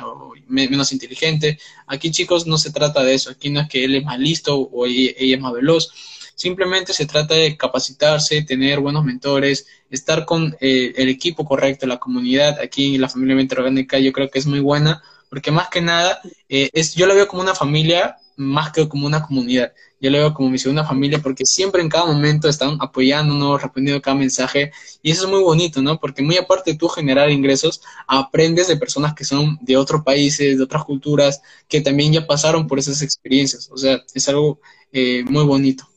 menos 0.46 0.92
inteligente. 0.92 1.58
Aquí, 1.88 2.12
chicos, 2.12 2.46
no 2.46 2.60
se 2.60 2.72
trata 2.72 3.02
de 3.02 3.16
eso. 3.16 3.32
Aquí 3.32 3.50
no 3.50 3.62
es 3.62 3.68
que 3.68 3.84
él 3.84 3.96
es 3.96 4.04
más 4.04 4.20
listo 4.20 4.60
o 4.60 4.86
ella 4.86 5.12
es 5.18 5.40
más 5.40 5.54
veloz. 5.54 5.92
Simplemente 6.36 6.94
se 6.94 7.08
trata 7.08 7.34
de 7.34 7.58
capacitarse, 7.58 8.44
tener 8.44 8.80
buenos 8.80 9.04
mentores, 9.04 9.66
estar 9.90 10.24
con 10.24 10.56
eh, 10.62 10.94
el 10.98 11.10
equipo 11.10 11.46
correcto, 11.46 11.88
la 11.88 11.98
comunidad. 11.98 12.60
Aquí 12.60 12.94
en 12.94 13.02
la 13.02 13.10
familia 13.10 13.36
Mente 13.36 13.56
Orgánica 13.56 13.98
yo 13.98 14.14
creo 14.14 14.30
que 14.30 14.38
es 14.38 14.46
muy 14.46 14.60
buena, 14.60 15.02
porque 15.32 15.50
más 15.50 15.68
que 15.70 15.82
nada, 15.82 16.22
eh, 16.48 16.70
es, 16.74 16.94
yo 16.94 17.08
lo 17.08 17.16
veo 17.16 17.28
como 17.28 17.42
una 17.42 17.56
familia 17.56 18.18
más 18.36 18.72
que 18.72 18.88
como 18.88 19.08
una 19.08 19.24
comunidad. 19.24 19.74
Yo 20.02 20.10
lo 20.10 20.18
veo 20.18 20.34
como 20.34 20.50
mi 20.50 20.58
segunda 20.58 20.84
familia 20.84 21.20
porque 21.22 21.46
siempre 21.46 21.82
en 21.82 21.88
cada 21.88 22.06
momento 22.06 22.50
están 22.50 22.78
apoyándonos, 22.82 23.62
respondiendo 23.62 24.02
cada 24.02 24.18
mensaje 24.18 24.72
y 25.04 25.12
eso 25.12 25.26
es 25.26 25.30
muy 25.32 25.44
bonito, 25.44 25.82
¿no? 25.82 26.00
Porque 26.00 26.24
muy 26.24 26.38
aparte 26.38 26.72
de 26.72 26.78
tú 26.78 26.88
generar 26.88 27.30
ingresos, 27.30 27.82
aprendes 28.08 28.68
de 28.68 28.78
personas 28.78 29.14
que 29.14 29.24
son 29.24 29.60
de 29.62 29.78
otros 29.78 30.04
países, 30.04 30.58
de 30.58 30.64
otras 30.64 30.84
culturas, 30.86 31.42
que 31.68 31.82
también 31.82 32.12
ya 32.12 32.26
pasaron 32.26 32.68
por 32.68 32.80
esas 32.80 33.04
experiencias. 33.04 33.70
O 33.72 33.78
sea, 33.78 34.02
es 34.14 34.28
algo 34.28 34.60
eh, 34.92 35.24
muy 35.30 35.46
bonito. 35.46 35.88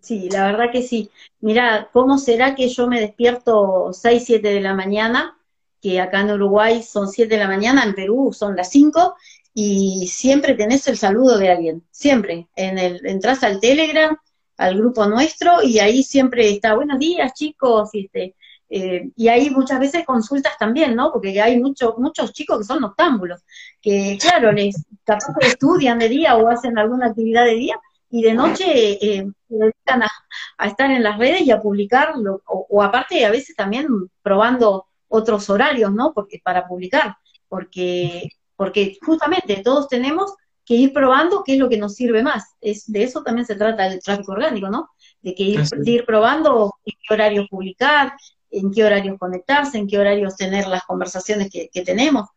Sí, 0.00 0.28
la 0.30 0.46
verdad 0.46 0.72
que 0.72 0.82
sí. 0.82 1.10
Mira, 1.40 1.88
¿cómo 1.92 2.18
será 2.18 2.56
que 2.56 2.68
yo 2.68 2.88
me 2.88 3.00
despierto 3.00 3.92
6, 3.92 4.24
7 4.26 4.48
de 4.48 4.60
la 4.60 4.74
mañana? 4.74 5.38
Que 5.80 6.00
acá 6.00 6.20
en 6.20 6.32
Uruguay 6.32 6.82
son 6.82 7.08
7 7.08 7.34
de 7.34 7.40
la 7.40 7.46
mañana, 7.46 7.84
en 7.84 7.94
Perú 7.94 8.32
son 8.32 8.56
las 8.56 8.70
5, 8.70 9.14
y 9.54 10.06
siempre 10.08 10.54
tenés 10.54 10.86
el 10.88 10.96
saludo 10.96 11.38
de 11.38 11.50
alguien, 11.50 11.84
siempre. 11.90 12.48
En 12.56 12.78
el, 12.78 13.04
entras 13.06 13.42
al 13.42 13.60
Telegram, 13.60 14.16
al 14.56 14.76
grupo 14.78 15.06
nuestro, 15.06 15.62
y 15.62 15.78
ahí 15.78 16.02
siempre 16.02 16.50
está, 16.50 16.74
buenos 16.74 16.98
días 16.98 17.32
chicos, 17.34 17.90
y, 17.94 18.06
este, 18.06 18.34
eh, 18.70 19.10
y 19.16 19.28
ahí 19.28 19.50
muchas 19.50 19.80
veces 19.80 20.04
consultas 20.06 20.56
también, 20.58 20.94
¿no? 20.96 21.12
Porque 21.12 21.40
hay 21.40 21.60
muchos 21.60 21.98
muchos 21.98 22.32
chicos 22.32 22.58
que 22.58 22.64
son 22.64 22.80
noctámbulos, 22.80 23.42
que 23.80 24.18
claro, 24.20 24.52
les 24.52 24.84
capaz 25.04 25.34
que 25.38 25.48
estudian 25.48 25.98
de 25.98 26.08
día 26.08 26.36
o 26.36 26.48
hacen 26.48 26.78
alguna 26.78 27.08
actividad 27.08 27.44
de 27.44 27.54
día, 27.54 27.80
y 28.10 28.22
de 28.22 28.34
noche 28.34 28.64
eh, 28.66 29.26
se 29.48 29.54
dedican 29.54 30.02
a, 30.02 30.66
estar 30.66 30.90
en 30.90 31.02
las 31.02 31.18
redes 31.18 31.42
y 31.42 31.50
a 31.50 31.60
publicar, 31.60 32.14
o, 32.46 32.82
aparte 32.82 33.24
a 33.24 33.30
veces 33.30 33.56
también 33.56 33.88
probando 34.22 34.86
otros 35.08 35.48
horarios, 35.50 35.92
¿no? 35.92 36.12
Porque 36.14 36.40
para 36.42 36.66
publicar, 36.66 37.16
porque, 37.48 38.28
porque 38.56 38.96
justamente 39.04 39.62
todos 39.62 39.88
tenemos 39.88 40.34
que 40.64 40.74
ir 40.74 40.92
probando 40.92 41.42
qué 41.44 41.54
es 41.54 41.58
lo 41.58 41.68
que 41.68 41.76
nos 41.76 41.94
sirve 41.94 42.22
más. 42.22 42.44
Es, 42.60 42.90
de 42.90 43.02
eso 43.02 43.22
también 43.22 43.46
se 43.46 43.56
trata 43.56 43.86
el 43.86 44.00
tráfico 44.00 44.32
orgánico, 44.32 44.68
¿no? 44.68 44.90
De 45.20 45.34
que 45.34 45.42
ir, 45.42 45.60
de 45.60 45.90
ir 45.90 46.04
probando 46.04 46.74
en 46.84 46.94
qué 47.06 47.14
horarios 47.14 47.48
publicar, 47.50 48.12
en 48.50 48.70
qué 48.70 48.84
horarios 48.84 49.18
conectarse, 49.18 49.78
en 49.78 49.88
qué 49.88 49.98
horarios 49.98 50.36
tener 50.36 50.68
las 50.68 50.84
conversaciones 50.84 51.50
que, 51.50 51.82
tenemos. 51.82 52.28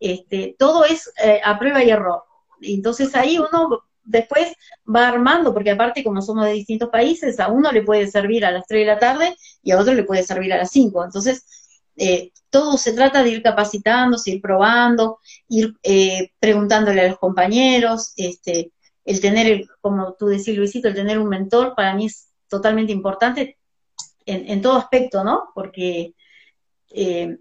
Este, 0.00 0.56
todo 0.58 0.84
es 0.84 1.10
eh, 1.22 1.40
a 1.44 1.58
prueba 1.58 1.84
y 1.84 1.90
error. 1.90 2.22
Entonces 2.60 3.14
ahí 3.14 3.38
uno 3.38 3.82
después 4.08 4.54
va 4.92 5.08
armando, 5.08 5.52
porque 5.52 5.70
aparte 5.70 6.02
como 6.02 6.22
somos 6.22 6.46
de 6.46 6.52
distintos 6.52 6.88
países, 6.88 7.38
a 7.38 7.48
uno 7.48 7.70
le 7.70 7.82
puede 7.82 8.08
servir 8.08 8.44
a 8.44 8.50
las 8.50 8.66
3 8.66 8.80
de 8.80 8.86
la 8.86 8.98
tarde 8.98 9.36
y 9.62 9.70
a 9.70 9.78
otro 9.78 9.92
le 9.94 10.02
puede 10.02 10.22
servir 10.22 10.52
a 10.52 10.56
las 10.56 10.70
5. 10.70 11.04
Entonces, 11.04 11.67
eh, 11.98 12.32
todo 12.50 12.78
se 12.78 12.92
trata 12.92 13.22
de 13.22 13.30
ir 13.30 13.42
capacitándose, 13.42 14.30
ir 14.30 14.40
probando, 14.40 15.18
ir 15.48 15.74
eh, 15.82 16.30
preguntándole 16.38 17.02
a 17.02 17.08
los 17.08 17.18
compañeros, 17.18 18.12
este, 18.16 18.72
el 19.04 19.20
tener, 19.20 19.66
como 19.80 20.14
tú 20.14 20.26
decís, 20.26 20.56
Luisito, 20.56 20.88
el 20.88 20.94
tener 20.94 21.18
un 21.18 21.28
mentor 21.28 21.74
para 21.74 21.94
mí 21.94 22.06
es 22.06 22.28
totalmente 22.48 22.92
importante 22.92 23.58
en, 24.26 24.60
todo 24.60 24.76
aspecto, 24.76 25.24
¿no? 25.24 25.50
Porque 25.54 26.14
eh, 26.90 27.38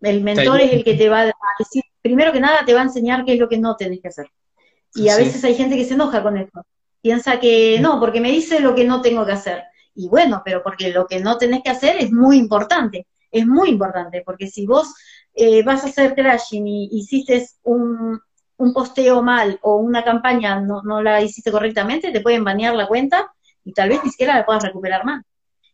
el 0.00 0.20
mentor 0.22 0.60
es 0.60 0.72
el 0.72 0.84
que 0.84 0.94
te 0.94 1.08
va 1.08 1.22
a 1.22 1.32
decir, 1.58 1.82
primero 2.00 2.32
que 2.32 2.40
nada, 2.40 2.64
te 2.64 2.72
va 2.72 2.80
a 2.80 2.84
enseñar 2.84 3.24
qué 3.24 3.34
es 3.34 3.40
lo 3.40 3.48
que 3.48 3.58
no 3.58 3.74
tenés 3.76 4.00
que 4.00 4.08
hacer. 4.08 4.26
Y 4.94 5.08
a 5.08 5.16
veces 5.16 5.42
hay 5.42 5.56
gente 5.56 5.76
que 5.76 5.84
se 5.84 5.94
enoja 5.94 6.22
con 6.22 6.38
eso. 6.38 6.64
Piensa 7.02 7.40
que 7.40 7.78
no, 7.80 7.98
porque 7.98 8.20
me 8.20 8.30
dice 8.30 8.60
lo 8.60 8.74
que 8.74 8.84
no 8.84 9.02
tengo 9.02 9.26
que 9.26 9.32
hacer. 9.32 9.64
Y 9.94 10.08
bueno, 10.08 10.42
pero 10.44 10.62
porque 10.62 10.90
lo 10.90 11.06
que 11.06 11.18
no 11.20 11.36
tenés 11.36 11.62
que 11.62 11.70
hacer 11.70 11.96
es 11.96 12.12
muy 12.12 12.38
importante. 12.38 13.06
Es 13.34 13.46
muy 13.46 13.70
importante, 13.70 14.22
porque 14.24 14.46
si 14.46 14.66
vos 14.66 14.94
eh, 15.34 15.62
vas 15.62 15.84
a 15.84 15.88
hacer 15.88 16.14
crashing 16.14 16.66
y 16.66 16.88
hiciste 16.92 17.46
un, 17.62 18.20
posteo 18.72 19.22
mal 19.22 19.58
o 19.62 19.76
una 19.76 20.02
campaña 20.04 20.60
no, 20.60 20.82
no 20.82 21.02
la 21.02 21.20
hiciste 21.20 21.52
correctamente, 21.52 22.12
te 22.12 22.20
pueden 22.20 22.44
banear 22.44 22.74
la 22.74 22.86
cuenta 22.86 23.30
y 23.64 23.72
tal 23.72 23.90
vez 23.90 24.00
ni 24.04 24.10
siquiera 24.10 24.36
la 24.36 24.46
puedas 24.46 24.62
recuperar 24.62 25.04
más. 25.04 25.24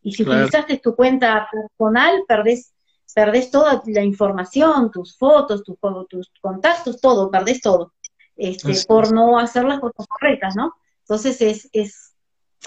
Y 0.03 0.13
si 0.13 0.23
utilizaste 0.23 0.79
tu 0.79 0.97
cuenta 0.97 1.49
personal, 1.53 2.23
perdés, 2.27 2.73
perdés 3.15 3.51
toda 3.51 3.83
la 3.87 4.03
información, 4.03 4.91
tus 4.91 5.17
fotos, 5.17 5.63
tus, 5.63 5.77
tus 6.09 6.31
contactos, 6.41 7.01
todo, 7.01 7.31
perdés 7.31 7.61
todo 7.61 7.93
este, 8.41 8.73
por 8.89 9.13
no 9.13 9.39
hacer 9.39 9.65
las 9.65 9.81
cosas 9.81 10.07
correctas, 10.07 10.57
¿no? 10.57 10.75
Entonces 11.01 11.41
es, 11.43 11.69
es, 11.73 12.15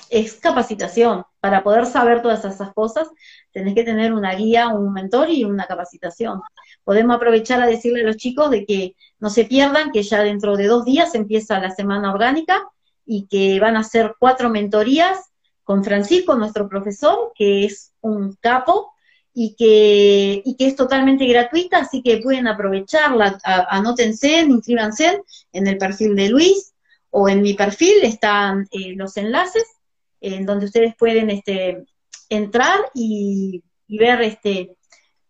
es 0.10 0.36
capacitación. 0.36 1.26
Para 1.40 1.64
poder 1.64 1.86
saber 1.86 2.22
todas 2.22 2.46
esas 2.46 2.74
cosas, 2.74 3.10
tenés 3.54 3.76
que 3.76 3.84
tener 3.84 4.14
una 4.14 4.36
guía, 4.36 4.70
un 4.70 4.92
mentor 4.92 5.30
y 5.30 5.44
una 5.46 5.66
capacitación. 5.66 6.42
Podemos 6.84 7.16
aprovechar 7.16 7.62
a 7.62 7.68
decirle 7.68 8.02
a 8.02 8.08
los 8.08 8.18
chicos 8.18 8.50
de 8.50 8.66
que 8.66 8.96
no 9.20 9.30
se 9.30 9.46
pierdan, 9.46 9.92
que 9.92 10.04
ya 10.04 10.22
dentro 10.24 10.58
de 10.58 10.68
dos 10.68 10.84
días 10.84 11.16
empieza 11.16 11.60
la 11.60 11.72
semana 11.72 12.12
orgánica 12.12 12.62
y 13.06 13.28
que 13.28 13.60
van 13.60 13.78
a 13.78 13.84
ser 13.84 14.16
cuatro 14.20 14.50
mentorías 14.50 15.20
con 15.64 15.84
Francisco, 15.84 16.36
nuestro 16.36 16.68
profesor, 16.68 17.32
que 17.36 17.66
es 17.66 17.94
un 18.02 18.36
capo, 18.42 18.94
y 19.34 19.56
que, 19.56 20.42
y 20.46 20.56
que 20.56 20.68
es 20.68 20.76
totalmente 20.76 21.26
gratuita, 21.26 21.80
así 21.80 22.04
que 22.04 22.18
pueden 22.18 22.48
aprovecharla, 22.48 23.40
anótense, 23.44 24.42
inscríbanse 24.42 25.24
en 25.52 25.68
el 25.68 25.78
perfil 25.78 26.16
de 26.16 26.30
Luis 26.30 26.74
o 27.10 27.28
en 27.28 27.42
mi 27.42 27.54
perfil 27.54 27.94
están 28.04 28.68
eh, 28.72 28.94
los 28.96 29.18
enlaces 29.18 29.66
en 30.22 30.46
donde 30.46 30.68
ustedes 30.68 30.96
pueden 30.96 31.30
este, 31.30 31.84
entrar 32.36 32.80
y, 32.94 33.64
ver 33.88 34.22
este, 34.22 34.76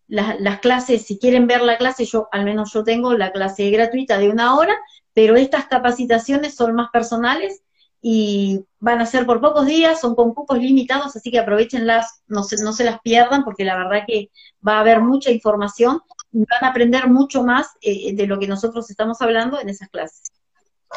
las 0.07 0.59
clases, 0.59 1.05
si 1.05 1.19
quieren 1.19 1.47
ver 1.47 1.61
la 1.61 1.77
clase, 1.77 2.05
yo 2.05 2.27
al 2.31 2.45
menos 2.45 2.71
yo 2.73 2.83
tengo 2.83 3.13
la 3.13 3.31
clase 3.31 3.69
gratuita 3.71 4.17
de 4.17 4.29
una 4.29 4.55
hora, 4.55 4.73
pero 5.13 5.35
estas 5.35 5.67
capacitaciones 5.67 6.55
son 6.55 6.75
más 6.75 6.89
personales 6.91 7.63
y 8.01 8.65
van 8.79 8.99
a 8.99 9.05
ser 9.05 9.25
por 9.25 9.39
pocos 9.39 9.65
días, 9.65 10.01
son 10.01 10.13
con 10.13 10.33
cupos 10.33 10.57
limitados, 10.57 11.15
así 11.15 11.31
que 11.31 11.39
aprovechenlas, 11.39 12.21
no 12.27 12.43
se, 12.43 12.61
no 12.61 12.73
se 12.73 12.83
las 12.83 12.99
pierdan, 13.01 13.45
porque 13.45 13.63
la 13.63 13.77
verdad 13.77 14.05
que 14.05 14.29
va 14.65 14.77
a 14.77 14.79
haber 14.81 15.01
mucha 15.01 15.31
información 15.31 16.01
y 16.33 16.39
van 16.39 16.63
a 16.65 16.69
aprender 16.69 17.09
mucho 17.09 17.43
más 17.43 17.67
eh, 17.81 18.13
de 18.13 18.27
lo 18.27 18.39
que 18.39 18.47
nosotros 18.47 18.89
estamos 18.89 19.21
hablando 19.21 19.59
en 19.59 19.69
esas 19.69 19.87
clases. 19.89 20.31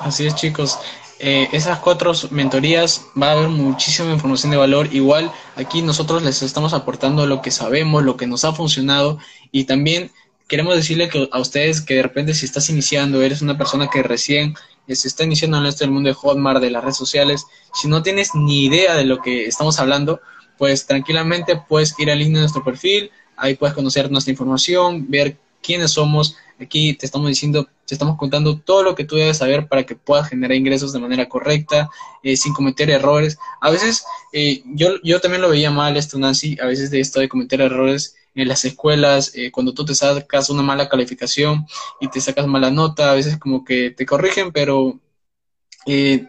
Así 0.00 0.26
es, 0.26 0.34
chicos. 0.34 0.78
Eh, 1.18 1.48
esas 1.52 1.78
cuatro 1.78 2.12
mentorías 2.30 3.06
va 3.20 3.28
a 3.28 3.32
haber 3.32 3.48
muchísima 3.48 4.12
información 4.12 4.50
de 4.50 4.58
valor. 4.58 4.88
Igual 4.92 5.32
aquí 5.56 5.80
nosotros 5.80 6.22
les 6.22 6.42
estamos 6.42 6.74
aportando 6.74 7.26
lo 7.26 7.40
que 7.40 7.50
sabemos, 7.50 8.02
lo 8.02 8.16
que 8.16 8.26
nos 8.26 8.44
ha 8.44 8.52
funcionado 8.52 9.18
y 9.50 9.64
también 9.64 10.10
queremos 10.46 10.76
decirle 10.76 11.08
que 11.08 11.28
a 11.32 11.40
ustedes 11.40 11.80
que 11.80 11.94
de 11.94 12.02
repente 12.02 12.34
si 12.34 12.44
estás 12.44 12.68
iniciando, 12.68 13.22
eres 13.22 13.40
una 13.40 13.56
persona 13.56 13.88
que 13.88 14.02
recién 14.02 14.54
se 14.86 15.08
está 15.08 15.24
iniciando 15.24 15.58
en 15.58 15.66
este 15.66 15.86
mundo 15.86 16.08
de 16.08 16.14
Hotmart, 16.14 16.60
de 16.60 16.70
las 16.70 16.82
redes 16.82 16.96
sociales, 16.96 17.46
si 17.74 17.88
no 17.88 18.02
tienes 18.02 18.34
ni 18.34 18.66
idea 18.66 18.94
de 18.94 19.04
lo 19.04 19.20
que 19.20 19.46
estamos 19.46 19.80
hablando, 19.80 20.20
pues 20.58 20.86
tranquilamente 20.86 21.60
puedes 21.68 21.98
ir 21.98 22.10
al 22.10 22.18
link 22.18 22.34
de 22.34 22.40
nuestro 22.40 22.62
perfil, 22.62 23.10
ahí 23.36 23.54
puedes 23.54 23.74
conocer 23.74 24.10
nuestra 24.10 24.30
información, 24.30 25.06
ver 25.08 25.36
quiénes 25.66 25.92
somos, 25.92 26.36
Aquí 26.58 26.94
te 26.94 27.04
estamos 27.04 27.28
diciendo, 27.28 27.68
te 27.84 27.94
estamos 27.94 28.16
contando 28.16 28.58
todo 28.58 28.82
lo 28.82 28.94
que 28.94 29.04
tú 29.04 29.16
debes 29.16 29.36
saber 29.38 29.68
para 29.68 29.84
que 29.84 29.94
puedas 29.94 30.28
generar 30.28 30.56
ingresos 30.56 30.92
de 30.92 30.98
manera 30.98 31.28
correcta, 31.28 31.90
eh, 32.22 32.36
sin 32.36 32.54
cometer 32.54 32.88
errores. 32.88 33.38
A 33.60 33.70
veces, 33.70 34.04
eh, 34.32 34.62
yo, 34.64 35.00
yo 35.02 35.20
también 35.20 35.42
lo 35.42 35.50
veía 35.50 35.70
mal 35.70 35.96
esto, 35.96 36.18
Nancy, 36.18 36.56
a 36.60 36.66
veces 36.66 36.90
de 36.90 37.00
esto 37.00 37.20
de 37.20 37.28
cometer 37.28 37.60
errores 37.60 38.16
en 38.34 38.48
las 38.48 38.64
escuelas, 38.64 39.32
eh, 39.34 39.50
cuando 39.50 39.74
tú 39.74 39.84
te 39.84 39.94
sacas 39.94 40.48
una 40.48 40.62
mala 40.62 40.88
calificación 40.88 41.66
y 42.00 42.08
te 42.08 42.20
sacas 42.20 42.46
mala 42.46 42.70
nota, 42.70 43.10
a 43.10 43.14
veces 43.14 43.38
como 43.38 43.64
que 43.64 43.90
te 43.90 44.06
corrigen, 44.06 44.52
pero 44.52 44.98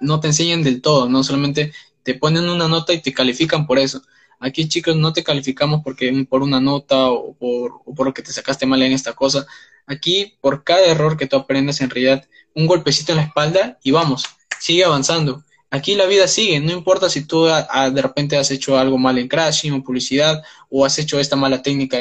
no 0.02 0.20
te 0.20 0.28
enseñan 0.28 0.62
del 0.62 0.82
todo, 0.82 1.10
no 1.10 1.24
solamente 1.24 1.74
te 2.04 2.14
ponen 2.14 2.48
una 2.48 2.68
nota 2.68 2.94
y 2.94 3.02
te 3.02 3.14
califican 3.14 3.66
por 3.66 3.80
eso. 3.80 4.02
Aquí, 4.40 4.68
chicos, 4.68 4.96
no 4.96 5.14
te 5.14 5.24
calificamos 5.24 5.82
porque 5.84 6.26
por 6.30 6.44
una 6.44 6.60
nota 6.60 7.10
o 7.10 7.34
por, 7.34 7.82
por 7.96 8.08
lo 8.08 8.14
que 8.14 8.22
te 8.22 8.32
sacaste 8.32 8.66
mal 8.66 8.82
en 8.82 8.92
esta 8.94 9.14
cosa. 9.14 9.46
Aquí, 9.86 10.38
por 10.42 10.64
cada 10.64 10.86
error 10.86 11.18
que 11.18 11.28
tú 11.28 11.38
aprendes, 11.38 11.82
en 11.82 11.90
realidad, 11.90 12.26
un 12.54 12.68
golpecito 12.68 13.12
en 13.12 13.18
la 13.18 13.24
espalda 13.24 13.80
y 13.84 13.92
vamos, 13.92 14.26
sigue 14.60 14.84
avanzando. 14.84 15.44
Aquí 15.70 15.96
la 15.96 16.06
vida 16.06 16.28
sigue, 16.28 16.60
no 16.60 16.72
importa 16.72 17.10
si 17.10 17.26
tú 17.26 17.46
de 17.46 18.02
repente 18.02 18.38
has 18.38 18.52
hecho 18.52 18.78
algo 18.78 18.98
mal 18.98 19.18
en 19.18 19.28
crashing 19.28 19.74
o 19.74 19.84
publicidad 19.84 20.42
o 20.70 20.86
has 20.86 20.98
hecho 20.98 21.20
esta 21.20 21.36
mala 21.36 21.62
técnica 21.62 21.98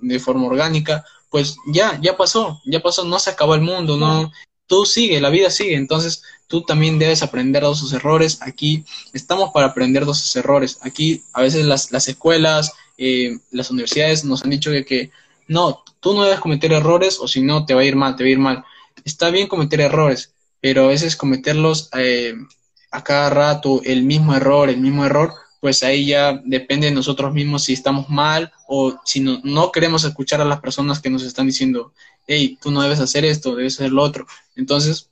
de 0.00 0.18
forma 0.18 0.46
orgánica, 0.46 1.04
pues 1.28 1.56
ya, 1.66 1.98
ya 2.00 2.16
pasó, 2.16 2.62
ya 2.64 2.80
pasó, 2.80 3.04
no 3.04 3.18
se 3.18 3.30
acabó 3.30 3.54
el 3.54 3.60
mundo, 3.60 3.96
no, 3.96 4.32
tú 4.66 4.86
sigue, 4.86 5.20
la 5.20 5.30
vida 5.30 5.50
sigue, 5.50 5.76
entonces 5.76 6.22
tú 6.46 6.62
también 6.62 6.98
debes 6.98 7.22
aprender 7.22 7.64
de 7.64 7.74
sus 7.74 7.92
errores. 7.92 8.38
Aquí 8.42 8.84
estamos 9.12 9.50
para 9.52 9.66
aprender 9.66 10.04
de 10.06 10.14
sus 10.14 10.34
errores. 10.36 10.78
Aquí 10.82 11.22
a 11.32 11.42
veces 11.42 11.66
las, 11.66 11.92
las 11.92 12.08
escuelas, 12.08 12.72
eh, 12.96 13.38
las 13.50 13.70
universidades 13.70 14.24
nos 14.24 14.44
han 14.44 14.50
dicho 14.50 14.70
que, 14.70 14.84
que 14.84 15.10
no, 15.48 15.82
tú 16.00 16.14
no 16.14 16.24
debes 16.24 16.40
cometer 16.40 16.72
errores 16.72 17.18
o 17.20 17.28
si 17.28 17.42
no 17.42 17.66
te 17.66 17.74
va 17.74 17.82
a 17.82 17.84
ir 17.84 17.96
mal, 17.96 18.16
te 18.16 18.24
va 18.24 18.28
a 18.28 18.32
ir 18.32 18.38
mal. 18.38 18.64
Está 19.04 19.30
bien 19.30 19.48
cometer 19.48 19.80
errores, 19.80 20.32
pero 20.60 20.84
a 20.84 20.88
veces 20.88 21.16
cometerlos 21.16 21.90
eh, 21.96 22.34
a 22.90 23.02
cada 23.02 23.30
rato, 23.30 23.80
el 23.84 24.04
mismo 24.04 24.34
error, 24.34 24.70
el 24.70 24.80
mismo 24.80 25.04
error, 25.04 25.34
pues 25.60 25.82
ahí 25.82 26.06
ya 26.06 26.40
depende 26.44 26.86
de 26.88 26.92
nosotros 26.92 27.32
mismos 27.32 27.64
si 27.64 27.72
estamos 27.72 28.08
mal 28.08 28.52
o 28.68 28.94
si 29.04 29.20
no, 29.20 29.40
no 29.44 29.72
queremos 29.72 30.04
escuchar 30.04 30.40
a 30.40 30.44
las 30.44 30.60
personas 30.60 31.00
que 31.00 31.10
nos 31.10 31.22
están 31.22 31.46
diciendo, 31.46 31.92
hey, 32.26 32.58
tú 32.60 32.70
no 32.70 32.82
debes 32.82 33.00
hacer 33.00 33.24
esto, 33.24 33.54
debes 33.54 33.74
hacer 33.74 33.92
lo 33.92 34.02
otro. 34.02 34.26
Entonces, 34.56 35.10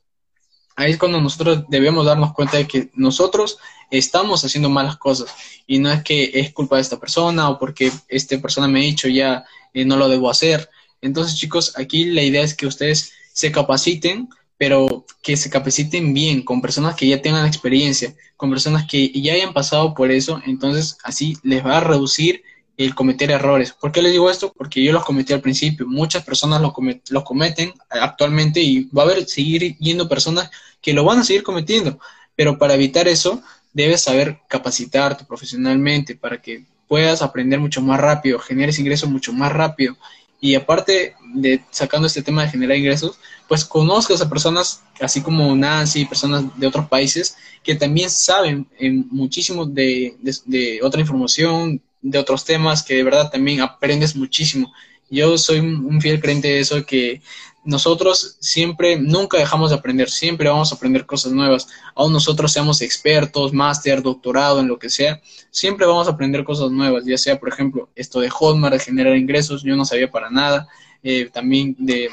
ahí 0.76 0.92
es 0.92 0.98
cuando 0.98 1.20
nosotros 1.20 1.64
debemos 1.68 2.06
darnos 2.06 2.32
cuenta 2.32 2.56
de 2.56 2.66
que 2.66 2.90
nosotros 2.94 3.58
estamos 3.90 4.44
haciendo 4.44 4.70
malas 4.70 4.96
cosas 4.96 5.34
y 5.66 5.78
no 5.78 5.90
es 5.90 6.02
que 6.02 6.30
es 6.34 6.52
culpa 6.52 6.76
de 6.76 6.82
esta 6.82 6.98
persona 6.98 7.50
o 7.50 7.58
porque 7.58 7.92
esta 8.08 8.38
persona 8.40 8.68
me 8.68 8.80
ha 8.80 8.82
dicho 8.82 9.08
ya 9.08 9.44
eh, 9.74 9.84
no 9.84 9.96
lo 9.96 10.08
debo 10.08 10.30
hacer. 10.30 10.68
Entonces, 11.00 11.38
chicos, 11.38 11.74
aquí 11.76 12.04
la 12.04 12.22
idea 12.22 12.42
es 12.42 12.54
que 12.54 12.66
ustedes 12.66 13.12
se 13.32 13.50
capaciten, 13.50 14.28
pero 14.56 15.04
que 15.22 15.36
se 15.36 15.50
capaciten 15.50 16.14
bien 16.14 16.42
con 16.42 16.62
personas 16.62 16.94
que 16.94 17.08
ya 17.08 17.20
tengan 17.20 17.46
experiencia, 17.46 18.14
con 18.36 18.50
personas 18.50 18.86
que 18.88 19.10
ya 19.10 19.34
hayan 19.34 19.52
pasado 19.52 19.94
por 19.94 20.10
eso, 20.10 20.40
entonces 20.46 20.96
así 21.02 21.36
les 21.42 21.64
va 21.64 21.78
a 21.78 21.80
reducir 21.80 22.42
el 22.76 22.94
cometer 22.94 23.30
errores. 23.30 23.72
¿Por 23.72 23.92
qué 23.92 24.02
les 24.02 24.12
digo 24.12 24.30
esto? 24.30 24.52
Porque 24.52 24.82
yo 24.82 24.92
los 24.92 25.04
cometí 25.04 25.32
al 25.32 25.40
principio. 25.40 25.86
Muchas 25.86 26.24
personas 26.24 26.60
los, 26.60 26.72
los 27.10 27.22
cometen 27.24 27.72
actualmente 27.90 28.60
y 28.60 28.84
va 28.84 29.02
a 29.02 29.06
haber 29.06 29.26
seguir 29.26 29.76
yendo 29.78 30.08
personas 30.08 30.50
que 30.80 30.92
lo 30.92 31.04
van 31.04 31.18
a 31.18 31.24
seguir 31.24 31.42
cometiendo. 31.42 31.98
Pero 32.34 32.58
para 32.58 32.74
evitar 32.74 33.08
eso, 33.08 33.42
debes 33.72 34.02
saber 34.02 34.38
capacitarte 34.48 35.24
profesionalmente 35.24 36.16
para 36.16 36.40
que 36.40 36.64
puedas 36.88 37.22
aprender 37.22 37.58
mucho 37.60 37.80
más 37.80 38.00
rápido, 38.00 38.38
generes 38.38 38.78
ingresos 38.78 39.08
mucho 39.08 39.32
más 39.32 39.52
rápido. 39.52 39.96
Y 40.40 40.56
aparte 40.56 41.14
de 41.34 41.62
sacando 41.70 42.06
este 42.06 42.22
tema 42.22 42.42
de 42.42 42.50
generar 42.50 42.76
ingresos, 42.76 43.18
pues 43.48 43.64
conozcas 43.64 44.20
a 44.20 44.28
personas 44.28 44.82
así 45.00 45.20
como 45.20 45.54
Nancy, 45.54 46.04
personas 46.04 46.44
de 46.58 46.66
otros 46.66 46.88
países 46.88 47.36
que 47.62 47.76
también 47.76 48.10
saben 48.10 48.66
muchísimo 49.10 49.66
de, 49.66 50.16
de 50.20 50.80
otra 50.82 51.00
información, 51.00 51.80
de 52.02 52.18
otros 52.18 52.44
temas 52.44 52.82
que 52.82 52.96
de 52.96 53.04
verdad 53.04 53.30
también 53.30 53.60
aprendes 53.60 54.14
muchísimo. 54.14 54.72
Yo 55.08 55.38
soy 55.38 55.60
un 55.60 56.00
fiel 56.00 56.20
creyente 56.20 56.48
de 56.48 56.60
eso, 56.60 56.84
que 56.84 57.22
nosotros 57.64 58.36
siempre, 58.40 58.98
nunca 58.98 59.38
dejamos 59.38 59.70
de 59.70 59.76
aprender, 59.76 60.10
siempre 60.10 60.48
vamos 60.48 60.72
a 60.72 60.74
aprender 60.74 61.06
cosas 61.06 61.32
nuevas. 61.32 61.68
Aún 61.94 62.12
nosotros 62.12 62.52
seamos 62.52 62.80
expertos, 62.80 63.52
máster, 63.52 64.02
doctorado, 64.02 64.60
en 64.60 64.68
lo 64.68 64.78
que 64.78 64.90
sea, 64.90 65.20
siempre 65.50 65.86
vamos 65.86 66.08
a 66.08 66.12
aprender 66.12 66.44
cosas 66.44 66.70
nuevas, 66.70 67.04
ya 67.04 67.16
sea, 67.16 67.38
por 67.38 67.48
ejemplo, 67.48 67.88
esto 67.94 68.20
de 68.20 68.30
Hotmart, 68.30 68.74
de 68.74 68.80
generar 68.80 69.16
ingresos, 69.16 69.62
yo 69.62 69.76
no 69.76 69.84
sabía 69.84 70.10
para 70.10 70.28
nada, 70.30 70.68
eh, 71.02 71.30
también, 71.32 71.76
de, 71.78 72.10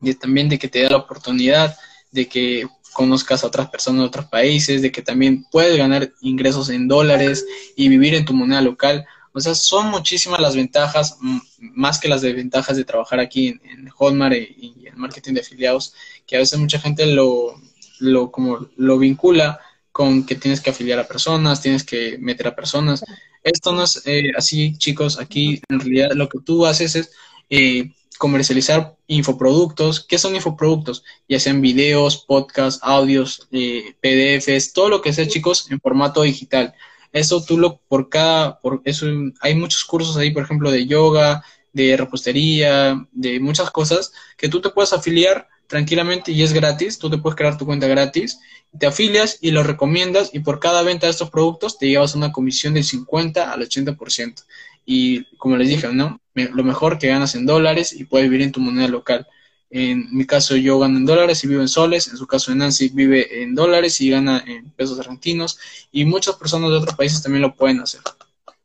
de, 0.00 0.14
también 0.14 0.48
de 0.48 0.58
que 0.58 0.68
te 0.68 0.82
da 0.82 0.90
la 0.90 0.96
oportunidad 0.98 1.76
de 2.10 2.28
que 2.28 2.66
conozcas 2.92 3.42
a 3.42 3.46
otras 3.46 3.68
personas 3.68 4.00
de 4.00 4.06
otros 4.06 4.26
países, 4.26 4.82
de 4.82 4.92
que 4.92 5.02
también 5.02 5.44
puedes 5.50 5.76
ganar 5.76 6.12
ingresos 6.20 6.68
en 6.70 6.88
dólares 6.88 7.44
y 7.76 7.88
vivir 7.88 8.14
en 8.14 8.24
tu 8.24 8.34
moneda 8.34 8.60
local. 8.60 9.04
O 9.32 9.40
sea, 9.40 9.54
son 9.54 9.90
muchísimas 9.90 10.40
las 10.40 10.54
ventajas, 10.54 11.16
más 11.58 11.98
que 11.98 12.08
las 12.08 12.20
desventajas 12.20 12.76
de 12.76 12.84
trabajar 12.84 13.18
aquí 13.18 13.58
en, 13.64 13.88
Hotmart 13.88 14.34
y, 14.34 14.86
en 14.86 14.98
marketing 14.98 15.34
de 15.34 15.40
afiliados, 15.40 15.94
que 16.26 16.36
a 16.36 16.38
veces 16.38 16.58
mucha 16.58 16.78
gente 16.78 17.06
lo, 17.06 17.54
lo, 17.98 18.30
como 18.30 18.68
lo 18.76 18.98
vincula 18.98 19.58
con 19.90 20.24
que 20.24 20.34
tienes 20.34 20.60
que 20.60 20.70
afiliar 20.70 20.98
a 20.98 21.08
personas, 21.08 21.62
tienes 21.62 21.84
que 21.84 22.18
meter 22.18 22.48
a 22.48 22.56
personas. 22.56 23.04
Esto 23.42 23.72
no 23.72 23.84
es 23.84 24.02
eh, 24.06 24.32
así, 24.36 24.76
chicos. 24.78 25.18
Aquí 25.18 25.60
en 25.68 25.80
realidad 25.80 26.12
lo 26.14 26.28
que 26.28 26.38
tú 26.40 26.66
haces 26.66 26.96
es 26.96 27.10
eh, 27.50 27.90
comercializar 28.18 28.96
infoproductos. 29.06 30.04
¿Qué 30.04 30.18
son 30.18 30.34
infoproductos? 30.34 31.04
Ya 31.28 31.40
sean 31.40 31.60
videos, 31.60 32.24
podcasts, 32.24 32.80
audios, 32.82 33.48
eh, 33.52 33.94
PDFs, 34.00 34.72
todo 34.72 34.88
lo 34.88 35.02
que 35.02 35.12
sea, 35.12 35.26
chicos, 35.26 35.70
en 35.70 35.80
formato 35.80 36.22
digital. 36.22 36.74
Eso 37.12 37.44
tú 37.44 37.58
lo, 37.58 37.78
por 37.88 38.08
cada, 38.08 38.60
por 38.60 38.80
eso 38.84 39.06
hay 39.40 39.54
muchos 39.54 39.84
cursos 39.84 40.16
ahí, 40.16 40.30
por 40.30 40.42
ejemplo, 40.42 40.70
de 40.70 40.86
yoga, 40.86 41.44
de 41.72 41.96
repostería, 41.96 43.06
de 43.12 43.40
muchas 43.40 43.70
cosas 43.70 44.12
que 44.36 44.48
tú 44.48 44.60
te 44.60 44.70
puedes 44.70 44.92
afiliar 44.92 45.48
tranquilamente 45.66 46.32
y 46.32 46.42
es 46.42 46.52
gratis. 46.52 46.98
Tú 46.98 47.10
te 47.10 47.18
puedes 47.18 47.36
crear 47.36 47.56
tu 47.56 47.66
cuenta 47.66 47.86
gratis, 47.86 48.40
te 48.78 48.86
afilias 48.86 49.38
y 49.40 49.50
lo 49.50 49.62
recomiendas 49.62 50.30
y 50.32 50.40
por 50.40 50.60
cada 50.60 50.82
venta 50.82 51.06
de 51.06 51.12
estos 51.12 51.30
productos 51.30 51.78
te 51.78 51.88
llevas 51.88 52.14
una 52.14 52.32
comisión 52.32 52.74
del 52.74 52.84
50 52.84 53.50
al 53.50 53.60
80%. 53.62 54.44
Y 54.84 55.24
como 55.36 55.56
les 55.56 55.68
dije, 55.68 55.92
¿no? 55.92 56.20
Lo 56.34 56.64
mejor 56.64 56.98
que 56.98 57.08
ganas 57.08 57.34
en 57.34 57.46
dólares 57.46 57.92
y 57.92 58.04
puedes 58.04 58.28
vivir 58.28 58.44
en 58.44 58.52
tu 58.52 58.60
moneda 58.60 58.88
local. 58.88 59.26
En 59.70 60.14
mi 60.14 60.26
caso 60.26 60.56
yo 60.56 60.78
gano 60.78 60.98
en 60.98 61.06
dólares 61.06 61.42
y 61.44 61.48
vivo 61.48 61.62
en 61.62 61.68
soles, 61.68 62.08
en 62.08 62.16
su 62.18 62.26
caso 62.26 62.54
Nancy 62.54 62.90
vive 62.90 63.42
en 63.42 63.54
dólares 63.54 64.00
y 64.02 64.10
gana 64.10 64.44
en 64.46 64.70
pesos 64.70 65.00
argentinos 65.00 65.58
y 65.90 66.04
muchas 66.04 66.36
personas 66.36 66.70
de 66.70 66.76
otros 66.76 66.94
países 66.94 67.22
también 67.22 67.40
lo 67.42 67.54
pueden 67.54 67.80
hacer 67.80 68.02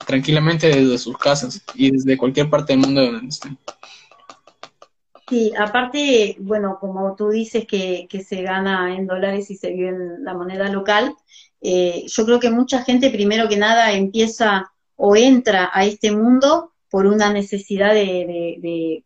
tranquilamente 0.05 0.67
desde 0.67 0.97
sus 0.97 1.17
casas 1.17 1.61
y 1.75 1.91
desde 1.91 2.17
cualquier 2.17 2.49
parte 2.49 2.73
del 2.73 2.81
mundo 2.81 3.05
donde 3.05 3.27
estén. 3.27 3.57
Sí, 5.29 5.51
aparte, 5.57 6.37
bueno, 6.39 6.77
como 6.79 7.15
tú 7.15 7.29
dices 7.29 7.65
que, 7.67 8.07
que 8.09 8.23
se 8.23 8.41
gana 8.41 8.95
en 8.95 9.07
dólares 9.07 9.51
y 9.51 9.57
se 9.57 9.71
vive 9.71 9.89
en 9.89 10.23
la 10.23 10.33
moneda 10.33 10.69
local, 10.69 11.13
eh, 11.61 12.05
yo 12.07 12.25
creo 12.25 12.39
que 12.39 12.49
mucha 12.49 12.83
gente 12.83 13.09
primero 13.09 13.49
que 13.49 13.57
nada 13.57 13.91
empieza 13.91 14.71
o 14.97 15.15
entra 15.15 15.71
a 15.73 15.85
este 15.85 16.11
mundo 16.11 16.73
por 16.89 17.05
una 17.05 17.31
necesidad 17.31 17.93
de, 17.93 19.03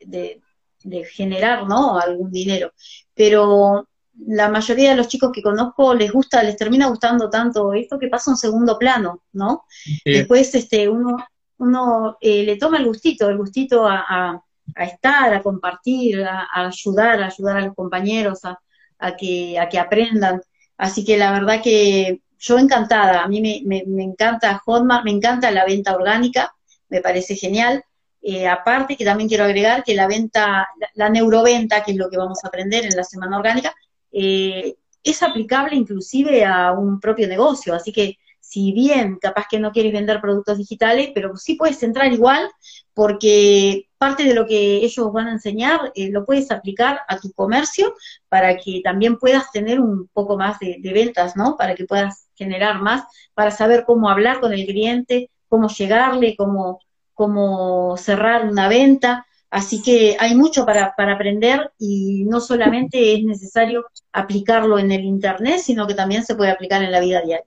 de, 0.00 1.04
generar 1.04 1.66
¿no? 1.66 1.98
algún 1.98 2.30
dinero. 2.30 2.72
Pero 3.14 3.88
la 4.26 4.48
mayoría 4.48 4.90
de 4.90 4.96
los 4.96 5.08
chicos 5.08 5.30
que 5.32 5.42
conozco 5.42 5.94
les 5.94 6.10
gusta, 6.10 6.42
les 6.42 6.56
termina 6.56 6.88
gustando 6.88 7.30
tanto 7.30 7.72
esto 7.72 7.98
que 7.98 8.08
pasa 8.08 8.30
a 8.30 8.34
un 8.34 8.38
segundo 8.38 8.78
plano, 8.78 9.22
¿no? 9.32 9.64
Después 10.04 10.54
este, 10.54 10.88
uno, 10.88 11.16
uno 11.58 12.16
eh, 12.20 12.42
le 12.44 12.56
toma 12.56 12.78
el 12.78 12.86
gustito, 12.86 13.28
el 13.28 13.36
gustito 13.36 13.86
a, 13.86 14.42
estar, 14.76 15.34
a 15.34 15.42
compartir, 15.42 16.24
a, 16.24 16.48
ayudar, 16.54 17.22
a 17.22 17.26
ayudar 17.26 17.56
a 17.58 17.66
los 17.66 17.74
compañeros 17.74 18.44
a, 18.44 18.58
a, 18.98 19.16
que, 19.16 19.58
a 19.58 19.68
que 19.68 19.78
aprendan. 19.78 20.40
Así 20.76 21.04
que 21.04 21.16
la 21.18 21.32
verdad 21.32 21.60
que 21.62 22.22
yo 22.38 22.58
encantada, 22.58 23.22
a 23.22 23.28
mí 23.28 23.40
me, 23.40 23.84
me, 23.86 24.02
encanta 24.02 24.60
Hotmart, 24.64 25.04
me 25.04 25.10
encanta 25.10 25.50
la 25.50 25.64
venta 25.64 25.94
orgánica, 25.94 26.54
me 26.88 27.00
parece 27.00 27.34
genial. 27.34 27.84
Eh, 28.20 28.48
aparte 28.48 28.96
que 28.96 29.04
también 29.04 29.28
quiero 29.28 29.44
agregar 29.44 29.84
que 29.84 29.94
la 29.94 30.06
venta, 30.06 30.68
la, 30.94 31.08
neuroventa, 31.08 31.82
que 31.82 31.92
es 31.92 31.96
lo 31.96 32.10
que 32.10 32.16
vamos 32.16 32.40
a 32.42 32.48
aprender 32.48 32.84
en 32.84 32.96
la 32.96 33.04
semana 33.04 33.38
orgánica, 33.38 33.74
eh, 34.12 34.76
es 35.02 35.22
aplicable 35.22 35.76
inclusive 35.76 36.44
a 36.44 36.72
un 36.72 37.00
propio 37.00 37.28
negocio, 37.28 37.74
así 37.74 37.92
que 37.92 38.18
si 38.48 38.72
bien 38.72 39.18
capaz 39.20 39.46
que 39.50 39.60
no 39.60 39.72
quieres 39.72 39.92
vender 39.92 40.22
productos 40.22 40.56
digitales, 40.56 41.10
pero 41.14 41.36
sí 41.36 41.54
puedes 41.54 41.82
entrar 41.82 42.10
igual, 42.10 42.48
porque 42.94 43.88
parte 43.98 44.24
de 44.24 44.32
lo 44.32 44.46
que 44.46 44.76
ellos 44.76 45.12
van 45.12 45.28
a 45.28 45.32
enseñar 45.32 45.92
eh, 45.94 46.10
lo 46.10 46.24
puedes 46.24 46.50
aplicar 46.50 47.00
a 47.08 47.18
tu 47.18 47.30
comercio 47.32 47.94
para 48.30 48.56
que 48.56 48.80
también 48.82 49.18
puedas 49.18 49.52
tener 49.52 49.80
un 49.80 50.08
poco 50.14 50.38
más 50.38 50.58
de, 50.60 50.80
ventas, 50.94 51.36
¿no? 51.36 51.56
Para 51.58 51.74
que 51.74 51.84
puedas 51.84 52.28
generar 52.36 52.80
más, 52.80 53.04
para 53.34 53.50
saber 53.50 53.84
cómo 53.84 54.08
hablar 54.08 54.40
con 54.40 54.54
el 54.54 54.64
cliente, 54.64 55.30
cómo 55.48 55.68
llegarle, 55.68 56.34
cómo, 56.34 56.80
cómo 57.12 57.98
cerrar 57.98 58.46
una 58.48 58.66
venta. 58.68 59.26
Así 59.50 59.82
que 59.82 60.16
hay 60.18 60.34
mucho 60.34 60.64
para, 60.64 60.94
para 60.96 61.14
aprender 61.14 61.70
y 61.78 62.24
no 62.24 62.40
solamente 62.40 63.14
es 63.14 63.24
necesario 63.24 63.84
aplicarlo 64.12 64.78
en 64.78 64.90
el 64.90 65.04
Internet, 65.04 65.58
sino 65.58 65.86
que 65.86 65.94
también 65.94 66.24
se 66.24 66.34
puede 66.34 66.50
aplicar 66.50 66.82
en 66.82 66.92
la 66.92 67.00
vida 67.00 67.20
diaria. 67.20 67.44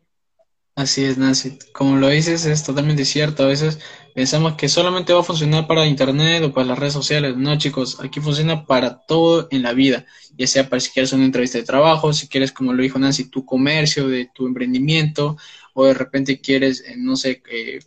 Así 0.75 1.03
es, 1.03 1.17
Nancy. 1.17 1.59
Como 1.73 1.97
lo 1.97 2.07
dices, 2.09 2.45
es 2.45 2.63
totalmente 2.63 3.05
cierto. 3.05 3.43
A 3.43 3.47
veces 3.47 3.79
pensamos 4.15 4.53
que 4.55 4.69
solamente 4.69 5.13
va 5.13 5.19
a 5.19 5.23
funcionar 5.23 5.67
para 5.67 5.85
Internet 5.85 6.43
o 6.43 6.53
para 6.53 6.65
las 6.67 6.79
redes 6.79 6.93
sociales. 6.93 7.35
No, 7.35 7.57
chicos, 7.57 7.99
aquí 7.99 8.19
funciona 8.21 8.65
para 8.65 9.01
todo 9.05 9.47
en 9.51 9.63
la 9.63 9.73
vida. 9.73 10.05
Ya 10.37 10.47
sea 10.47 10.69
para 10.69 10.79
si 10.79 10.91
quieres 10.91 11.11
una 11.13 11.25
entrevista 11.25 11.57
de 11.57 11.65
trabajo, 11.65 12.13
si 12.13 12.27
quieres, 12.27 12.51
como 12.51 12.73
lo 12.73 12.81
dijo 12.81 12.97
Nancy, 12.99 13.25
tu 13.29 13.45
comercio, 13.45 14.07
de 14.07 14.29
tu 14.33 14.47
emprendimiento, 14.47 15.37
o 15.73 15.85
de 15.85 15.93
repente 15.93 16.39
quieres, 16.39 16.81
eh, 16.87 16.95
no 16.97 17.15
sé, 17.17 17.43
eh, 17.51 17.79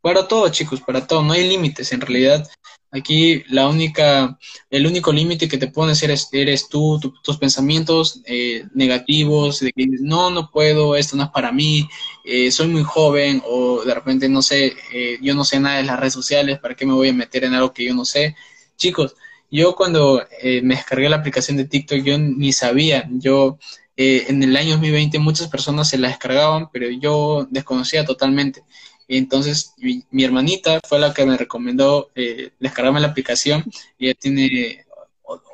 para 0.00 0.28
todo, 0.28 0.48
chicos, 0.50 0.80
para 0.80 1.06
todo. 1.06 1.22
No 1.22 1.32
hay 1.32 1.48
límites. 1.48 1.92
En 1.92 2.00
realidad, 2.00 2.48
Aquí 2.96 3.44
la 3.50 3.68
única, 3.68 4.38
el 4.70 4.86
único 4.86 5.12
límite 5.12 5.48
que 5.48 5.58
te 5.58 5.68
pones 5.68 6.02
eres, 6.02 6.28
eres 6.32 6.68
tú, 6.68 6.98
tus 7.22 7.36
pensamientos 7.36 8.22
eh, 8.24 8.64
negativos, 8.74 9.60
de 9.60 9.70
que 9.72 9.86
no, 10.00 10.30
no 10.30 10.50
puedo, 10.50 10.96
esto 10.96 11.14
no 11.14 11.24
es 11.24 11.28
para 11.30 11.52
mí, 11.52 11.86
eh, 12.24 12.50
soy 12.50 12.68
muy 12.68 12.84
joven 12.84 13.42
o 13.46 13.84
de 13.84 13.94
repente 13.94 14.30
no 14.30 14.40
sé, 14.40 14.72
eh, 14.94 15.18
yo 15.20 15.34
no 15.34 15.44
sé 15.44 15.60
nada 15.60 15.76
de 15.76 15.82
las 15.82 16.00
redes 16.00 16.14
sociales, 16.14 16.58
¿para 16.58 16.74
qué 16.74 16.86
me 16.86 16.94
voy 16.94 17.10
a 17.10 17.12
meter 17.12 17.44
en 17.44 17.52
algo 17.52 17.74
que 17.74 17.84
yo 17.84 17.94
no 17.94 18.06
sé? 18.06 18.34
Chicos, 18.76 19.14
yo 19.50 19.76
cuando 19.76 20.22
me 20.62 20.74
descargué 20.74 21.08
la 21.08 21.16
aplicación 21.16 21.56
de 21.58 21.66
TikTok, 21.66 22.02
yo 22.02 22.18
ni 22.18 22.52
sabía, 22.52 23.06
yo 23.10 23.58
en 23.96 24.42
el 24.42 24.56
año 24.56 24.72
2020 24.72 25.18
muchas 25.18 25.48
personas 25.48 25.88
se 25.88 25.98
la 25.98 26.08
descargaban, 26.08 26.68
pero 26.72 26.88
yo 26.90 27.46
desconocía 27.50 28.04
totalmente. 28.04 28.64
Entonces, 29.08 29.74
mi, 29.78 30.24
hermanita 30.24 30.80
fue 30.86 30.98
la 30.98 31.14
que 31.14 31.24
me 31.24 31.36
recomendó 31.36 32.10
eh, 32.14 32.50
descargarme 32.58 33.00
la 33.00 33.08
aplicación. 33.08 33.64
Ella 33.98 34.14
tiene 34.14 34.84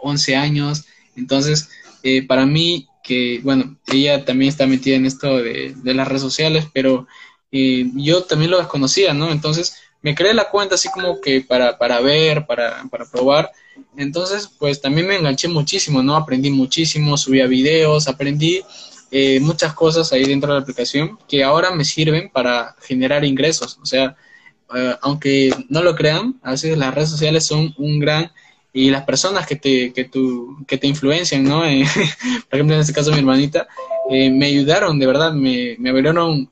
11 0.01 0.37
años. 0.37 0.85
Entonces, 1.17 1.69
eh, 2.03 2.27
para 2.27 2.47
mí, 2.47 2.89
que, 3.03 3.41
bueno, 3.43 3.77
ella 3.89 4.25
también 4.25 4.49
está 4.49 4.67
metida 4.67 4.97
en 4.97 5.07
esto 5.07 5.39
de, 5.39 5.75
las 5.85 6.09
redes 6.09 6.23
sociales, 6.23 6.67
pero 6.73 7.07
eh, 7.51 7.91
yo 7.95 8.25
también 8.25 8.51
lo 8.51 8.59
desconocía, 8.59 9.13
¿no? 9.13 9.31
Entonces, 9.31 9.77
me 10.01 10.15
creé 10.15 10.35
la 10.35 10.49
cuenta 10.51 10.77
así 10.77 10.89
como 10.91 11.21
que 11.21 11.43
para, 11.43 11.79
para 11.79 12.01
ver, 12.01 12.47
para, 12.47 12.85
para 12.91 13.05
probar. 13.05 13.51
Entonces, 13.97 14.51
pues 14.59 14.81
también 14.81 15.07
me 15.07 15.17
enganché 15.17 15.49
muchísimo, 15.49 16.03
¿no? 16.03 16.17
Aprendí 16.17 16.51
muchísimo, 16.51 17.17
subía 17.17 17.47
videos, 17.47 18.09
aprendí 18.09 18.63
eh, 19.15 19.41
muchas 19.41 19.75
cosas 19.75 20.11
ahí 20.15 20.25
dentro 20.25 20.49
de 20.49 20.59
la 20.59 20.63
aplicación 20.63 21.19
que 21.29 21.45
ahora 21.45 21.71
me 21.71 21.85
sirven 21.85 22.31
para 22.31 22.75
generar 22.81 23.27
ingresos. 23.27 23.79
O 23.83 23.85
sea, 23.85 24.17
eh, 24.75 24.97
aunque 25.03 25.55
no 25.69 25.83
lo 25.83 25.95
crean, 25.95 26.41
a 26.43 26.53
veces 26.53 26.79
las 26.79 26.95
redes 26.95 27.11
sociales 27.11 27.45
son 27.45 27.75
un 27.77 27.99
gran 27.99 28.33
y 28.73 28.89
las 28.89 29.05
personas 29.05 29.47
que 29.47 29.57
te, 29.57 29.93
que 29.93 30.05
tu, 30.05 30.65
que 30.67 30.79
te 30.79 30.87
influencian, 30.87 31.45
¿no? 31.45 31.63
Eh, 31.67 31.85
por 32.49 32.59
ejemplo, 32.59 32.75
en 32.75 32.81
este 32.81 32.95
caso 32.95 33.13
mi 33.13 33.19
hermanita, 33.19 33.69
me 34.09 34.47
ayudaron, 34.47 34.99
de 34.99 35.07
verdad, 35.07 35.35
me, 35.35 35.77
me 35.79 35.91
abrieron, 35.91 36.51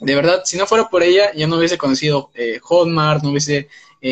de 0.00 0.14
verdad, 0.14 0.42
si 0.44 0.58
no 0.58 0.66
fuera 0.66 0.90
por 0.90 1.02
ella, 1.02 1.32
ya 1.34 1.46
no 1.46 1.56
hubiese 1.56 1.78
conocido 1.78 2.30
Hotmart, 2.60 3.22
no 3.22 3.30
hubiese 3.30 3.68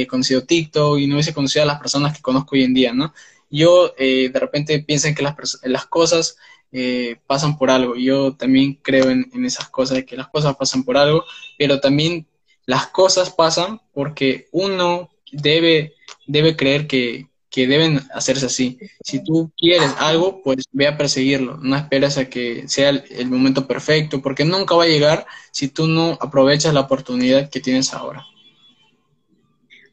conocido 0.08 0.44
TikTok 0.44 0.98
y 0.98 1.06
no 1.06 1.16
hubiese 1.16 1.34
conocido 1.34 1.64
a 1.64 1.66
las 1.66 1.78
personas 1.78 2.16
que 2.16 2.22
conozco 2.22 2.56
hoy 2.56 2.64
en 2.64 2.72
día, 2.72 2.94
¿no? 2.94 3.12
Yo 3.50 3.94
de 3.98 4.32
repente 4.34 4.78
pienso 4.80 5.08
que 5.14 5.22
las, 5.22 5.58
las 5.62 5.86
cosas 5.86 6.36
eh, 6.73 7.16
pasan 7.27 7.59
por 7.59 7.71
algo. 7.71 7.97
Yo 7.97 8.37
también 8.37 8.79
creo 8.81 9.11
en, 9.11 9.29
esas 9.45 9.68
cosas, 9.68 9.99
de 9.99 10.07
que 10.07 10.16
las 10.16 10.29
cosas 10.29 10.57
pasan 10.57 10.85
por 10.85 10.97
algo, 10.97 11.25
pero 11.59 11.81
también 11.81 12.27
las 12.66 12.87
cosas 12.89 13.31
pasan 13.31 13.81
porque 13.93 14.49
uno 14.53 15.11
debe, 15.33 15.95
debe 16.27 16.57
creer 16.57 16.87
que, 16.87 17.27
deben 17.53 18.01
hacerse 18.14 18.47
así. 18.47 18.79
Si 19.03 19.25
tú 19.25 19.51
quieres 19.57 19.93
algo, 19.99 20.43
pues 20.43 20.64
ve 20.71 20.87
a 20.87 20.97
perseguirlo. 20.97 21.57
No 21.57 21.75
esperes 21.77 22.16
a 22.18 22.29
que 22.29 22.68
sea 22.68 22.91
el, 22.91 23.29
momento 23.29 23.66
perfecto, 23.66 24.23
porque 24.23 24.45
nunca 24.45 24.77
va 24.77 24.85
a 24.85 24.89
llegar 24.89 25.27
si 25.51 25.68
tú 25.68 25.89
no 25.89 26.16
aprovechas 26.21 26.73
la 26.73 26.81
oportunidad 26.81 27.51
que 27.51 27.61
tienes 27.61 27.93
ahora. 27.93 28.25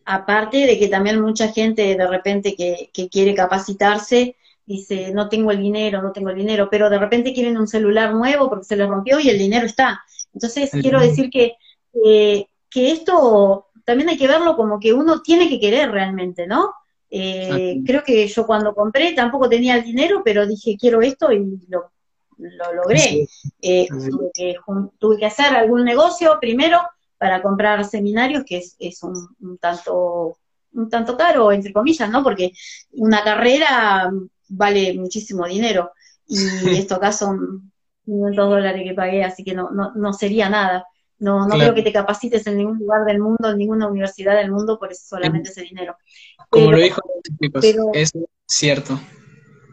Aparte 0.06 0.66
de 0.66 0.78
que 0.78 0.88
también 0.88 1.20
mucha 1.20 1.52
gente 1.52 1.98
de 1.98 2.08
repente 2.08 2.56
que, 2.56 2.92
que 2.94 3.10
quiere 3.10 3.34
capacitarse, 3.34 4.38
dice, 4.68 5.12
no 5.14 5.30
tengo 5.30 5.50
el 5.52 5.62
dinero, 5.62 6.02
no 6.02 6.12
tengo 6.12 6.30
el 6.30 6.36
dinero, 6.36 6.68
pero 6.70 6.90
de 6.90 7.00
repente 7.00 7.34
quieren 7.34 7.58
un 7.58 7.68
celular 7.68 8.14
nuevo 8.14 8.50
porque 8.50 8.66
se 8.66 8.76
les 8.76 8.88
rompió 8.88 9.20
y 9.20 9.30
el 9.30 9.40
dinero 9.40 9.66
está. 9.66 10.02
Entonces, 10.34 10.70
quiero 10.70 11.00
decir 11.00 11.30
que, 11.32 11.56
que 12.70 12.92
esto 12.92 13.68
también 13.86 14.10
hay 14.10 14.18
que 14.18 14.28
verlo 14.28 14.58
como 14.58 14.80
que 14.80 14.94
uno 14.94 15.22
tiene 15.22 15.48
que 15.48 15.60
querer 15.60 15.90
realmente, 15.90 16.46
¿no? 16.46 16.74
Eh, 17.10 17.80
creo 17.86 18.04
que 18.04 18.28
yo 18.28 18.46
cuando 18.46 18.76
compré 18.76 19.14
tampoco 19.14 19.48
tenía 19.48 19.78
el 19.78 19.84
dinero, 19.84 20.22
pero 20.24 20.46
dije, 20.46 20.76
quiero 20.78 21.02
esto 21.02 21.32
y 21.32 21.40
lo, 21.70 21.90
lo 22.38 22.74
logré. 22.74 23.26
Eh, 23.62 23.88
tuve, 25.00 25.18
que, 25.18 25.26
hacer 25.26 25.56
algún 25.56 25.86
negocio 25.86 26.38
primero 26.42 26.82
para 27.18 27.42
comprar 27.42 27.86
seminarios, 27.86 28.44
que 28.46 28.58
es, 28.58 28.76
es 28.78 29.02
un 29.02 29.58
tanto 29.60 30.38
un 30.74 30.90
tanto 30.90 31.18
caro, 31.18 31.52
entre 31.52 31.74
comillas, 31.74 32.10
¿no? 32.10 32.24
Porque 32.24 32.52
una 32.92 33.24
carrera 33.24 34.12
vale 34.50 34.94
muchísimo 34.94 35.46
dinero. 35.46 35.92
Y 36.28 36.38
esto 36.78 36.96
acá 36.96 37.12
son 37.12 37.72
500 38.06 38.50
dólares 38.50 38.84
que 38.84 38.94
pagué, 38.94 39.24
así 39.24 39.44
que 39.44 39.54
no, 39.54 39.70
no, 39.72 39.94
no 39.96 40.14
sería 40.14 40.50
nada. 40.50 40.86
No, 41.20 41.48
no 41.48 41.56
creo 41.56 41.74
que 41.74 41.82
te 41.82 41.92
capacites 41.92 42.46
en 42.46 42.58
ningún 42.58 42.78
lugar 42.78 43.04
del 43.06 43.20
mundo, 43.20 43.50
en 43.50 43.58
ninguna 43.58 43.88
universidad 43.88 44.36
del 44.36 44.52
mundo 44.52 44.78
por 44.78 44.92
eso 44.92 45.02
solamente 45.08 45.50
ese 45.50 45.64
dinero. 45.64 45.96
Como 46.50 46.72
lo 46.72 46.78
dijo 46.78 47.02
chicos, 47.42 47.66
es 47.94 48.12
cierto. 48.46 49.00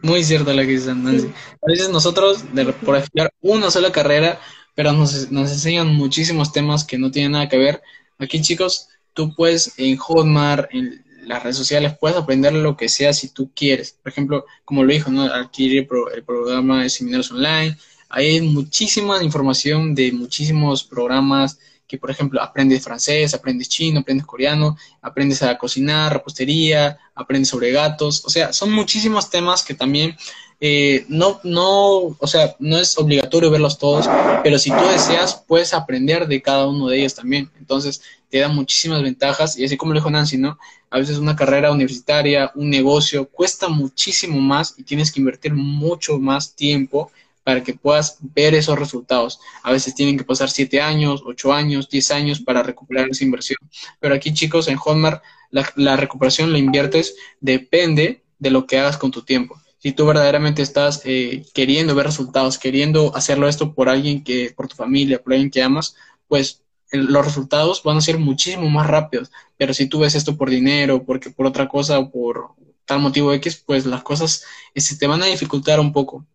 Muy 0.01 0.23
cierto 0.23 0.53
lo 0.53 0.61
que 0.61 0.67
dicen 0.67 1.03
Nancy. 1.03 1.27
A 1.27 1.67
veces 1.67 1.89
nosotros, 1.89 2.43
por 2.83 2.95
estudiar 2.95 3.31
una 3.41 3.69
sola 3.69 3.91
carrera, 3.91 4.39
pero 4.73 4.91
nos, 4.91 5.31
nos 5.31 5.51
enseñan 5.51 5.95
muchísimos 5.95 6.51
temas 6.51 6.83
que 6.83 6.97
no 6.97 7.11
tienen 7.11 7.33
nada 7.33 7.47
que 7.47 7.57
ver. 7.57 7.81
Aquí, 8.17 8.41
chicos, 8.41 8.89
tú 9.13 9.33
puedes 9.35 9.77
en 9.77 9.97
Hotmart, 9.97 10.69
en 10.73 11.04
las 11.25 11.43
redes 11.43 11.57
sociales, 11.57 11.95
puedes 11.99 12.17
aprender 12.17 12.53
lo 12.53 12.77
que 12.77 12.89
sea 12.89 13.13
si 13.13 13.29
tú 13.29 13.51
quieres. 13.55 13.97
Por 14.01 14.11
ejemplo, 14.11 14.45
como 14.63 14.83
lo 14.83 14.91
dijo, 14.91 15.11
¿no? 15.11 15.23
adquirir 15.23 15.87
el, 16.13 16.23
programa 16.23 16.83
de 16.83 16.89
seminarios 16.89 17.31
online. 17.31 17.77
Hay 18.09 18.41
muchísima 18.41 19.23
información 19.23 19.95
de 19.95 20.11
muchísimos 20.11 20.83
programas 20.83 21.59
que, 21.87 21.97
por 21.97 22.09
ejemplo, 22.09 22.41
aprendes 22.41 22.83
francés, 22.83 23.33
aprendes 23.33 23.69
chino, 23.69 23.99
aprendes 23.99 24.25
coreano, 24.25 24.77
aprendes 25.01 25.43
a 25.43 25.57
cocinar, 25.57 26.13
repostería, 26.13 26.97
aprendes 27.13 27.49
sobre 27.49 27.71
gatos. 27.71 28.23
O 28.25 28.29
sea, 28.29 28.53
son 28.53 28.71
muchísimos 28.71 29.29
temas 29.29 29.63
que 29.63 29.73
también 29.73 30.15
eh, 30.61 31.05
no, 31.09 31.41
no, 31.43 32.15
o 32.17 32.27
sea, 32.27 32.55
no 32.59 32.77
es 32.77 32.97
obligatorio 32.97 33.51
verlos 33.51 33.77
todos, 33.77 34.09
pero 34.41 34.57
si 34.57 34.69
tú 34.69 34.87
deseas, 34.89 35.43
puedes 35.47 35.73
aprender 35.73 36.27
de 36.27 36.41
cada 36.41 36.67
uno 36.67 36.87
de 36.87 36.99
ellos 36.99 37.15
también. 37.15 37.51
Entonces, 37.59 38.01
te 38.29 38.39
da 38.39 38.47
muchísimas 38.47 39.01
ventajas 39.03 39.57
y 39.57 39.65
así 39.65 39.77
como 39.77 39.93
lo 39.93 39.99
dijo 39.99 40.09
Nancy, 40.09 40.37
¿no? 40.37 40.57
A 40.95 40.99
veces 40.99 41.17
una 41.17 41.35
carrera 41.35 41.73
universitaria, 41.73 42.53
un 42.55 42.69
negocio, 42.69 43.27
cuesta 43.27 43.67
muchísimo 43.67 44.39
más 44.39 44.75
y 44.77 44.83
tienes 44.83 45.11
que 45.11 45.19
invertir 45.19 45.53
mucho 45.53 46.19
más 46.19 46.55
tiempo 46.55 47.11
para 47.43 47.61
que 47.61 47.73
puedas 47.73 48.17
ver 48.33 48.55
esos 48.55 48.79
resultados. 48.79 49.41
A 49.61 49.73
veces 49.73 49.93
tienen 49.93 50.17
que 50.17 50.23
pasar 50.23 50.49
siete 50.49 50.79
años, 50.79 51.21
ocho 51.25 51.51
años, 51.51 51.89
diez 51.89 52.11
años 52.11 52.39
para 52.39 52.63
recuperar 52.63 53.09
esa 53.09 53.25
inversión. 53.25 53.57
Pero 53.99 54.15
aquí, 54.15 54.33
chicos, 54.33 54.69
en 54.69 54.77
Hotmart, 54.77 55.21
la, 55.51 55.69
la 55.75 55.97
recuperación 55.97 56.53
la 56.53 56.59
inviertes, 56.59 57.17
depende 57.41 58.23
de 58.39 58.51
lo 58.51 58.65
que 58.65 58.79
hagas 58.79 58.95
con 58.95 59.11
tu 59.11 59.21
tiempo 59.21 59.59
si 59.79 59.91
tú 59.91 60.07
verdaderamente 60.07 60.63
estás 60.63 61.01
eh, 61.03 61.45
queriendo 61.53 61.93
ver 61.93 62.07
resultados, 62.07 62.57
queriendo 62.57 63.15
hacerlo 63.15 63.47
esto 63.49 63.75
por 63.75 63.87
alguien 63.87 64.23
que, 64.23 64.51
por 64.55 64.67
tu 64.67 64.75
familia, 64.75 65.21
por 65.21 65.33
alguien 65.33 65.51
que 65.51 65.61
amas, 65.61 65.95
pues 66.27 66.64
los 66.91 67.25
resultados 67.25 67.81
van 67.83 67.97
a 67.97 68.01
ser 68.01 68.17
muchísimo 68.17 68.69
más 68.69 68.87
rápidos. 68.87 69.31
Pero 69.57 69.73
si 69.73 69.87
tú 69.87 69.99
ves 69.99 70.15
esto 70.15 70.37
por 70.37 70.49
dinero, 70.49 71.03
porque 71.03 71.29
por 71.29 71.45
otra 71.45 71.67
cosa 71.67 71.99
o 71.99 72.11
por 72.11 72.51
tal 72.85 72.99
motivo 72.99 73.33
X, 73.33 73.63
pues 73.65 73.85
las 73.85 74.03
cosas 74.03 74.43
se 74.75 74.97
te 74.97 75.07
van 75.07 75.23
a 75.23 75.27
dificultar 75.27 75.79
un 75.79 75.91
poco. 75.91 76.25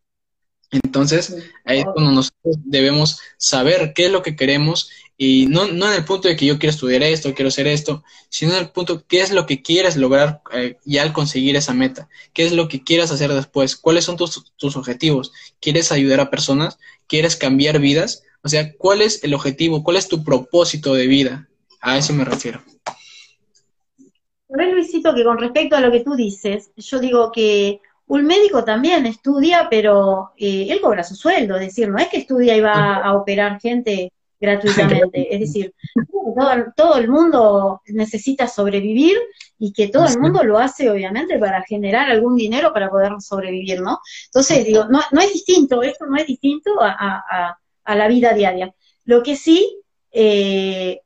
Entonces, 0.70 1.34
ahí 1.64 1.80
es 1.80 1.84
cuando 1.84 2.12
nosotros 2.12 2.57
debemos 2.64 3.20
saber 3.36 3.92
qué 3.92 4.07
es 4.07 4.12
lo 4.12 4.22
que 4.22 4.36
queremos 4.36 4.90
y 5.16 5.46
no, 5.48 5.66
no 5.66 5.86
en 5.86 5.94
el 5.94 6.05
punto 6.05 6.28
de 6.28 6.36
que 6.36 6.46
yo 6.46 6.59
quiero 6.59 6.70
estudiar 6.70 7.03
esto, 7.03 7.34
quiero 7.34 7.48
hacer 7.48 7.66
esto, 7.66 8.05
sino 8.28 8.53
en 8.53 8.61
el 8.61 8.70
punto 8.70 9.05
qué 9.07 9.20
es 9.20 9.32
lo 9.32 9.46
que 9.46 9.62
quieres 9.62 9.96
lograr 9.96 10.40
eh, 10.53 10.78
y 10.86 10.98
al 10.98 11.12
conseguir 11.12 11.57
esa 11.57 11.74
meta, 11.74 12.09
qué 12.32 12.46
es 12.46 12.53
lo 12.53 12.68
que 12.68 12.82
quieras 12.82 13.11
hacer 13.11 13.32
después, 13.32 13.76
cuáles 13.76 14.05
son 14.05 14.16
tus, 14.16 14.44
tus 14.57 14.76
objetivos, 14.76 15.32
quieres 15.61 15.92
ayudar 15.92 16.20
a 16.20 16.30
personas, 16.30 16.78
quieres 17.07 17.36
cambiar 17.36 17.80
vidas, 17.80 18.22
o 18.43 18.49
sea, 18.49 18.72
cuál 18.76 19.03
es 19.03 19.22
el 19.24 19.34
objetivo, 19.34 19.82
cuál 19.82 19.97
es 19.97 20.09
tu 20.09 20.24
propósito 20.24 20.95
de 20.95 21.07
vida, 21.07 21.49
a 21.80 21.99
eso 21.99 22.12
me 22.12 22.24
refiero. 22.24 22.62
Luisito, 24.49 25.14
que 25.14 25.24
con 25.24 25.38
respecto 25.38 25.76
a 25.76 25.80
lo 25.80 25.93
que 25.93 26.01
tú 26.01 26.14
dices, 26.14 26.70
yo 26.76 26.99
digo 26.99 27.30
que 27.30 27.80
un 28.07 28.24
médico 28.24 28.64
también 28.64 29.07
estudia, 29.07 29.68
pero 29.70 30.32
eh, 30.36 30.66
él 30.70 30.80
cobra 30.80 31.05
su 31.05 31.14
sueldo, 31.14 31.55
es 31.57 31.61
decir, 31.61 31.88
no 31.88 31.99
es 31.99 32.09
que 32.09 32.18
estudia 32.18 32.57
y 32.57 32.61
va 32.61 32.97
a 32.97 33.14
operar 33.14 33.61
gente 33.61 34.12
gratuitamente. 34.41 35.32
Es 35.32 35.41
decir, 35.41 35.74
todo, 36.76 36.97
el 36.97 37.09
mundo 37.09 37.82
necesita 37.86 38.49
sobrevivir 38.49 39.16
y 39.59 39.72
que 39.72 39.88
todo 39.88 40.07
el 40.07 40.18
mundo 40.18 40.43
lo 40.43 40.59
hace, 40.59 40.91
obviamente, 40.91 41.38
para 41.38 41.62
generar 41.62 42.11
algún 42.11 42.34
dinero 42.34 42.72
para 42.72 42.91
poder 42.91 43.12
sobrevivir, 43.20 43.80
¿no? 43.80 44.01
Entonces, 44.26 44.64
digo, 44.64 44.86
no, 44.86 45.01
no 45.12 45.20
es 45.20 45.32
distinto, 45.32 45.82
esto 45.82 46.07
no 46.07 46.16
es 46.16 46.26
distinto 46.26 46.70
a, 46.80 47.57
la 47.87 48.09
vida 48.09 48.33
diaria. 48.33 48.74
Lo 49.05 49.22
que 49.22 49.37
sí, 49.37 49.83
eh, 50.12 51.01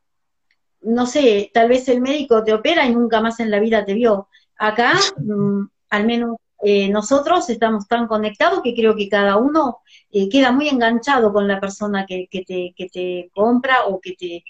no 0.83 1.07
sé, 1.07 1.51
tal 1.55 1.69
vez 1.69 1.89
el 1.89 2.01
médico 2.01 2.45
te 2.45 2.53
opera 2.53 2.87
y 2.87 2.95
nunca 2.95 3.21
más 3.21 3.41
en 3.41 3.51
la 3.51 3.61
vida 3.61 3.85
te 3.85 3.95
vio. 3.95 4.29
Acá, 4.59 4.95
mm, 5.19 5.63
al 5.91 6.07
menos 6.07 6.37
eh, 6.67 6.89
nosotros 6.89 7.51
estamos 7.51 7.87
tan 7.87 8.07
conectados 8.07 8.63
que 8.63 8.75
creo 8.75 8.97
que 8.97 9.09
cada 9.09 9.37
uno 9.37 9.81
eh, 10.11 10.29
queda 10.31 10.51
muy 10.51 10.69
enganchado 10.69 11.31
con 11.33 11.47
la 11.47 11.61
persona 11.61 12.07
que, 12.07 12.27
te, 12.31 13.31
compra 13.35 13.85
o 13.87 14.01
que 14.01 14.15
te 14.15 14.45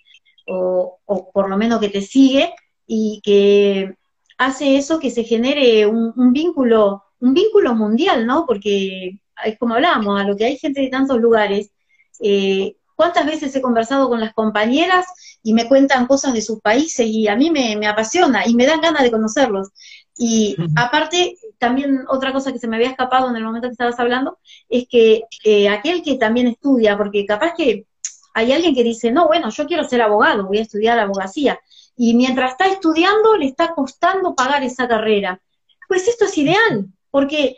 o, 0.47 1.01
por 1.33 1.49
lo 1.49 1.57
menos 1.57 1.81
que 1.81 1.89
te 1.89 2.03
sigue 2.03 2.55
y 2.87 3.20
que 3.25 3.97
hace 4.39 4.77
eso 4.77 5.01
que 5.01 5.11
se 5.11 5.25
genere 5.25 5.87
un, 5.87 6.33
vínculo 6.33 7.03
un 7.20 7.35
vínculo 7.35 7.75
mundial, 7.75 8.27
¿no? 8.27 8.45
Porque 8.47 9.18
es 9.45 9.59
como 9.59 9.75
hablábamos, 9.75 10.20
a 10.20 10.25
lo 10.25 10.37
que 10.37 10.45
hay 10.45 10.59
gente 10.59 10.83
de 10.83 10.91
tantos 10.91 11.18
lugares, 11.20 11.72
eh, 12.21 12.77
¿cuántas 12.95 13.27
veces 13.27 13.55
he 13.55 13.62
conversado 13.62 14.09
con 14.09 14.21
las 14.21 14.35
compañeras 14.35 15.07
y 15.43 15.53
me 15.53 15.69
cuentan 15.69 16.07
cosas 16.07 16.33
de 16.33 16.43
sus 16.43 16.61
países 16.61 17.07
y 17.07 17.29
a 17.29 17.37
mí 17.37 17.51
me, 17.51 17.77
me 17.77 17.87
apasiona 17.87 18.47
y 18.47 18.55
me 18.55 18.67
dan 18.67 18.81
ganas 18.81 19.03
de 19.03 19.11
conocerlos? 19.11 19.71
Y 20.17 20.57
aparte, 20.77 21.37
también 21.59 22.05
otra 22.09 22.33
cosa 22.33 22.53
que 22.53 22.59
se 22.59 22.69
me 22.69 22.77
había 22.77 22.91
escapado 22.91 23.29
en 23.29 23.37
el 23.37 23.45
momento 23.45 23.69
que 23.69 23.73
estabas 23.73 23.99
hablando, 23.99 24.39
es 24.69 24.87
que 24.89 25.25
eh, 25.45 25.69
aquel 25.69 26.03
que 26.03 26.17
también 26.17 26.47
estudia, 26.47 26.97
porque 26.97 27.27
capaz 27.27 27.55
que 27.57 27.87
hay 28.33 28.53
alguien 28.53 28.75
que 28.75 28.85
dice, 28.85 29.11
no, 29.11 29.27
bueno, 29.27 29.51
yo 29.51 29.67
quiero 29.67 29.85
ser 29.85 30.03
abogado, 30.03 30.47
voy 30.47 30.59
a 30.59 30.62
estudiar 30.62 30.99
abogacía, 30.99 31.59
y 31.97 32.15
mientras 32.15 32.53
está 32.53 32.67
estudiando 32.67 33.37
le 33.37 33.47
está 33.47 33.75
costando 33.75 34.35
pagar 34.35 34.62
esa 34.62 34.89
carrera. 34.89 35.41
Pues 35.89 36.09
esto 36.09 36.25
es 36.25 36.39
ideal, 36.39 36.87
porque 37.11 37.57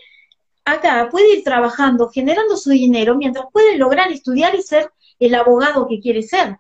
acá 0.67 1.09
puede 1.11 1.39
ir 1.39 1.45
trabajando, 1.45 2.11
generando 2.11 2.59
su 2.59 2.71
dinero, 2.71 3.17
mientras 3.17 3.47
puede 3.51 3.79
lograr 3.79 4.13
estudiar 4.13 4.55
y 4.55 4.63
ser 4.63 4.91
el 5.19 5.35
abogado 5.35 5.89
que 5.89 6.01
quiere 6.01 6.23
ser, 6.23 6.59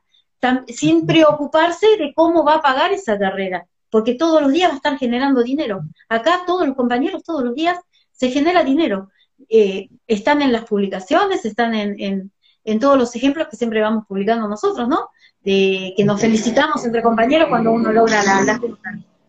sin 0.68 1.04
preocuparse 1.04 1.86
de 1.98 2.14
cómo 2.14 2.44
va 2.44 2.54
a 2.54 2.62
pagar 2.62 2.92
esa 2.92 3.18
carrera 3.18 3.66
porque 3.90 4.14
todos 4.14 4.42
los 4.42 4.52
días 4.52 4.68
va 4.68 4.74
a 4.74 4.76
estar 4.76 4.98
generando 4.98 5.42
dinero. 5.42 5.82
Acá 6.08 6.42
todos 6.46 6.66
los 6.66 6.76
compañeros, 6.76 7.22
todos 7.24 7.42
los 7.42 7.54
días 7.54 7.78
se 8.12 8.30
genera 8.30 8.62
dinero. 8.62 9.10
Eh, 9.48 9.88
están 10.06 10.42
en 10.42 10.52
las 10.52 10.64
publicaciones, 10.64 11.44
están 11.44 11.74
en, 11.74 12.30
en, 12.64 12.80
todos 12.80 12.98
los 12.98 13.14
ejemplos 13.16 13.48
que 13.48 13.56
siempre 13.56 13.80
vamos 13.80 14.04
publicando 14.06 14.48
nosotros, 14.48 14.88
¿no? 14.88 15.08
De 15.42 15.94
que 15.96 16.04
nos 16.04 16.20
felicitamos 16.20 16.84
entre 16.84 17.02
compañeros 17.02 17.48
cuando 17.48 17.72
uno 17.72 17.92
logra 17.92 18.22
la, 18.22 18.42
la 18.42 18.60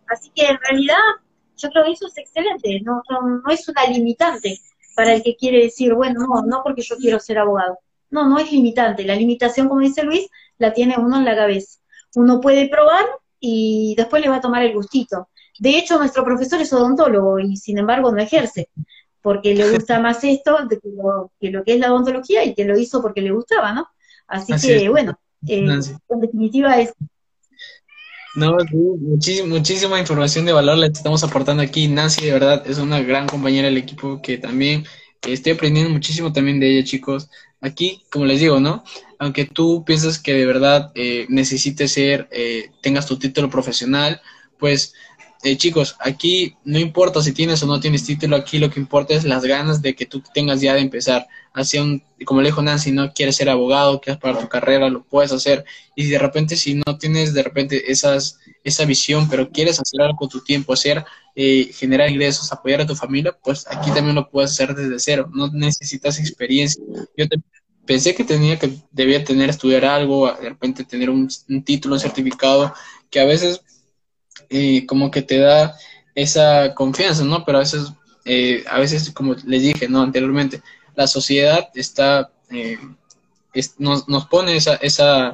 Así 0.08 0.32
que 0.36 0.48
en 0.48 0.58
realidad 0.58 0.98
yo 1.58 1.70
creo 1.70 1.86
que 1.86 1.92
eso 1.92 2.08
es 2.08 2.18
excelente, 2.18 2.80
no, 2.84 3.02
no, 3.10 3.42
no 3.46 3.52
es 3.52 3.68
una 3.68 3.86
limitante 3.86 4.60
para 4.96 5.14
el 5.14 5.22
que 5.22 5.36
quiere 5.36 5.64
decir, 5.64 5.94
bueno, 5.94 6.22
no, 6.22 6.42
no 6.42 6.62
porque 6.64 6.82
yo 6.82 6.98
quiero 6.98 7.20
ser 7.20 7.38
abogado. 7.38 7.78
No, 8.10 8.28
no 8.28 8.40
es 8.40 8.52
limitante. 8.52 9.04
La 9.04 9.16
limitación, 9.16 9.70
como 9.70 9.82
dice 9.82 10.04
Luis, 10.04 10.28
la 10.58 10.74
tiene 10.74 10.96
uno 10.98 11.18
en 11.18 11.26
la 11.26 11.36
cabeza. 11.36 11.80
Uno 12.16 12.42
puede 12.42 12.68
probar 12.68 13.06
y 13.40 13.94
después 13.96 14.24
le 14.24 14.30
va 14.30 14.38
a 14.38 14.42
tomar 14.42 14.64
el 14.64 14.74
gustito. 14.74 15.30
De 15.60 15.78
hecho, 15.78 15.98
nuestro 16.00 16.24
profesor 16.24 16.62
es 16.62 16.74
odontólogo 16.74 17.40
y 17.40 17.58
sin 17.58 17.78
embargo 17.78 18.12
no 18.12 18.20
ejerce, 18.22 18.70
porque 19.22 19.54
le 19.54 19.70
gusta 19.72 20.00
más 20.02 20.24
esto 20.24 20.58
que 21.40 21.52
lo, 21.52 21.64
que 21.64 21.74
es 21.74 21.80
la 21.80 21.92
odontología 21.92 22.44
y 22.44 22.56
que 22.56 22.66
lo 22.66 22.78
hizo 22.78 23.02
porque 23.02 23.22
le 23.22 23.32
gustaba, 23.32 23.74
¿no? 23.74 23.88
Así, 24.28 24.54
que, 24.60 24.90
bueno, 24.90 25.20
eh, 25.48 25.64
en 26.10 26.20
definitiva 26.20 26.80
es... 26.80 26.94
No, 28.38 28.56
muchísima, 29.48 30.00
información 30.00 30.46
de 30.46 30.54
valor 30.54 30.78
le 30.78 30.86
estamos 30.86 31.24
aportando 31.24 31.64
aquí. 31.64 31.88
Nancy, 31.88 32.24
de 32.24 32.34
verdad, 32.34 32.62
es 32.68 32.78
una 32.78 33.02
gran 33.02 33.26
compañera 33.26 33.68
del 33.68 33.78
equipo 33.78 34.22
que 34.22 34.38
también 34.38 34.86
estoy 35.24 35.54
aprendiendo 35.54 35.92
muchísimo 35.92 36.32
también 36.32 36.60
de 36.60 36.70
ella, 36.70 36.84
chicos. 36.86 37.32
Aquí, 37.62 38.04
como 38.12 38.26
les 38.26 38.40
digo, 38.40 38.60
¿no? 38.60 38.84
Aunque 39.18 39.46
tú 39.46 39.84
piensas 39.84 40.20
que 40.20 40.36
de 40.36 40.46
verdad 40.46 40.92
eh, 40.94 41.26
necesites 41.30 41.94
ser, 41.94 42.28
eh, 42.32 42.70
tengas 42.84 43.08
tu 43.08 43.18
título 43.18 43.50
profesional, 43.50 44.22
pues 44.60 44.94
eh, 45.44 45.56
chicos, 45.58 45.96
aquí 46.00 46.56
no 46.64 46.80
importa 46.80 47.22
si 47.22 47.32
tienes 47.32 47.62
o 47.62 47.68
no 47.68 47.80
tienes 47.80 48.04
título, 48.06 48.36
aquí 48.36 48.58
lo 48.58 48.70
que 48.70 48.80
importa 48.80 49.14
es 49.14 49.24
las 49.24 49.46
ganas 49.46 49.82
de 49.82 49.96
que 49.96 50.06
tú 50.06 50.22
tengas 50.34 50.62
ya 50.62 50.74
de 50.74 50.82
empezar. 50.82 51.28
Así, 51.54 51.78
un, 51.78 52.04
como 52.26 52.42
le 52.42 52.50
dijo 52.50 52.62
Nancy, 52.62 52.92
no 52.92 53.14
quieres 53.14 53.36
ser 53.36 53.50
abogado, 53.50 54.02
quieres 54.02 54.20
para 54.22 54.40
tu 54.40 54.48
carrera, 54.48 54.90
lo 54.90 55.04
puedes 55.04 55.32
hacer. 55.32 55.66
Y 55.96 56.08
de 56.08 56.20
repente, 56.20 56.56
si 56.56 56.76
no 56.76 56.98
tienes 56.98 57.34
de 57.34 57.44
repente 57.44 57.92
esas, 57.92 58.40
esa 58.64 58.86
visión, 58.86 59.30
pero 59.30 59.50
quieres 59.52 59.80
hacer 59.80 60.02
algo 60.02 60.18
con 60.18 60.30
tu 60.30 60.44
tiempo, 60.44 60.74
hacer, 60.74 61.06
eh, 61.36 61.72
generar 61.74 62.10
ingresos, 62.10 62.52
apoyar 62.52 62.82
a 62.82 62.88
tu 62.88 62.96
familia, 62.96 63.38
pues 63.44 63.66
aquí 63.70 63.92
también 63.92 64.16
lo 64.16 64.30
puedes 64.30 64.52
hacer 64.52 64.76
desde 64.76 65.00
cero. 65.00 65.30
No 65.34 65.50
necesitas 65.52 66.20
experiencia. 66.20 66.84
Yo 67.16 67.26
pensé 67.86 68.16
que 68.16 68.24
tenía 68.24 68.58
que, 68.60 68.72
debía 68.92 69.24
tener, 69.24 69.50
estudiar 69.50 69.86
algo, 69.86 70.32
de 70.32 70.50
repente 70.50 70.84
tener 70.84 71.10
un, 71.10 71.30
un 71.50 71.64
título, 71.64 71.96
un 71.96 72.02
certificado, 72.02 72.74
que 73.10 73.20
a 73.20 73.26
veces 73.26 73.62
y 74.50 74.86
como 74.86 75.12
que 75.12 75.22
te 75.22 75.40
da 75.40 75.76
esa 76.16 76.74
confianza, 76.74 77.24
¿no? 77.24 77.46
Pero 77.46 77.60
a 77.60 77.62
veces, 77.62 77.92
eh, 78.26 78.64
a 78.70 78.80
veces, 78.80 79.12
como 79.12 79.36
les 79.46 79.62
dije, 79.62 79.88
¿no? 79.88 80.02
Anteriormente, 80.02 80.62
la 80.96 81.08
sociedad 81.08 81.70
está, 81.76 82.32
eh, 82.50 82.78
nos, 83.78 84.08
nos, 84.08 84.26
pone 84.28 84.56
esa, 84.56 84.76
esa, 84.76 85.34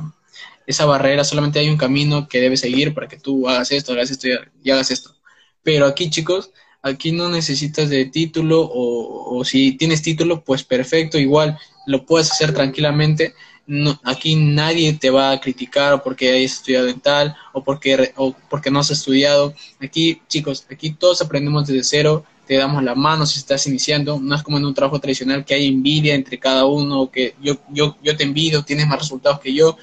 esa 0.68 0.86
barrera, 0.86 1.24
solamente 1.24 1.60
hay 1.60 1.70
un 1.70 1.78
camino 1.78 2.28
que 2.28 2.42
debes 2.42 2.62
seguir 2.62 2.94
para 2.94 3.08
que 3.08 3.18
tú 3.18 3.48
hagas 3.48 3.72
esto, 3.72 3.94
hagas 3.94 4.12
esto 4.12 4.28
y, 4.64 4.72
hagas 4.72 4.92
esto. 4.92 5.16
Pero 5.64 5.86
aquí, 5.86 6.10
chicos, 6.10 6.52
aquí 6.82 7.12
no 7.12 7.30
necesitas 7.30 7.90
de 7.90 8.06
título 8.06 8.62
o, 8.62 9.38
o 9.38 9.46
si 9.46 9.74
tienes 9.78 10.02
título, 10.02 10.44
pues 10.44 10.64
perfecto, 10.64 11.18
igual 11.18 11.58
lo 11.86 12.06
puedes 12.06 12.32
hacer 12.32 12.54
tranquilamente 12.54 13.34
no, 13.66 13.98
aquí 14.04 14.36
nadie 14.36 14.94
te 14.94 15.10
va 15.10 15.32
a 15.32 15.40
criticar 15.40 15.94
o 15.94 16.04
porque 16.04 16.32
hayas 16.32 16.54
estudiado 16.54 16.88
en 16.88 17.00
tal 17.00 17.36
o 17.54 17.64
porque, 17.64 18.14
o 18.18 18.36
porque 18.50 18.70
no 18.70 18.80
has 18.80 18.92
estudiado. 18.92 19.54
Aquí, 19.82 20.22
chicos, 20.28 20.66
aquí 20.70 20.94
todos 20.94 21.22
aprendemos 21.22 21.68
desde 21.68 21.84
cero, 21.84 22.26
te 22.46 22.58
damos 22.58 22.84
la 22.84 22.94
mano 22.94 23.26
si 23.26 23.40
estás 23.40 23.66
iniciando. 23.68 24.20
No 24.20 24.36
es 24.36 24.44
como 24.44 24.58
en 24.58 24.66
un 24.66 24.74
trabajo 24.74 25.00
tradicional 25.00 25.46
que 25.46 25.54
hay 25.54 25.68
envidia 25.68 26.14
entre 26.14 26.40
cada 26.40 26.66
uno, 26.66 27.10
que 27.10 27.36
yo, 27.42 27.58
yo, 27.70 27.96
yo 28.04 28.18
te 28.18 28.24
envidio, 28.24 28.64
tienes 28.64 28.88
más 28.88 29.00
resultados 29.00 29.40
que 29.40 29.54
yo. 29.54 29.78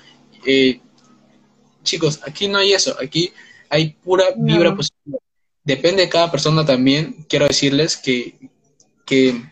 Eh, 0.44 0.80
chicos, 1.82 2.20
aquí 2.26 2.48
no 2.48 2.58
hay 2.58 2.74
eso, 2.74 2.94
aquí 3.02 3.32
hay 3.70 3.90
pura 3.90 4.24
vibra 4.36 4.76
positiva. 4.76 5.18
Depende 5.64 6.02
de 6.02 6.08
cada 6.10 6.30
persona 6.30 6.66
también, 6.66 7.24
quiero 7.28 7.46
decirles 7.46 7.96
que, 7.96 8.50
que, 9.06 9.42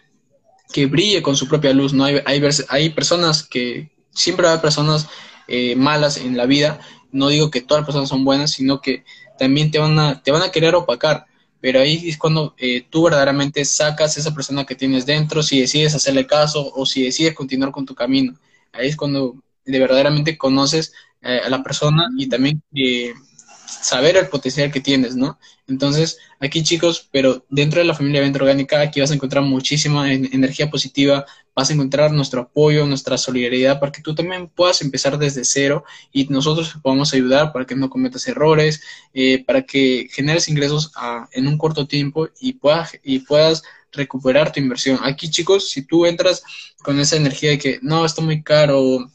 que 0.73 0.87
brille 0.87 1.23
con 1.23 1.37
su 1.37 1.49
propia 1.49 1.73
luz, 1.73 1.93
¿no? 1.93 2.05
Hay, 2.05 2.21
hay, 2.25 2.43
hay 2.69 2.91
personas 2.91 3.43
que, 3.43 3.91
siempre 4.19 4.45
va 4.45 4.51
a 4.51 4.53
haber 4.55 4.63
personas 4.63 5.09
eh, 5.47 5.77
malas 5.77 6.17
en 6.19 6.37
la 6.37 6.47
vida. 6.47 6.81
No 7.13 7.29
digo 7.29 7.51
que 7.51 7.63
todas 7.63 7.83
las 7.83 7.87
personas 7.87 8.09
son 8.09 8.25
buenas, 8.25 8.51
sino 8.51 8.81
que 8.81 9.05
también 9.39 9.71
te 9.71 9.79
van 9.79 9.99
a, 9.99 10.23
te 10.23 10.33
van 10.33 10.43
a 10.43 10.51
querer 10.51 10.75
opacar. 10.75 11.27
Pero 11.61 11.81
ahí 11.81 12.09
es 12.09 12.19
cuando 12.19 12.55
eh, 12.59 12.85
tú 12.89 13.05
verdaderamente 13.05 13.65
sacas 13.65 14.17
esa 14.17 14.35
persona 14.35 14.65
que 14.65 14.75
tienes 14.75 15.07
dentro, 15.07 15.43
si 15.43 15.61
decides 15.61 15.95
hacerle 15.95 16.27
caso 16.27 16.73
o 16.75 16.87
si 16.87 17.05
decides 17.05 17.35
continuar 17.35 17.73
con 17.73 17.87
tu 17.87 17.95
camino. 17.95 18.37
Ahí 18.73 18.89
es 18.89 18.97
cuando 18.97 19.37
de 19.65 19.79
verdaderamente 19.79 20.39
conoces 20.39 20.93
eh, 21.23 21.41
a 21.45 21.49
la 21.49 21.63
persona 21.63 22.09
y 22.17 22.29
también 22.29 22.63
saber 23.69 24.17
el 24.17 24.29
potencial 24.29 24.73
que 24.73 24.81
tienes, 24.81 25.15
¿no? 25.15 25.39
Entonces, 25.67 26.19
aquí 26.41 26.63
chicos, 26.63 27.09
pero 27.13 27.45
dentro 27.51 27.81
de 27.81 27.85
la 27.85 27.95
familia 27.95 28.23
Venta 28.23 28.39
Orgánica, 28.39 28.81
aquí 28.81 29.01
vas 29.01 29.11
a 29.11 29.15
encontrar 29.15 29.45
muchísima 29.45 30.13
energía 30.13 30.71
positiva, 30.71 31.27
vas 31.55 31.69
a 31.69 31.75
encontrar 31.75 32.11
nuestro 32.13 32.41
apoyo, 32.43 32.87
nuestra 32.87 33.19
solidaridad, 33.19 33.79
para 33.79 33.93
que 33.93 34.01
tú 34.01 34.15
también 34.15 34.49
puedas 34.49 34.81
empezar 34.81 35.19
desde 35.19 35.45
cero 35.45 35.85
y 36.11 36.27
nosotros 36.29 36.73
te 36.73 36.79
podamos 36.81 37.13
ayudar 37.13 37.53
para 37.53 37.67
que 37.67 37.77
no 37.77 37.91
cometas 37.91 38.27
errores, 38.27 38.81
eh, 39.13 39.45
para 39.45 39.63
que 39.63 40.09
generes 40.11 40.49
ingresos 40.49 40.91
en 41.33 41.47
un 41.47 41.59
corto 41.59 41.87
tiempo 41.87 42.29
y 42.41 42.55
puedas, 42.55 42.93
y 43.03 43.19
puedas 43.21 43.63
recuperar 43.93 44.53
tu 44.53 44.61
inversión. 44.61 44.99
Aquí 45.03 45.29
chicos, 45.31 45.71
si 45.71 45.83
tú 45.83 46.07
entras 46.07 46.43
con 46.83 46.99
esa 46.99 47.17
energía 47.17 47.51
de 47.51 47.59
que 47.59 47.79
no, 47.83 48.07
está 48.07 48.23
muy 48.23 48.43
caro, 48.43 49.11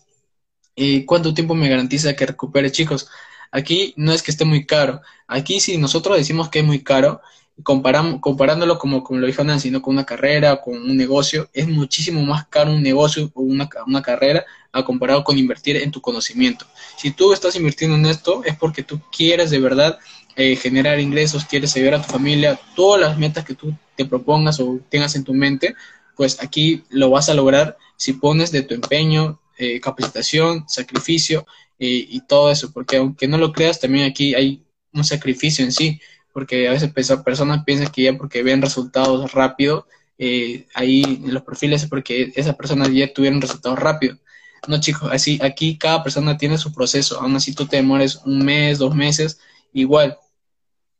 eh, 0.76 1.06
¿cuánto 1.06 1.34
tiempo 1.34 1.56
me 1.56 1.70
garantiza 1.70 2.16
que 2.16 2.26
recupere 2.28 2.72
chicos? 2.72 3.08
Aquí 3.54 3.94
no 3.98 4.12
es 4.12 4.24
que 4.24 4.32
esté 4.32 4.46
muy 4.46 4.66
caro. 4.66 5.02
Aquí 5.28 5.60
si 5.60 5.78
nosotros 5.78 6.18
decimos 6.18 6.50
que 6.50 6.60
es 6.60 6.66
muy 6.66 6.82
caro, 6.82 7.22
comparamos, 7.62 8.20
comparándolo 8.20 8.80
como, 8.80 9.06
lo 9.08 9.28
dijo 9.28 9.44
Nancy, 9.44 9.70
¿no? 9.70 9.80
con 9.80 9.94
una 9.94 10.08
carrera, 10.08 10.60
con 10.60 10.74
un 10.74 10.98
negocio, 10.98 11.48
es 11.54 11.68
muchísimo 11.68 12.24
más 12.24 12.48
caro 12.48 12.72
un 12.72 12.82
negocio 12.82 13.30
o 13.36 13.44
una, 13.44 13.70
una 13.86 14.02
carrera 14.02 14.44
a 14.72 14.84
comparado 14.84 15.24
con 15.24 15.38
invertir 15.38 15.78
en 15.78 15.92
tu 15.92 16.02
conocimiento. 16.02 16.66
Si 16.98 17.12
tú 17.12 17.32
estás 17.32 17.56
invirtiendo 17.56 17.96
en 17.96 18.08
esto 18.08 18.42
es 18.44 18.58
porque 18.58 18.82
tú 18.82 19.00
quieres 19.16 19.52
de 19.52 19.60
verdad 19.60 20.00
eh, 20.36 20.56
generar 20.56 21.00
ingresos, 21.00 21.46
quieres 21.46 21.76
ayudar 21.76 21.94
a 21.94 22.02
tu 22.02 22.12
familia, 22.12 22.60
todas 22.76 23.00
las 23.00 23.20
metas 23.20 23.46
que 23.46 23.54
tú 23.54 23.72
te 23.96 24.06
propongas 24.06 24.60
o 24.60 24.80
tengas 24.90 25.16
en 25.16 25.24
tu 25.24 25.36
mente, 25.36 25.76
pues 26.16 26.42
aquí 26.42 26.84
lo 26.90 27.12
vas 27.12 27.30
a 27.30 27.36
lograr 27.36 27.78
si 27.98 28.14
pones 28.14 28.52
de 28.52 28.64
tu 28.64 28.74
empeño, 28.74 29.40
eh, 29.64 29.80
capacitación, 29.80 30.66
sacrificio 30.68 31.46
y 31.86 32.22
todo 32.28 32.50
eso, 32.50 32.72
porque 32.72 32.96
aunque 32.96 33.28
no 33.28 33.38
lo 33.38 33.52
creas, 33.52 33.78
también 33.78 34.06
aquí 34.06 34.34
hay 34.36 34.64
un 34.94 35.04
sacrificio 35.04 35.66
en 35.66 35.74
sí, 35.74 36.00
porque 36.32 36.68
a 36.68 36.72
veces 36.72 36.92
personas 36.92 37.64
piensan 37.66 37.92
que 37.92 38.04
ya 38.04 38.18
porque 38.18 38.42
ven 38.42 38.62
resultados 38.62 39.34
rápido, 39.34 39.86
eh, 40.18 40.68
ahí 40.74 41.04
en 41.04 41.34
los 41.34 41.44
perfiles 41.44 41.84
es 41.84 41.90
porque 41.90 42.32
esas 42.36 42.56
personas 42.56 42.90
ya 42.92 43.12
tuvieron 43.12 43.42
resultados 43.42 43.80
rápidos. 43.80 44.20
No, 44.68 44.80
chicos, 44.80 45.10
así 45.12 45.40
aquí 45.42 45.78
cada 45.78 46.04
persona 46.04 46.38
tiene 46.38 46.58
su 46.58 46.74
proceso, 46.74 47.20
aún 47.20 47.36
así 47.36 47.54
tú 47.54 47.66
te 47.68 47.78
demores 47.78 48.22
un 48.26 48.46
mes, 48.46 48.80
dos 48.80 48.96
meses, 48.96 49.40
igual. 49.74 50.18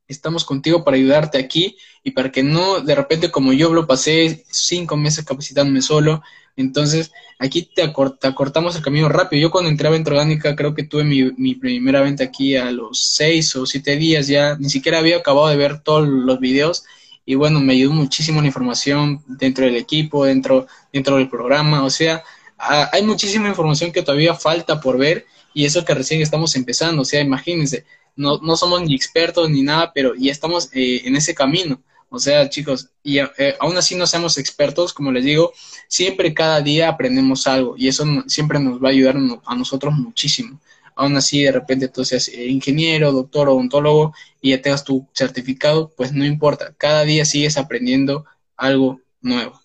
Estamos 0.08 0.44
contigo 0.44 0.84
para 0.84 0.98
ayudarte 0.98 1.38
aquí 1.38 1.78
y 2.04 2.12
para 2.12 2.32
que 2.32 2.44
no, 2.44 2.82
de 2.82 2.94
repente, 2.94 3.32
como 3.32 3.54
yo 3.54 3.74
lo 3.74 3.88
pasé 3.88 4.44
cinco 4.52 4.98
meses 4.98 5.24
capacitándome 5.26 5.82
solo, 5.82 6.22
entonces 6.56 7.12
aquí 7.40 7.64
te, 7.74 7.82
acortamos 7.82 8.76
el 8.76 8.84
camino 8.84 9.10
rápido. 9.10 9.42
Yo 9.42 9.52
cuando 9.52 9.70
entré 9.70 9.88
a 9.88 9.92
Venta 9.92 10.12
Orgánica 10.12 10.56
creo 10.56 10.74
que 10.74 10.84
tuve 10.84 11.04
mi, 11.04 11.32
mi, 11.38 11.56
primera 11.56 12.02
venta 12.02 12.24
aquí 12.24 12.56
a 12.56 12.72
los 12.72 13.14
seis 13.16 13.56
o 13.56 13.66
siete 13.66 13.96
días 13.96 14.28
ya, 14.28 14.56
ni 14.58 14.70
siquiera 14.70 15.00
había 15.00 15.18
acabado 15.18 15.48
de 15.48 15.58
ver 15.58 15.80
todos 15.82 16.08
los 16.08 16.40
videos 16.40 16.86
y 17.26 17.36
bueno, 17.36 17.60
me 17.60 17.74
ayudó 17.74 17.94
muchísimo 17.94 18.42
la 18.42 18.48
información 18.48 19.24
dentro 19.28 19.66
del 19.66 19.78
equipo, 19.78 20.26
dentro, 20.26 20.68
dentro 20.92 21.18
del 21.18 21.30
programa, 21.30 21.84
o 21.84 21.90
sea, 21.90 22.24
hay 22.58 23.02
muchísima 23.04 23.48
información 23.48 23.92
que 23.92 24.02
todavía 24.02 24.36
falta 24.36 24.80
por 24.80 24.98
ver 24.98 25.26
y 25.54 25.66
eso 25.66 25.86
que 25.86 25.94
recién 25.94 26.22
estamos 26.22 26.56
empezando, 26.56 27.02
o 27.02 27.06
sea, 27.06 27.22
imagínense, 27.22 27.86
no, 28.16 28.40
no 28.40 28.56
somos 28.56 28.82
ni 28.82 28.96
expertos 28.96 29.50
ni 29.50 29.62
nada, 29.62 29.92
pero 29.94 30.14
ya 30.16 30.32
estamos 30.32 30.70
eh, 30.74 31.02
en 31.06 31.16
ese 31.16 31.34
camino. 31.34 31.82
O 32.16 32.20
sea, 32.20 32.48
chicos, 32.48 32.92
y 33.02 33.18
eh, 33.18 33.56
aún 33.60 33.76
así 33.76 33.96
no 33.96 34.06
seamos 34.06 34.38
expertos, 34.38 34.94
como 34.94 35.12
les 35.12 35.24
digo, 35.24 35.52
siempre 35.88 36.32
cada 36.32 36.62
día 36.62 36.88
aprendemos 36.88 37.48
algo 37.48 37.74
y 37.76 37.88
eso 37.88 38.06
siempre 38.28 38.60
nos 38.60 38.80
va 38.80 38.90
a 38.90 38.92
ayudar 38.92 39.16
a 39.44 39.56
nosotros 39.56 39.96
muchísimo. 39.96 40.60
Aún 40.96 41.18
así, 41.18 41.42
de 41.42 41.52
repente 41.52 41.88
tú 41.88 42.06
seas 42.06 42.28
eh, 42.28 42.46
ingeniero, 42.46 43.12
doctor 43.12 43.50
o 43.50 43.54
odontólogo 43.56 44.14
y 44.40 44.52
ya 44.52 44.62
tengas 44.62 44.84
tu 44.84 45.08
certificado, 45.12 45.92
pues 45.98 46.14
no 46.14 46.24
importa, 46.24 46.76
cada 46.78 47.04
día 47.04 47.26
sigues 47.26 47.58
aprendiendo 47.58 48.26
algo 48.58 49.02
nuevo. 49.20 49.60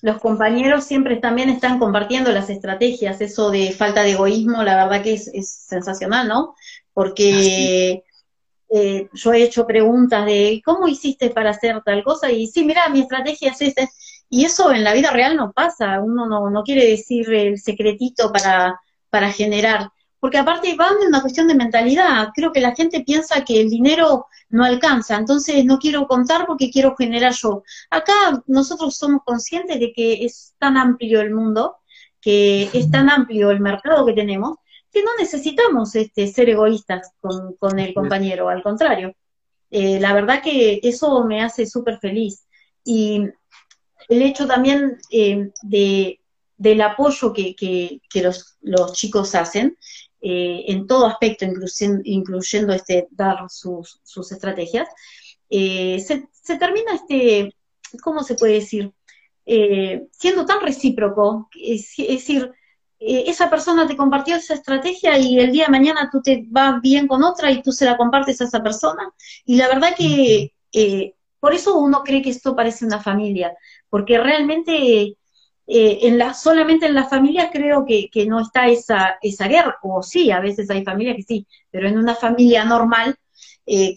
Los 0.00 0.20
compañeros 0.20 0.84
siempre 0.84 1.16
también 1.16 1.48
están 1.48 1.80
compartiendo 1.80 2.30
las 2.30 2.50
estrategias, 2.50 3.20
eso 3.20 3.50
de 3.50 3.72
falta 3.72 4.04
de 4.04 4.12
egoísmo, 4.12 4.62
la 4.62 4.76
verdad 4.76 5.02
que 5.02 5.14
es, 5.14 5.26
es 5.34 5.50
sensacional, 5.50 6.28
¿no? 6.28 6.54
Porque 6.92 8.04
eh, 8.76 9.08
yo 9.12 9.32
he 9.32 9.44
hecho 9.44 9.68
preguntas 9.68 10.26
de 10.26 10.60
cómo 10.64 10.88
hiciste 10.88 11.30
para 11.30 11.50
hacer 11.50 11.80
tal 11.84 12.02
cosa 12.02 12.32
y 12.32 12.48
sí, 12.48 12.64
mira, 12.64 12.88
mi 12.88 13.02
estrategia 13.02 13.52
es 13.52 13.60
esta. 13.60 13.88
Y 14.28 14.44
eso 14.44 14.72
en 14.72 14.82
la 14.82 14.92
vida 14.92 15.12
real 15.12 15.36
no 15.36 15.52
pasa, 15.52 16.00
uno 16.00 16.26
no, 16.26 16.50
no 16.50 16.62
quiere 16.64 16.84
decir 16.84 17.32
el 17.32 17.60
secretito 17.60 18.32
para, 18.32 18.80
para 19.10 19.30
generar, 19.30 19.90
porque 20.18 20.38
aparte 20.38 20.74
van 20.74 20.98
de 20.98 21.06
una 21.06 21.20
cuestión 21.20 21.46
de 21.46 21.54
mentalidad, 21.54 22.30
creo 22.34 22.50
que 22.50 22.60
la 22.60 22.74
gente 22.74 23.04
piensa 23.04 23.44
que 23.44 23.60
el 23.60 23.70
dinero 23.70 24.26
no 24.48 24.64
alcanza, 24.64 25.18
entonces 25.18 25.64
no 25.64 25.78
quiero 25.78 26.08
contar 26.08 26.44
porque 26.44 26.70
quiero 26.72 26.96
generar 26.96 27.32
yo. 27.32 27.62
Acá 27.90 28.42
nosotros 28.48 28.96
somos 28.96 29.22
conscientes 29.24 29.78
de 29.78 29.92
que 29.92 30.24
es 30.24 30.54
tan 30.58 30.76
amplio 30.76 31.20
el 31.20 31.32
mundo, 31.32 31.76
que 32.20 32.70
es 32.72 32.90
tan 32.90 33.08
amplio 33.08 33.52
el 33.52 33.60
mercado 33.60 34.04
que 34.04 34.14
tenemos, 34.14 34.56
que 34.94 35.02
no 35.02 35.10
necesitamos 35.18 35.94
este, 35.96 36.28
ser 36.28 36.48
egoístas 36.48 37.10
con, 37.20 37.78
el 37.78 37.92
compañero, 37.92 38.48
al 38.48 38.62
contrario. 38.62 39.14
Eh, 39.70 39.98
la 40.00 40.14
verdad 40.14 40.42
que 40.42 40.80
eso 40.82 41.24
me 41.24 41.42
hace 41.42 41.66
súper 41.66 41.98
feliz. 41.98 42.46
Y 42.84 43.24
el 44.08 44.22
hecho 44.22 44.46
también 44.46 44.98
eh, 45.10 45.50
de, 45.62 46.20
del 46.56 46.80
apoyo 46.80 47.32
que, 47.32 48.00
los, 48.14 48.92
chicos 48.92 49.34
hacen 49.34 49.76
eh, 50.20 50.64
en 50.68 50.86
todo 50.86 51.06
aspecto, 51.06 51.44
incluyendo, 52.04 52.72
este, 52.72 53.08
dar 53.10 53.50
sus, 53.50 54.00
estrategias, 54.30 54.88
se, 55.50 56.28
se, 56.30 56.58
termina, 56.58 56.94
este, 56.94 57.54
¿cómo 58.02 58.22
se 58.22 58.36
puede 58.36 58.54
decir? 58.54 58.92
siendo 59.46 60.46
tan 60.46 60.62
recíproco, 60.62 61.50
es 61.60 61.94
decir, 61.98 62.50
eh, 63.06 63.24
esa 63.26 63.50
persona 63.50 63.86
te 63.86 63.96
compartió 63.96 64.36
esa 64.36 64.54
estrategia 64.54 65.18
y 65.18 65.38
el 65.38 65.52
día 65.52 65.66
de 65.66 65.70
mañana 65.70 66.08
tú 66.10 66.22
te 66.22 66.44
vas 66.48 66.80
bien 66.80 67.06
con 67.06 67.22
otra 67.22 67.50
y 67.50 67.62
tú 67.62 67.70
se 67.70 67.84
la 67.84 67.96
compartes 67.96 68.40
a 68.40 68.44
esa 68.44 68.62
persona. 68.62 69.12
Y 69.44 69.56
la 69.56 69.68
verdad 69.68 69.94
que 69.96 70.54
eh, 70.72 71.14
por 71.38 71.52
eso 71.54 71.78
uno 71.78 72.02
cree 72.02 72.22
que 72.22 72.30
esto 72.30 72.56
parece 72.56 72.86
una 72.86 73.00
familia, 73.00 73.54
porque 73.90 74.18
realmente 74.18 75.16
eh, 75.66 75.98
en 76.02 76.18
la, 76.18 76.34
solamente 76.34 76.86
en 76.86 76.94
la 76.94 77.04
familia 77.04 77.50
creo 77.52 77.84
que, 77.84 78.10
no 78.26 78.40
está 78.40 78.68
esa, 78.68 79.18
esa 79.20 79.48
guerra, 79.48 79.78
o 79.82 80.02
sí, 80.02 80.30
a 80.30 80.40
veces 80.40 80.70
hay 80.70 80.82
familias 80.84 81.16
que 81.16 81.22
sí, 81.22 81.46
pero 81.70 81.88
en 81.88 81.98
una 81.98 82.14
familia 82.14 82.64
normal 82.64 83.16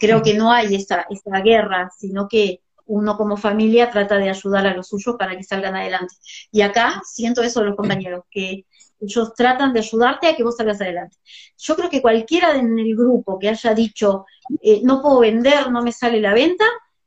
creo 0.00 0.22
que 0.22 0.34
no 0.34 0.50
hay 0.50 0.74
esa, 0.74 1.06
esa 1.10 1.40
guerra, 1.40 1.90
sino 1.98 2.26
que 2.26 2.62
uno 2.88 3.16
como 3.16 3.36
familia 3.36 3.90
trata 3.90 4.16
de 4.16 4.30
ayudar 4.30 4.66
a 4.66 4.74
los 4.74 4.88
suyos 4.88 5.16
para 5.18 5.36
que 5.36 5.44
salgan 5.44 5.76
adelante. 5.76 6.14
Y 6.50 6.62
acá 6.62 7.02
siento 7.04 7.42
eso 7.42 7.60
de 7.60 7.66
los 7.66 7.76
compañeros, 7.76 8.24
que 8.30 8.64
ellos 9.00 9.34
tratan 9.34 9.72
de 9.72 9.80
ayudarte 9.80 10.28
a 10.28 10.36
que 10.36 10.42
vos 10.42 10.56
salgas 10.56 10.80
adelante. 10.80 11.16
Yo 11.56 11.76
creo 11.76 11.90
que 11.90 12.02
cualquiera 12.02 12.56
en 12.56 12.78
el 12.78 12.96
grupo 12.96 13.38
que 13.38 13.48
haya 13.48 13.74
dicho, 13.74 14.26
eh, 14.62 14.80
no 14.82 15.00
puedo 15.02 15.20
vender, 15.20 15.70
no 15.70 15.82
me 15.82 15.92
sale 15.92 16.20
la 16.20 16.34
venta, 16.34 16.64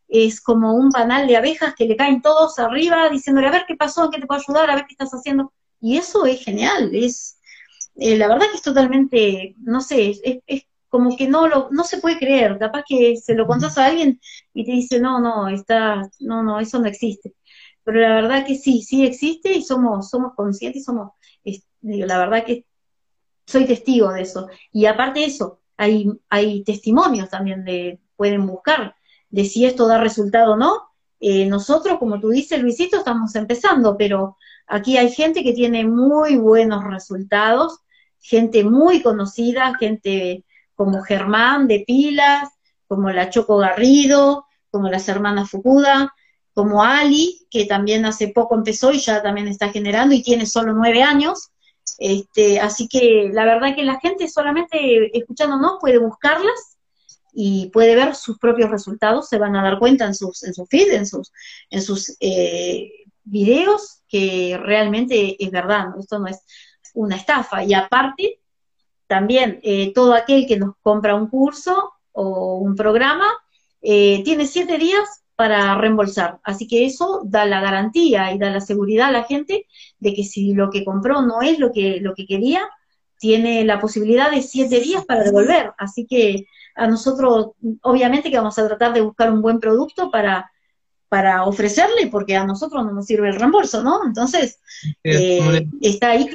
es 0.07 0.41
como 0.41 0.73
un 0.73 0.91
panal 0.91 1.27
de 1.27 1.37
abejas 1.37 1.73
que 1.75 1.85
le 1.85 1.95
caen 1.95 2.21
todos 2.21 2.59
arriba 2.59 3.09
diciéndole, 3.09 3.47
a 3.47 3.51
ver 3.51 3.65
qué 3.67 3.75
pasó, 3.75 4.09
qué 4.09 4.19
te 4.19 4.27
puedo 4.27 4.41
ayudar, 4.41 4.69
a 4.69 4.75
ver 4.75 4.85
qué 4.85 4.93
estás 4.93 5.11
haciendo. 5.11 5.53
Y 5.79 5.97
eso 5.97 6.25
es 6.25 6.43
genial, 6.43 6.91
es, 6.93 7.39
eh, 7.95 8.17
la 8.17 8.27
verdad 8.27 8.47
que 8.49 8.57
es 8.57 8.61
totalmente, 8.61 9.55
no 9.59 9.81
sé, 9.81 10.13
es, 10.47 10.63
como 10.89 11.15
que 11.15 11.27
no 11.27 11.47
lo, 11.47 11.69
no 11.71 11.85
se 11.85 11.99
puede 11.99 12.17
creer, 12.17 12.59
capaz 12.59 12.83
que 12.85 13.15
se 13.15 13.33
lo 13.33 13.47
contás 13.47 13.77
a 13.77 13.85
alguien 13.85 14.19
y 14.53 14.65
te 14.65 14.73
dice, 14.73 14.99
no, 14.99 15.21
no, 15.21 15.47
está, 15.47 16.09
no, 16.19 16.43
no, 16.43 16.59
eso 16.59 16.79
no 16.79 16.87
existe. 16.87 17.33
Pero 17.83 18.01
la 18.01 18.15
verdad 18.15 18.45
que 18.45 18.55
sí, 18.55 18.81
sí 18.81 19.05
existe 19.05 19.53
y 19.53 19.63
somos, 19.63 20.09
somos 20.09 20.33
conscientes 20.35 20.81
y 20.81 20.85
somos 20.85 21.11
la 21.81 22.17
verdad 22.17 22.45
que 22.45 22.65
soy 23.45 23.65
testigo 23.65 24.11
de 24.11 24.21
eso. 24.21 24.47
Y 24.71 24.85
aparte 24.85 25.21
de 25.21 25.25
eso, 25.27 25.59
hay, 25.77 26.09
hay 26.29 26.63
testimonios 26.63 27.29
también 27.29 27.65
de, 27.65 27.99
pueden 28.15 28.45
buscar 28.45 28.95
de 29.29 29.45
si 29.45 29.65
esto 29.65 29.87
da 29.87 29.97
resultado 29.97 30.53
o 30.53 30.57
no. 30.57 30.89
Eh, 31.19 31.45
nosotros, 31.45 31.99
como 31.99 32.19
tú 32.19 32.29
dices, 32.29 32.61
Luisito, 32.61 32.97
estamos 32.97 33.35
empezando, 33.35 33.95
pero 33.97 34.37
aquí 34.67 34.97
hay 34.97 35.11
gente 35.11 35.43
que 35.43 35.53
tiene 35.53 35.85
muy 35.85 36.35
buenos 36.35 36.83
resultados, 36.83 37.79
gente 38.19 38.63
muy 38.63 39.01
conocida, 39.01 39.75
gente 39.79 40.43
como 40.75 41.01
Germán 41.03 41.67
de 41.67 41.83
Pilas, 41.85 42.49
como 42.87 43.09
la 43.11 43.29
Choco 43.29 43.57
Garrido, 43.57 44.45
como 44.69 44.89
las 44.89 45.07
hermanas 45.07 45.49
Fukuda, 45.49 46.13
como 46.53 46.83
Ali, 46.83 47.47
que 47.49 47.65
también 47.65 48.05
hace 48.05 48.29
poco 48.29 48.55
empezó 48.55 48.91
y 48.91 48.99
ya 48.99 49.21
también 49.21 49.47
está 49.47 49.69
generando 49.69 50.15
y 50.15 50.23
tiene 50.23 50.45
solo 50.45 50.73
nueve 50.73 51.03
años. 51.03 51.50
Este, 52.03 52.59
así 52.59 52.87
que 52.87 53.29
la 53.31 53.45
verdad 53.45 53.75
que 53.75 53.83
la 53.83 53.99
gente 53.99 54.27
solamente 54.27 55.15
escuchándonos 55.15 55.73
puede 55.79 55.99
buscarlas 55.99 56.79
y 57.31 57.67
puede 57.67 57.93
ver 57.93 58.15
sus 58.15 58.39
propios 58.39 58.71
resultados, 58.71 59.29
se 59.29 59.37
van 59.37 59.55
a 59.55 59.61
dar 59.61 59.77
cuenta 59.77 60.05
en 60.05 60.15
sus, 60.15 60.43
en 60.43 60.53
feed, 60.65 60.93
en 60.93 61.05
sus, 61.05 61.31
en 61.69 61.83
sus 61.83 62.17
eh, 62.19 62.89
videos, 63.23 64.01
que 64.07 64.59
realmente 64.59 65.35
es 65.37 65.51
verdad, 65.51 65.89
esto 65.99 66.17
no 66.17 66.25
es 66.25 66.39
una 66.95 67.17
estafa. 67.17 67.63
Y 67.63 67.75
aparte, 67.75 68.39
también 69.05 69.59
eh, 69.61 69.93
todo 69.93 70.15
aquel 70.15 70.47
que 70.47 70.57
nos 70.57 70.73
compra 70.81 71.13
un 71.13 71.27
curso 71.27 71.93
o 72.13 72.55
un 72.55 72.75
programa, 72.75 73.27
eh, 73.83 74.23
tiene 74.23 74.47
siete 74.47 74.79
días 74.79 75.20
para 75.41 75.73
reembolsar. 75.73 76.37
Así 76.43 76.67
que 76.67 76.85
eso 76.85 77.23
da 77.25 77.47
la 77.47 77.61
garantía 77.61 78.31
y 78.31 78.37
da 78.37 78.51
la 78.51 78.61
seguridad 78.61 79.07
a 79.07 79.11
la 79.11 79.23
gente 79.23 79.65
de 79.99 80.13
que 80.13 80.23
si 80.23 80.53
lo 80.53 80.69
que 80.69 80.85
compró 80.85 81.23
no 81.23 81.41
es 81.41 81.57
lo 81.57 81.71
que, 81.71 81.99
lo 81.99 82.13
que 82.13 82.27
quería, 82.27 82.61
tiene 83.17 83.65
la 83.65 83.79
posibilidad 83.79 84.29
de 84.29 84.43
siete 84.43 84.79
días 84.81 85.03
para 85.03 85.23
devolver. 85.23 85.71
Así 85.79 86.05
que 86.05 86.45
a 86.75 86.85
nosotros, 86.85 87.53
obviamente 87.81 88.29
que 88.29 88.37
vamos 88.37 88.59
a 88.59 88.67
tratar 88.67 88.93
de 88.93 89.01
buscar 89.01 89.31
un 89.31 89.41
buen 89.41 89.59
producto 89.59 90.11
para, 90.11 90.51
para 91.09 91.45
ofrecerle, 91.45 92.05
porque 92.11 92.35
a 92.35 92.45
nosotros 92.45 92.85
no 92.85 92.91
nos 92.91 93.07
sirve 93.07 93.29
el 93.29 93.39
reembolso, 93.39 93.81
¿no? 93.81 94.05
Entonces, 94.05 94.59
eh, 95.03 95.65
está 95.81 96.11
ahí. 96.11 96.29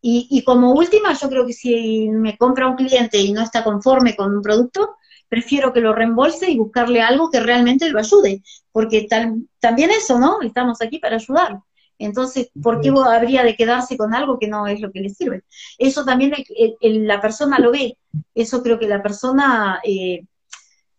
Y, 0.00 0.26
y 0.28 0.42
como 0.42 0.72
última, 0.72 1.12
yo 1.12 1.28
creo 1.28 1.46
que 1.46 1.52
si 1.52 2.10
me 2.10 2.36
compra 2.36 2.66
un 2.66 2.74
cliente 2.74 3.18
y 3.18 3.32
no 3.32 3.42
está 3.42 3.62
conforme 3.62 4.16
con 4.16 4.34
un 4.34 4.42
producto, 4.42 4.96
prefiero 5.32 5.72
que 5.72 5.80
lo 5.80 5.94
reembolse 5.94 6.50
y 6.50 6.58
buscarle 6.58 7.00
algo 7.00 7.30
que 7.30 7.40
realmente 7.40 7.88
lo 7.88 7.98
ayude, 7.98 8.42
porque 8.70 9.06
tal, 9.08 9.48
también 9.60 9.88
eso, 9.90 10.18
¿no? 10.18 10.42
Estamos 10.42 10.82
aquí 10.82 10.98
para 10.98 11.16
ayudar. 11.16 11.58
Entonces, 11.98 12.50
¿por 12.62 12.82
qué 12.82 12.90
habría 12.90 13.42
de 13.42 13.56
quedarse 13.56 13.96
con 13.96 14.12
algo 14.12 14.38
que 14.38 14.46
no 14.46 14.66
es 14.66 14.82
lo 14.82 14.92
que 14.92 15.00
le 15.00 15.08
sirve? 15.08 15.44
Eso 15.78 16.04
también 16.04 16.34
la 16.82 17.22
persona 17.22 17.58
lo 17.58 17.72
ve, 17.72 17.96
eso 18.34 18.62
creo 18.62 18.78
que 18.78 18.86
la 18.86 19.02
persona 19.02 19.80
eh, 19.84 20.26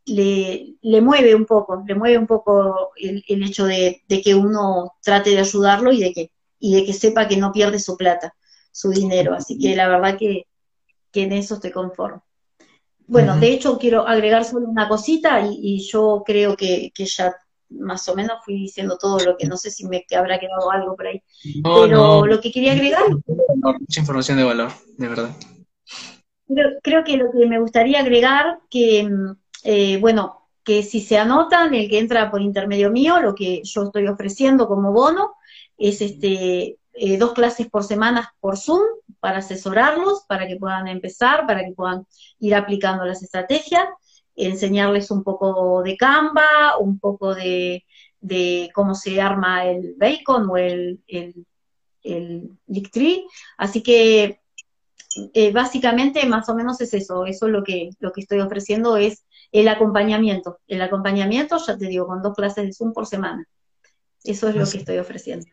le, 0.06 0.78
le, 0.82 1.02
mueve 1.02 1.36
un 1.36 1.46
poco, 1.46 1.84
le 1.86 1.94
mueve 1.94 2.18
un 2.18 2.26
poco 2.26 2.90
el, 2.96 3.24
hecho 3.28 3.66
de, 3.66 4.02
que 4.24 4.34
uno 4.34 4.96
trate 5.04 5.30
de 5.30 5.42
ayudarlo 5.42 5.92
y 5.92 6.00
de 6.00 6.12
que, 6.12 6.32
y 6.58 6.74
de 6.74 6.86
que 6.86 6.94
sepa 6.94 7.28
que 7.28 7.38
no 7.38 7.52
pierde 7.52 7.78
su 7.78 7.96
plata, 7.98 8.34
su 8.72 8.90
dinero. 8.90 9.36
Así 9.36 9.60
que 9.60 9.76
la 9.76 9.88
verdad 9.88 10.18
que, 10.18 10.48
que 11.12 11.22
en 11.22 11.34
eso 11.34 11.54
estoy 11.54 11.70
conforme. 11.70 12.22
Bueno, 13.08 13.38
de 13.38 13.54
hecho 13.54 13.78
quiero 13.78 14.08
agregar 14.08 14.46
solo 14.46 14.68
una 14.68 14.88
cosita 14.88 15.46
y, 15.46 15.80
yo 15.80 16.24
creo 16.26 16.56
que, 16.56 16.92
que, 16.94 17.06
ya 17.06 17.34
más 17.70 18.08
o 18.08 18.16
menos 18.16 18.38
fui 18.44 18.56
diciendo 18.56 18.98
todo 19.00 19.20
lo 19.20 19.36
que 19.38 19.48
no 19.48 19.58
sé 19.58 19.72
si 19.72 19.88
me 19.88 20.06
habrá 20.16 20.40
quedado 20.40 20.72
algo 20.72 20.96
por 20.96 21.08
ahí. 21.08 21.22
Pero 21.64 22.26
lo 22.26 22.40
que 22.40 22.52
quería 22.52 22.74
agregar... 22.74 23.04
mucha 23.10 24.00
información 24.00 24.38
de 24.38 24.44
valor, 24.44 24.72
de 24.98 25.08
verdad. 25.08 25.30
Creo, 26.84 27.04
que 27.04 27.18
lo 27.18 27.32
que 27.32 27.48
me 27.48 27.60
gustaría 27.60 28.00
agregar, 28.00 28.60
que, 28.70 29.10
eh, 29.64 29.98
bueno, 29.98 30.50
que 30.64 30.84
si 30.84 31.02
se 31.02 31.18
anotan, 31.18 31.74
el 31.74 31.90
que 31.90 32.00
entra 32.00 32.30
por 32.30 32.42
intermedio 32.42 32.92
mío, 32.92 33.20
lo 33.20 33.34
que 33.34 33.62
yo 33.64 33.84
estoy 33.84 34.08
ofreciendo 34.08 34.68
como 34.68 34.94
bono, 34.94 35.34
es 35.78 36.02
este 36.02 36.78
eh, 36.94 37.18
dos 37.18 37.34
clases 37.34 37.70
por 37.70 37.84
semana 37.84 38.34
por 38.40 38.58
Zoom 38.58 38.82
para 39.20 39.40
asesorarlos, 39.40 40.26
para 40.28 40.48
que 40.48 40.58
puedan 40.58 40.88
empezar, 40.88 41.48
para 41.48 41.64
que 41.64 41.74
puedan 41.74 42.06
ir 42.40 42.56
aplicando 42.56 43.06
las 43.06 43.24
estrategias, 43.24 43.86
enseñarles 44.36 45.12
un 45.12 45.24
poco 45.24 45.82
de 45.84 45.98
Canva, 45.98 46.78
un 46.80 47.00
poco 47.00 47.34
de, 47.34 47.84
cómo 48.74 48.96
se 48.96 49.22
arma 49.22 49.66
el 49.66 49.96
bacon 49.98 50.50
o 50.50 50.58
el, 50.58 51.02
el, 51.08 51.46
el 52.04 52.50
Linktree. 52.68 53.26
Así 53.58 53.82
que 53.82 54.42
eh, 55.34 55.52
básicamente 55.52 56.26
más 56.26 56.50
o 56.50 56.56
menos 56.56 56.82
es 56.82 56.94
eso, 56.94 57.26
eso 57.26 57.46
es 57.46 57.52
lo 57.52 57.64
que, 57.64 57.92
lo 58.00 58.12
que 58.12 58.22
estoy 58.22 58.40
ofreciendo 58.40 58.98
es 58.98 59.26
el 59.52 59.68
acompañamiento. 59.68 60.60
El 60.68 60.82
acompañamiento, 60.82 61.58
ya 61.66 61.78
te 61.78 61.86
digo, 61.86 62.08
con 62.08 62.22
dos 62.22 62.36
clases 62.36 62.66
de 62.66 62.74
Zoom 62.74 62.94
por 62.94 63.06
semana. 63.06 63.48
Eso 64.24 64.48
es 64.48 64.56
lo 64.56 64.66
que 64.66 64.78
estoy 64.78 64.98
ofreciendo. 64.98 65.46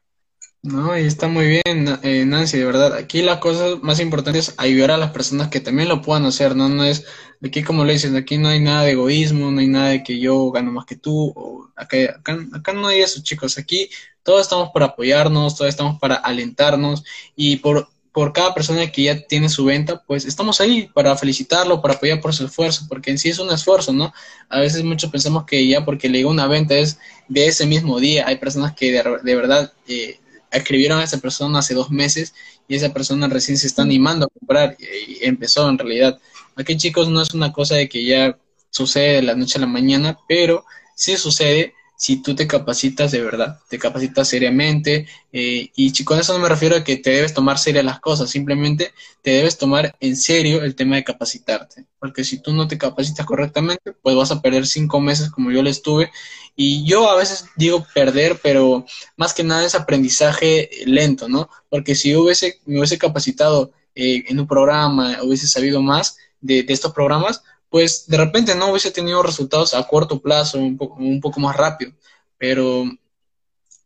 No, 0.63 0.97
y 0.99 1.07
está 1.07 1.27
muy 1.27 1.47
bien, 1.49 1.99
eh, 2.03 2.25
Nancy, 2.27 2.59
de 2.59 2.67
verdad. 2.67 2.93
Aquí 2.95 3.23
la 3.23 3.41
cosa 3.41 3.77
más 3.81 3.99
importante 3.99 4.39
es 4.39 4.55
ayudar 4.59 4.91
a 4.91 4.99
las 4.99 5.11
personas 5.11 5.49
que 5.49 5.61
también 5.61 5.89
lo 5.89 6.03
puedan 6.03 6.27
hacer, 6.27 6.55
¿no? 6.55 6.69
No 6.69 6.85
es, 6.85 7.07
aquí 7.43 7.63
como 7.63 7.85
le 7.85 7.95
dicen, 7.95 8.15
aquí 8.15 8.37
no 8.37 8.49
hay 8.49 8.61
nada 8.61 8.83
de 8.83 8.93
egoísmo, 8.93 9.51
no 9.51 9.61
hay 9.61 9.69
nada 9.69 9.89
de 9.89 10.03
que 10.03 10.19
yo 10.21 10.51
gano 10.51 10.71
más 10.71 10.85
que 10.85 10.97
tú, 10.97 11.33
o 11.35 11.71
acá, 11.77 11.97
acá, 12.19 12.39
acá 12.53 12.73
no 12.75 12.89
hay 12.89 13.01
eso, 13.01 13.23
chicos. 13.23 13.57
Aquí 13.57 13.89
todos 14.23 14.43
estamos 14.43 14.71
para 14.75 14.87
apoyarnos, 14.87 15.57
todos 15.57 15.71
estamos 15.71 15.99
para 15.99 16.17
alentarnos 16.17 17.05
y 17.35 17.57
por 17.57 17.89
por 18.13 18.33
cada 18.33 18.53
persona 18.55 18.91
que 18.91 19.05
ya 19.05 19.27
tiene 19.27 19.49
su 19.49 19.65
venta, 19.65 20.03
pues 20.05 20.25
estamos 20.25 20.61
ahí 20.61 20.91
para 20.93 21.17
felicitarlo, 21.17 21.81
para 21.81 21.95
apoyar 21.95 22.21
por 22.21 22.35
su 22.35 22.45
esfuerzo, 22.45 22.87
porque 22.89 23.11
en 23.11 23.19
sí 23.19 23.29
es 23.29 23.39
un 23.39 23.51
esfuerzo, 23.51 23.93
¿no? 23.93 24.13
A 24.49 24.61
veces 24.61 24.83
muchos 24.83 25.11
pensamos 25.11 25.45
que 25.45 25.67
ya 25.69 25.85
porque 25.85 26.09
le 26.09 26.25
una 26.25 26.47
venta 26.49 26.75
es 26.75 26.99
de 27.29 27.47
ese 27.47 27.67
mismo 27.67 28.01
día. 28.01 28.27
Hay 28.27 28.37
personas 28.37 28.75
que 28.75 28.91
de, 28.91 29.35
verdad 29.37 29.73
eh, 29.87 30.19
escribieron 30.51 30.99
a 30.99 31.05
esa 31.05 31.19
persona 31.19 31.61
hace 31.61 31.75
dos 31.75 31.91
meses 31.91 32.35
y 32.69 32.75
esa 32.75 32.93
persona 32.93 33.29
recién 33.29 33.59
se 33.59 33.67
está 33.67 33.83
animando 33.83 34.27
a 34.27 34.39
comprar 34.39 34.77
y, 34.79 35.25
empezó 35.25 35.69
en 35.69 35.79
realidad. 35.79 36.19
Aquí 36.57 36.77
chicos 36.77 37.09
no 37.09 37.23
es 37.23 37.33
una 37.35 37.53
cosa 37.53 37.77
de 37.77 37.89
que 37.89 38.05
ya 38.05 38.39
sucede 38.71 39.15
de 39.15 39.23
la 39.23 39.35
noche 39.35 39.59
a 39.59 39.63
la 39.63 39.67
mañana, 39.67 40.19
pero 40.29 40.65
sí 40.95 41.17
sucede 41.17 41.75
si 42.01 42.23
tú 42.23 42.35
te 42.35 42.47
capacitas 42.47 43.11
de 43.11 43.21
verdad, 43.21 43.61
te 43.69 43.79
capacitas 43.79 44.27
seriamente, 44.27 45.07
eh, 45.35 45.71
y 45.77 46.05
con 46.05 46.19
eso 46.19 46.33
no 46.33 46.39
me 46.39 46.49
refiero 46.49 46.75
a 46.75 46.83
que 46.83 46.97
te 46.97 47.11
debes 47.11 47.35
tomar 47.35 47.59
serias 47.59 47.85
las 47.85 48.01
cosas, 48.01 48.31
simplemente 48.31 48.95
te 49.21 49.33
debes 49.33 49.59
tomar 49.59 49.95
en 50.01 50.17
serio 50.17 50.63
el 50.63 50.75
tema 50.75 50.97
de 50.97 51.05
capacitarte, 51.05 51.85
porque 51.99 52.25
si 52.25 52.39
tú 52.39 52.55
no 52.55 52.67
te 52.67 52.79
capacitas 52.79 53.27
correctamente, 53.27 53.93
pues 53.93 54.17
vas 54.17 54.31
a 54.31 54.41
perder 54.41 54.67
cinco 54.67 54.99
meses 54.99 55.29
como 55.29 55.51
yo 55.51 55.63
lo 55.63 55.69
estuve, 55.69 56.11
y 56.57 56.87
yo 56.87 57.11
a 57.11 57.17
veces 57.17 57.45
digo 57.57 57.87
perder, 57.95 58.41
pero 58.43 58.87
más 59.19 59.35
que 59.35 59.45
nada 59.45 59.67
es 59.67 59.75
aprendizaje 59.75 60.71
lento, 60.87 61.29
¿no? 61.29 61.51
Porque 61.69 61.95
si 61.95 62.17
hubiese, 62.17 62.61
me 62.65 62.79
hubiese 62.79 62.97
capacitado 62.97 63.73
eh, 63.95 64.25
en 64.27 64.41
un 64.41 64.47
programa, 64.47 65.19
hubiese 65.23 65.49
sabido 65.49 65.83
más 65.83 66.17
de, 66.41 66.63
de 66.63 66.73
estos 66.73 66.95
programas, 66.95 67.43
pues 67.71 68.07
de 68.09 68.17
repente 68.19 68.55
no 68.55 68.69
hubiese 68.71 68.91
tenido 68.91 69.23
resultados 69.23 69.75
a 69.75 69.87
corto 69.87 70.21
plazo, 70.21 70.59
un 70.59 70.77
poco, 70.77 70.97
un 70.97 71.21
poco 71.21 71.41
más 71.41 71.57
rápido, 71.57 71.93
pero 72.37 72.85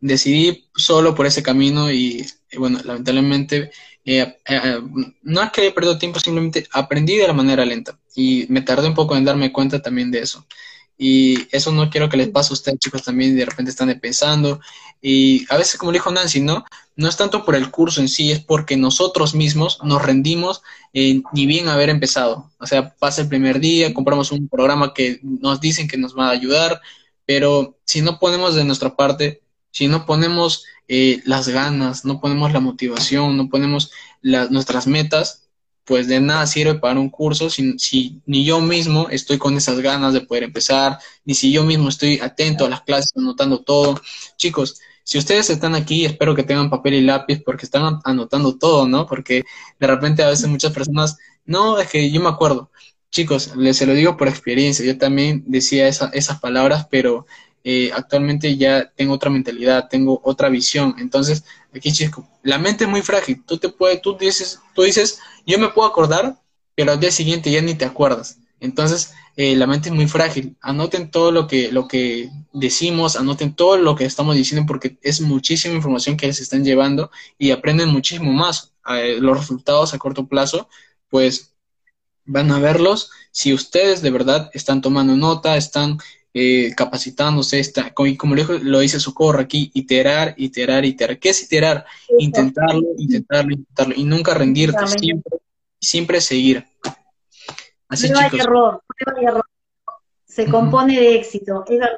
decidí 0.00 0.68
solo 0.74 1.14
por 1.14 1.26
ese 1.26 1.42
camino 1.42 1.90
y, 1.90 2.26
bueno, 2.56 2.80
lamentablemente 2.84 3.70
eh, 4.04 4.36
eh, 4.46 4.80
no 5.22 5.42
es 5.42 5.50
que 5.50 5.62
haya 5.62 5.74
perdido 5.74 5.98
tiempo, 5.98 6.18
simplemente 6.18 6.66
aprendí 6.72 7.16
de 7.16 7.26
la 7.26 7.32
manera 7.32 7.64
lenta 7.64 7.98
y 8.14 8.46
me 8.48 8.62
tardé 8.62 8.88
un 8.88 8.94
poco 8.94 9.16
en 9.16 9.24
darme 9.24 9.52
cuenta 9.52 9.80
también 9.80 10.10
de 10.10 10.20
eso. 10.20 10.46
Y 10.96 11.48
eso 11.54 11.72
no 11.72 11.90
quiero 11.90 12.08
que 12.08 12.16
les 12.16 12.28
pase 12.28 12.52
a 12.52 12.54
ustedes, 12.54 12.78
chicos, 12.78 13.02
también 13.02 13.36
de 13.36 13.44
repente 13.44 13.70
están 13.70 13.98
pensando. 14.00 14.60
Y 15.02 15.44
a 15.52 15.56
veces, 15.56 15.76
como 15.76 15.92
dijo 15.92 16.10
Nancy, 16.10 16.40
¿no? 16.40 16.64
No 16.96 17.08
es 17.08 17.16
tanto 17.16 17.44
por 17.44 17.56
el 17.56 17.70
curso 17.70 18.00
en 18.00 18.08
sí, 18.08 18.30
es 18.30 18.40
porque 18.40 18.76
nosotros 18.76 19.34
mismos 19.34 19.78
nos 19.82 20.02
rendimos 20.02 20.62
ni 20.92 21.46
bien 21.46 21.68
haber 21.68 21.90
empezado. 21.90 22.52
O 22.58 22.66
sea, 22.66 22.94
pasa 22.94 23.22
el 23.22 23.28
primer 23.28 23.58
día, 23.58 23.92
compramos 23.92 24.30
un 24.30 24.48
programa 24.48 24.94
que 24.94 25.18
nos 25.22 25.60
dicen 25.60 25.88
que 25.88 25.98
nos 25.98 26.16
va 26.16 26.28
a 26.28 26.30
ayudar, 26.30 26.80
pero 27.26 27.76
si 27.84 28.00
no 28.00 28.18
ponemos 28.20 28.54
de 28.54 28.64
nuestra 28.64 28.94
parte, 28.94 29.42
si 29.72 29.88
no 29.88 30.06
ponemos 30.06 30.64
eh, 30.86 31.20
las 31.24 31.48
ganas, 31.48 32.04
no 32.04 32.20
ponemos 32.20 32.52
la 32.52 32.60
motivación, 32.60 33.36
no 33.36 33.48
ponemos 33.48 33.90
nuestras 34.22 34.86
metas, 34.86 35.43
pues 35.84 36.08
de 36.08 36.20
nada 36.20 36.46
sirve 36.46 36.74
para 36.76 36.98
un 36.98 37.10
curso 37.10 37.50
si, 37.50 37.78
si, 37.78 38.20
ni 38.26 38.44
yo 38.44 38.60
mismo 38.60 39.08
estoy 39.10 39.38
con 39.38 39.56
esas 39.56 39.80
ganas 39.80 40.14
de 40.14 40.22
poder 40.22 40.44
empezar, 40.44 40.98
ni 41.24 41.34
si 41.34 41.52
yo 41.52 41.64
mismo 41.64 41.88
estoy 41.88 42.18
atento 42.20 42.64
a 42.64 42.70
las 42.70 42.82
clases, 42.82 43.12
anotando 43.16 43.60
todo. 43.62 44.00
Chicos, 44.36 44.80
si 45.04 45.18
ustedes 45.18 45.50
están 45.50 45.74
aquí, 45.74 46.04
espero 46.06 46.34
que 46.34 46.42
tengan 46.42 46.70
papel 46.70 46.94
y 46.94 47.02
lápiz 47.02 47.42
porque 47.44 47.66
están 47.66 48.00
anotando 48.04 48.56
todo, 48.56 48.88
¿no? 48.88 49.06
Porque 49.06 49.44
de 49.78 49.86
repente 49.86 50.22
a 50.22 50.28
veces 50.28 50.48
muchas 50.48 50.72
personas, 50.72 51.18
no, 51.44 51.78
es 51.78 51.88
que 51.90 52.10
yo 52.10 52.20
me 52.22 52.30
acuerdo. 52.30 52.70
Chicos, 53.10 53.54
les 53.56 53.76
se 53.76 53.86
lo 53.86 53.94
digo 53.94 54.16
por 54.16 54.28
experiencia, 54.28 54.84
yo 54.84 54.98
también 54.98 55.44
decía 55.46 55.86
esa, 55.88 56.08
esas 56.14 56.40
palabras, 56.40 56.88
pero 56.90 57.26
eh, 57.62 57.90
actualmente 57.94 58.56
ya 58.56 58.90
tengo 58.96 59.14
otra 59.14 59.30
mentalidad, 59.30 59.88
tengo 59.88 60.20
otra 60.24 60.48
visión. 60.48 60.94
Entonces, 60.98 61.44
aquí 61.78 61.92
chico, 61.92 62.28
la 62.42 62.58
mente 62.58 62.84
es 62.84 62.90
muy 62.90 63.02
frágil. 63.02 63.42
Tú 63.44 63.58
te 63.58 63.68
puedes, 63.68 64.00
tú 64.02 64.16
dices, 64.16 64.60
tú 64.74 64.82
dices, 64.82 65.18
yo 65.46 65.58
me 65.58 65.68
puedo 65.68 65.88
acordar, 65.88 66.40
pero 66.74 66.92
al 66.92 67.00
día 67.00 67.10
siguiente 67.10 67.50
ya 67.50 67.60
ni 67.62 67.74
te 67.74 67.84
acuerdas. 67.84 68.38
Entonces, 68.60 69.12
eh, 69.36 69.56
la 69.56 69.66
mente 69.66 69.88
es 69.88 69.94
muy 69.94 70.06
frágil. 70.06 70.56
Anoten 70.60 71.10
todo 71.10 71.32
lo 71.32 71.46
que, 71.46 71.72
lo 71.72 71.88
que 71.88 72.30
decimos, 72.52 73.16
anoten 73.16 73.54
todo 73.54 73.76
lo 73.76 73.96
que 73.96 74.04
estamos 74.04 74.36
diciendo 74.36 74.66
porque 74.66 74.96
es 75.02 75.20
muchísima 75.20 75.74
información 75.74 76.16
que 76.16 76.26
les 76.26 76.40
están 76.40 76.64
llevando 76.64 77.10
y 77.38 77.50
aprenden 77.50 77.88
muchísimo 77.90 78.32
más. 78.32 78.72
Eh, 78.88 79.18
los 79.20 79.36
resultados 79.36 79.94
a 79.94 79.98
corto 79.98 80.26
plazo, 80.26 80.68
pues 81.08 81.54
van 82.24 82.50
a 82.52 82.58
verlos 82.58 83.10
si 83.30 83.52
ustedes 83.52 84.00
de 84.00 84.10
verdad 84.10 84.50
están 84.54 84.80
tomando 84.80 85.16
nota, 85.16 85.56
están 85.56 85.98
eh, 86.36 86.74
capacitándose, 86.76 87.60
está, 87.60 87.94
como, 87.94 88.14
como 88.16 88.34
lo 88.34 88.80
dice 88.80 88.98
Socorro 88.98 89.40
aquí, 89.40 89.70
iterar, 89.72 90.34
iterar, 90.36 90.84
iterar. 90.84 91.18
¿Qué 91.20 91.28
es 91.28 91.44
iterar? 91.44 91.86
Intentarlo, 92.18 92.82
intentarlo, 92.98 93.52
intentarlo 93.52 93.94
y 93.96 94.02
nunca 94.02 94.34
rendirte, 94.34 94.84
siempre, 94.98 95.38
siempre 95.80 96.20
seguir. 96.20 96.66
Así, 97.88 98.08
prueba 98.08 98.24
chicos. 98.24 98.38
Y 98.38 98.42
error, 98.42 98.82
prueba 98.98 99.22
y 99.22 99.24
error. 99.26 99.44
Se 100.26 100.50
compone 100.50 100.98
de 100.98 101.14
éxito, 101.14 101.64
es 101.68 101.78
verdad, 101.78 101.96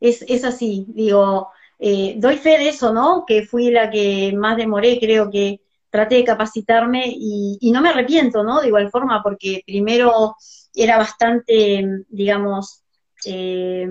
es, 0.00 0.24
es 0.26 0.42
así, 0.42 0.84
digo, 0.88 1.50
eh, 1.78 2.14
doy 2.16 2.36
fe 2.38 2.58
de 2.58 2.70
eso, 2.70 2.92
¿no? 2.92 3.24
Que 3.24 3.46
fui 3.46 3.70
la 3.70 3.88
que 3.88 4.32
más 4.36 4.56
demoré, 4.56 4.98
creo 4.98 5.30
que 5.30 5.60
traté 5.88 6.16
de 6.16 6.24
capacitarme 6.24 7.04
y, 7.06 7.58
y 7.60 7.70
no 7.70 7.80
me 7.80 7.90
arrepiento, 7.90 8.42
¿no? 8.42 8.60
De 8.60 8.66
igual 8.66 8.90
forma, 8.90 9.22
porque 9.22 9.62
primero 9.64 10.34
era 10.74 10.98
bastante, 10.98 12.04
digamos, 12.08 12.82
eh, 13.24 13.88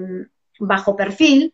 bajo 0.59 0.95
perfil, 0.95 1.53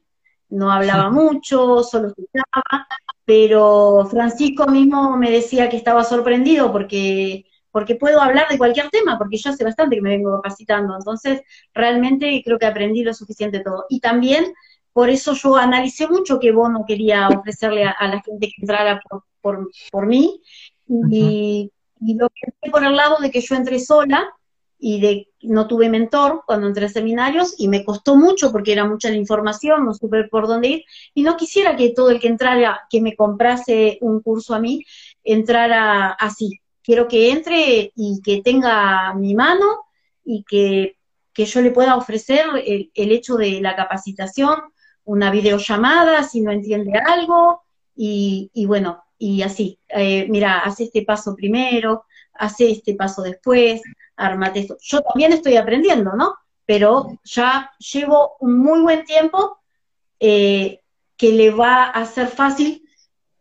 no 0.49 0.71
hablaba 0.71 1.09
mucho, 1.09 1.83
solo 1.83 2.09
escuchaba, 2.09 2.87
pero 3.25 4.07
Francisco 4.09 4.67
mismo 4.67 5.17
me 5.17 5.31
decía 5.31 5.69
que 5.69 5.77
estaba 5.77 6.03
sorprendido 6.03 6.71
porque, 6.71 7.45
porque 7.71 7.95
puedo 7.95 8.21
hablar 8.21 8.47
de 8.49 8.57
cualquier 8.57 8.89
tema, 8.89 9.17
porque 9.17 9.37
yo 9.37 9.49
hace 9.49 9.63
bastante 9.63 9.95
que 9.95 10.01
me 10.01 10.11
vengo 10.11 10.35
capacitando, 10.35 10.95
entonces 10.95 11.41
realmente 11.73 12.41
creo 12.45 12.59
que 12.59 12.67
aprendí 12.67 13.03
lo 13.03 13.13
suficiente 13.13 13.61
todo. 13.61 13.85
Y 13.89 13.99
también 13.99 14.53
por 14.93 15.09
eso 15.09 15.33
yo 15.33 15.55
analicé 15.55 16.07
mucho 16.07 16.39
que 16.39 16.53
no 16.53 16.85
quería 16.87 17.27
ofrecerle 17.29 17.85
a, 17.85 18.07
la 18.07 18.21
gente 18.21 18.47
que 18.47 18.61
entrara 18.61 19.01
por, 19.41 19.69
por, 19.91 20.05
mí, 20.05 20.39
y, 20.87 21.71
y 21.99 22.13
lo 22.15 22.29
que 22.29 22.69
por 22.69 22.83
el 22.83 22.95
lado 22.95 23.17
de 23.19 23.31
que 23.31 23.41
yo 23.41 23.55
entré 23.55 23.79
sola, 23.79 24.29
y 24.85 24.99
de 24.99 25.29
no 25.43 25.65
tuve 25.65 25.87
mentor 25.87 26.43
cuando 26.45 26.67
entré 26.67 26.87
a 26.87 26.89
seminarios 26.89 27.55
y 27.57 27.69
me 27.69 27.85
costó 27.85 28.17
mucho 28.17 28.51
porque 28.51 28.73
era 28.73 28.83
mucha 28.83 29.09
la 29.09 29.15
información, 29.15 29.85
no 29.85 29.93
supe 29.93 30.25
por 30.25 30.45
dónde 30.45 30.67
ir 30.67 30.83
y 31.13 31.23
no 31.23 31.37
quisiera 31.37 31.77
que 31.77 31.91
todo 31.91 32.09
el 32.09 32.19
que 32.19 32.27
entrara, 32.27 32.81
que 32.89 32.99
me 32.99 33.15
comprase 33.15 33.97
un 34.01 34.21
curso 34.21 34.53
a 34.53 34.59
mí, 34.59 34.83
entrara 35.23 36.09
así. 36.11 36.59
Quiero 36.83 37.07
que 37.07 37.31
entre 37.31 37.93
y 37.95 38.21
que 38.21 38.41
tenga 38.41 39.13
mi 39.13 39.35
mano 39.35 39.85
y 40.25 40.43
que, 40.43 40.97
yo 41.33 41.61
le 41.61 41.71
pueda 41.71 41.95
ofrecer 41.95 42.45
el, 42.65 42.91
hecho 42.93 43.37
de 43.37 43.61
la 43.61 43.77
capacitación, 43.77 44.63
una 45.05 45.31
videollamada 45.31 46.23
si 46.23 46.41
no 46.41 46.51
entiende 46.51 46.99
algo 46.99 47.61
y, 47.95 48.51
y 48.53 48.65
bueno, 48.65 49.01
y 49.17 49.43
así, 49.43 49.79
eh, 49.87 50.27
mira, 50.29 50.59
hace 50.59 50.83
este 50.83 51.03
paso 51.03 51.33
primero, 51.37 52.03
hace 52.33 52.71
este 52.71 52.95
paso 52.95 53.21
después, 53.21 53.81
armate 54.15 54.61
esto. 54.61 54.77
Yo 54.81 55.01
también 55.01 55.33
estoy 55.33 55.57
aprendiendo, 55.57 56.13
¿no? 56.13 56.35
Pero 56.65 57.19
ya 57.23 57.71
llevo 57.77 58.37
un 58.39 58.57
muy 58.57 58.81
buen 58.81 59.03
tiempo 59.05 59.59
eh, 60.19 60.81
que 61.17 61.31
le 61.31 61.51
va 61.51 61.85
a 61.85 62.05
ser 62.05 62.27
fácil 62.27 62.87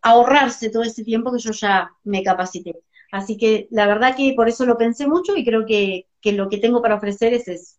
ahorrarse 0.01 0.69
todo 0.69 0.83
ese 0.83 1.03
tiempo 1.03 1.31
que 1.31 1.39
yo 1.39 1.51
ya 1.51 1.91
me 2.03 2.23
capacité. 2.23 2.83
Así 3.11 3.37
que 3.37 3.67
la 3.71 3.87
verdad 3.87 4.15
que 4.15 4.33
por 4.35 4.49
eso 4.49 4.65
lo 4.65 4.77
pensé 4.77 5.07
mucho 5.07 5.35
y 5.37 5.45
creo 5.45 5.65
que, 5.65 6.07
que 6.21 6.33
lo 6.33 6.49
que 6.49 6.57
tengo 6.57 6.81
para 6.81 6.95
ofrecer 6.95 7.33
es 7.33 7.47
eso. 7.47 7.75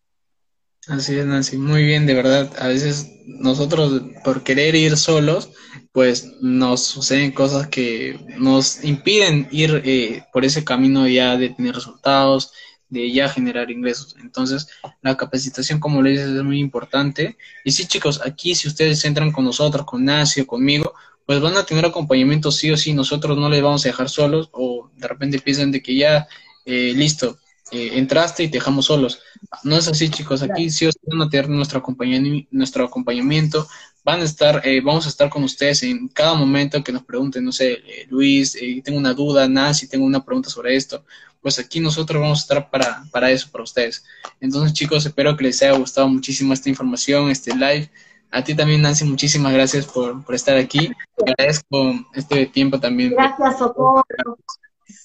Así 0.87 1.15
es, 1.17 1.25
Nancy, 1.25 1.57
muy 1.57 1.83
bien, 1.83 2.05
de 2.05 2.13
verdad. 2.13 2.51
A 2.59 2.67
veces 2.67 3.11
nosotros, 3.25 4.03
por 4.23 4.43
querer 4.43 4.75
ir 4.75 4.97
solos, 4.97 5.49
pues 5.91 6.33
nos 6.41 6.83
suceden 6.83 7.31
cosas 7.31 7.67
que 7.67 8.19
nos 8.37 8.83
impiden 8.83 9.47
ir 9.51 9.81
eh, 9.83 10.23
por 10.31 10.45
ese 10.45 10.63
camino 10.63 11.07
ya 11.07 11.37
de 11.37 11.49
tener 11.49 11.73
resultados, 11.73 12.51
de 12.89 13.11
ya 13.11 13.29
generar 13.29 13.71
ingresos. 13.71 14.15
Entonces, 14.21 14.67
la 15.01 15.17
capacitación, 15.17 15.79
como 15.79 16.03
le 16.03 16.11
dices, 16.11 16.29
es 16.29 16.43
muy 16.43 16.59
importante. 16.59 17.37
Y 17.63 17.71
sí, 17.71 17.87
chicos, 17.87 18.21
aquí 18.23 18.53
si 18.53 18.67
ustedes 18.67 19.03
entran 19.05 19.31
con 19.31 19.45
nosotros, 19.45 19.85
con 19.85 20.05
Nancy 20.05 20.41
o 20.41 20.47
conmigo, 20.47 20.93
pues 21.25 21.41
van 21.41 21.57
a 21.57 21.65
tener 21.65 21.85
acompañamiento 21.85 22.51
sí 22.51 22.69
o 22.69 22.77
sí. 22.77 22.93
Nosotros 22.93 23.37
no 23.37 23.49
les 23.49 23.63
vamos 23.63 23.83
a 23.85 23.89
dejar 23.89 24.09
solos 24.09 24.49
o 24.51 24.91
de 24.95 25.07
repente 25.07 25.39
piensan 25.39 25.71
de 25.71 25.81
que 25.81 25.95
ya, 25.95 26.27
eh, 26.65 26.93
listo, 26.95 27.39
eh, 27.71 27.91
entraste 27.93 28.43
y 28.43 28.47
te 28.47 28.57
dejamos 28.57 28.85
solos. 28.85 29.21
No 29.63 29.75
es 29.75 29.87
así, 29.87 30.09
chicos. 30.09 30.43
Aquí 30.43 30.69
sí 30.69 30.85
os 30.85 30.95
van 31.03 31.21
a 31.23 31.29
tener 31.29 31.49
nuestro 31.49 31.79
acompañamiento, 31.79 32.47
nuestro 32.51 32.85
acompañamiento. 32.85 33.67
Van 34.03 34.21
a 34.21 34.23
estar, 34.23 34.61
eh, 34.63 34.81
vamos 34.81 35.07
a 35.07 35.09
estar 35.09 35.29
con 35.29 35.43
ustedes 35.43 35.81
en 35.81 36.07
cada 36.09 36.35
momento 36.35 36.83
que 36.83 36.91
nos 36.91 37.03
pregunten, 37.03 37.43
no 37.43 37.51
sé, 37.51 37.73
eh, 37.73 38.07
Luis, 38.09 38.55
tengo 38.83 38.99
una 38.99 39.15
duda, 39.15 39.47
Nancy, 39.47 39.87
tengo 39.87 40.05
una 40.05 40.23
pregunta 40.23 40.49
sobre 40.49 40.75
esto. 40.75 41.03
Pues 41.41 41.57
aquí 41.57 41.79
nosotros 41.79 42.21
vamos 42.21 42.39
a 42.39 42.41
estar 42.41 42.69
para, 42.69 43.03
para 43.11 43.31
eso, 43.31 43.49
para 43.51 43.63
ustedes. 43.63 44.05
Entonces, 44.39 44.73
chicos, 44.73 45.05
espero 45.05 45.35
que 45.35 45.45
les 45.45 45.61
haya 45.63 45.73
gustado 45.77 46.07
muchísimo 46.07 46.53
esta 46.53 46.69
información, 46.69 47.29
este 47.31 47.55
live. 47.55 47.89
A 48.31 48.43
ti 48.43 48.53
también, 48.53 48.81
Nancy, 48.81 49.05
muchísimas 49.05 49.53
gracias 49.53 49.85
por, 49.85 50.23
por 50.23 50.35
estar 50.35 50.57
aquí. 50.57 50.91
Agradezco 51.19 51.93
este 52.13 52.45
tiempo 52.47 52.79
también. 52.79 53.11
Gracias, 53.11 53.57
Socorro 53.57 54.03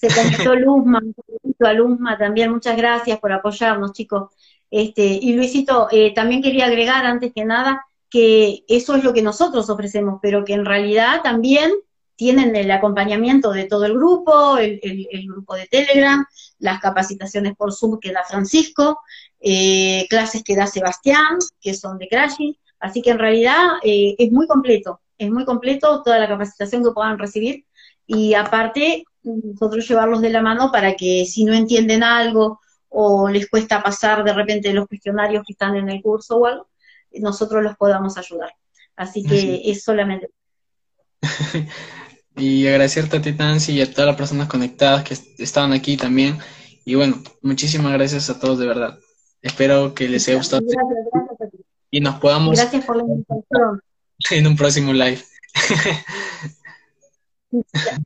se 0.01 0.07
conectó 0.07 0.55
Luzma, 0.55 1.01
a 1.59 1.73
Luzma 1.73 2.17
también, 2.17 2.51
muchas 2.51 2.75
gracias 2.75 3.19
por 3.19 3.31
apoyarnos, 3.31 3.93
chicos. 3.93 4.31
Este, 4.71 5.03
y 5.05 5.33
Luisito, 5.33 5.87
eh, 5.91 6.13
también 6.13 6.41
quería 6.41 6.65
agregar 6.65 7.05
antes 7.05 7.31
que 7.33 7.45
nada 7.45 7.85
que 8.09 8.63
eso 8.67 8.95
es 8.95 9.03
lo 9.03 9.13
que 9.13 9.21
nosotros 9.21 9.69
ofrecemos, 9.69 10.19
pero 10.21 10.43
que 10.43 10.53
en 10.53 10.65
realidad 10.65 11.21
también 11.23 11.71
tienen 12.17 12.55
el 12.55 12.69
acompañamiento 12.69 13.51
de 13.51 13.65
todo 13.65 13.85
el 13.85 13.93
grupo, 13.93 14.57
el, 14.57 14.79
grupo 15.27 15.55
de 15.55 15.67
Telegram, 15.67 16.25
las 16.59 16.79
capacitaciones 16.79 17.55
por 17.55 17.73
Zoom 17.73 17.99
que 17.99 18.11
da 18.11 18.23
Francisco, 18.23 18.99
eh, 19.39 20.05
clases 20.09 20.43
que 20.43 20.55
da 20.55 20.67
Sebastián, 20.67 21.39
que 21.61 21.73
son 21.73 21.97
de 21.97 22.07
Crashing, 22.09 22.55
así 22.79 23.01
que 23.01 23.11
en 23.11 23.19
realidad 23.19 23.77
eh, 23.81 24.15
es 24.19 24.31
muy 24.31 24.45
completo, 24.45 24.99
es 25.17 25.31
muy 25.31 25.45
completo 25.45 26.03
toda 26.03 26.19
la 26.19 26.27
capacitación 26.27 26.83
que 26.83 26.91
puedan 26.91 27.17
recibir 27.17 27.65
y 28.05 28.33
aparte 28.33 29.05
nosotros 29.23 29.87
llevarlos 29.87 30.21
de 30.21 30.29
la 30.29 30.41
mano 30.41 30.71
para 30.71 30.95
que 30.95 31.25
si 31.25 31.45
no 31.45 31.53
entienden 31.53 32.03
algo 32.03 32.59
o 32.89 33.29
les 33.29 33.49
cuesta 33.49 33.81
pasar 33.81 34.23
de 34.23 34.33
repente 34.33 34.73
los 34.73 34.87
cuestionarios 34.87 35.43
que 35.45 35.53
están 35.53 35.75
en 35.75 35.89
el 35.89 36.01
curso 36.01 36.37
o 36.37 36.45
algo, 36.45 36.67
nosotros 37.13 37.63
los 37.63 37.75
podamos 37.77 38.17
ayudar. 38.17 38.53
Así 38.95 39.23
que 39.23 39.61
es 39.65 39.83
solamente. 39.83 40.29
y 42.35 42.67
agradecerte 42.67 43.17
a 43.17 43.21
ti, 43.21 43.31
Nancy, 43.33 43.73
y 43.73 43.81
a 43.81 43.91
todas 43.91 44.07
las 44.07 44.15
personas 44.15 44.47
conectadas 44.47 45.03
que 45.03 45.17
estaban 45.43 45.73
aquí 45.73 45.97
también. 45.97 46.37
Y 46.85 46.95
bueno, 46.95 47.21
muchísimas 47.41 47.93
gracias 47.93 48.29
a 48.29 48.39
todos 48.39 48.59
de 48.59 48.67
verdad. 48.67 48.99
Espero 49.41 49.93
que 49.93 50.07
les 50.07 50.27
haya 50.27 50.37
gustado. 50.37 50.63
Y 51.89 51.99
nos 51.99 52.19
podamos. 52.19 52.57
Gracias 52.57 52.85
por 52.85 52.97
la 52.97 53.03
invitación. 53.03 53.81
En 54.29 54.45
un 54.45 54.55
próximo 54.55 54.93
live. 54.93 55.19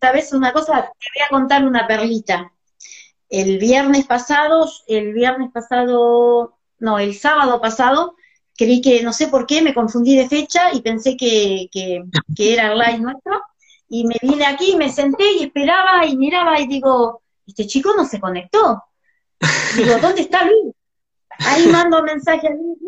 ¿Sabes 0.02 0.34
una 0.34 0.52
cosa? 0.52 0.82
Te 0.84 1.08
voy 1.14 1.26
a 1.26 1.30
contar 1.30 1.66
una 1.66 1.88
perlita. 1.88 2.52
El 3.30 3.58
viernes 3.58 4.06
pasado, 4.06 4.70
el 4.88 5.14
viernes 5.14 5.52
pasado, 5.52 6.58
no, 6.80 7.00
el 7.00 7.16
sábado 7.16 7.60
pasado, 7.60 8.16
creí 8.58 8.82
que, 8.82 9.04
no 9.04 9.14
sé 9.14 9.28
por 9.28 9.46
qué, 9.46 9.62
me 9.62 9.74
confundí 9.74 10.16
de 10.16 10.30
fecha 10.30 10.74
y 10.74 10.82
pensé 10.82 11.18
que, 11.18 11.68
que, 11.72 12.04
era 12.38 12.72
el 12.72 12.78
live 12.78 13.00
nuestro. 13.00 13.42
Y 13.88 14.06
me 14.06 14.16
vine 14.22 14.46
aquí, 14.46 14.76
me 14.76 14.90
senté 14.90 15.34
y 15.34 15.44
esperaba 15.44 16.06
y 16.06 16.18
miraba 16.18 16.60
y 16.60 16.68
digo, 16.68 17.22
este 17.46 17.68
chico 17.68 17.94
no 17.96 18.06
se 18.06 18.20
conectó. 18.20 18.84
Digo, 19.76 19.98
¿dónde 20.02 20.22
está 20.22 20.44
Luis? 20.44 20.74
Ahí 21.40 21.68
mando 21.68 22.00
un 22.00 22.06
mensaje 22.06 22.48
a 22.48 22.52
Luis, 22.52 22.80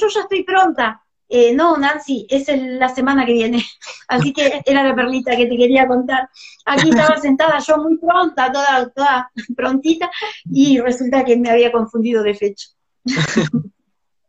yo 0.00 0.08
ya 0.08 0.20
estoy 0.20 0.44
pronta. 0.44 1.02
Eh, 1.28 1.52
no, 1.52 1.76
Nancy, 1.76 2.26
es 2.30 2.46
la 2.48 2.88
semana 2.88 3.26
que 3.26 3.32
viene. 3.32 3.64
Así 4.08 4.32
que 4.32 4.62
era 4.64 4.84
la 4.84 4.94
perlita 4.94 5.36
que 5.36 5.46
te 5.46 5.56
quería 5.56 5.86
contar. 5.86 6.28
Aquí 6.64 6.90
estaba 6.90 7.16
sentada 7.20 7.58
yo 7.58 7.78
muy 7.78 7.98
pronta, 7.98 8.52
toda, 8.52 8.88
toda 8.90 9.30
prontita, 9.56 10.10
y 10.50 10.78
resulta 10.80 11.24
que 11.24 11.36
me 11.36 11.50
había 11.50 11.72
confundido 11.72 12.22
de 12.22 12.34
fecha. 12.34 12.68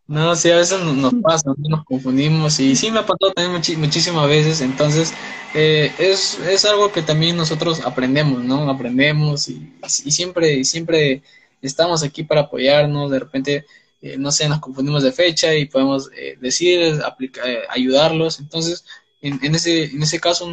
No, 0.10 0.38
sí, 0.38 0.50
a 0.50 0.56
veces 0.56 0.82
nos 0.82 1.14
pasa, 1.16 1.54
nos 1.58 1.84
confundimos 1.84 2.62
y 2.62 2.78
sí 2.78 2.90
me 2.92 3.00
ha 3.00 3.06
pasado 3.06 3.34
también 3.36 3.62
muchísimas 3.82 4.26
veces, 4.30 4.62
entonces 4.62 5.14
eh, 5.54 5.92
es, 6.00 6.40
es, 6.40 6.64
algo 6.64 6.94
que 6.94 7.02
también 7.02 7.36
nosotros 7.36 7.82
aprendemos, 7.86 8.42
¿no? 8.42 8.70
Aprendemos 8.70 9.50
y, 9.50 9.70
y 10.06 10.12
siempre, 10.12 10.64
siempre 10.64 11.24
estamos 11.62 12.04
aquí 12.04 12.24
para 12.24 12.42
apoyarnos, 12.42 13.12
de 13.12 13.20
repente 13.20 13.66
eh, 14.02 14.18
no 14.18 14.32
sé, 14.32 14.48
nos 14.48 14.60
confundimos 14.60 15.04
de 15.04 15.12
fecha 15.12 15.56
y 15.56 15.66
podemos 15.66 16.10
eh, 16.16 16.38
decir, 16.40 16.80
eh, 16.82 17.60
ayudarlos. 17.70 18.40
Entonces, 18.40 18.86
en, 19.22 19.40
en, 19.44 19.56
ese, 19.56 19.86
en 19.86 20.04
ese 20.04 20.20
caso, 20.20 20.48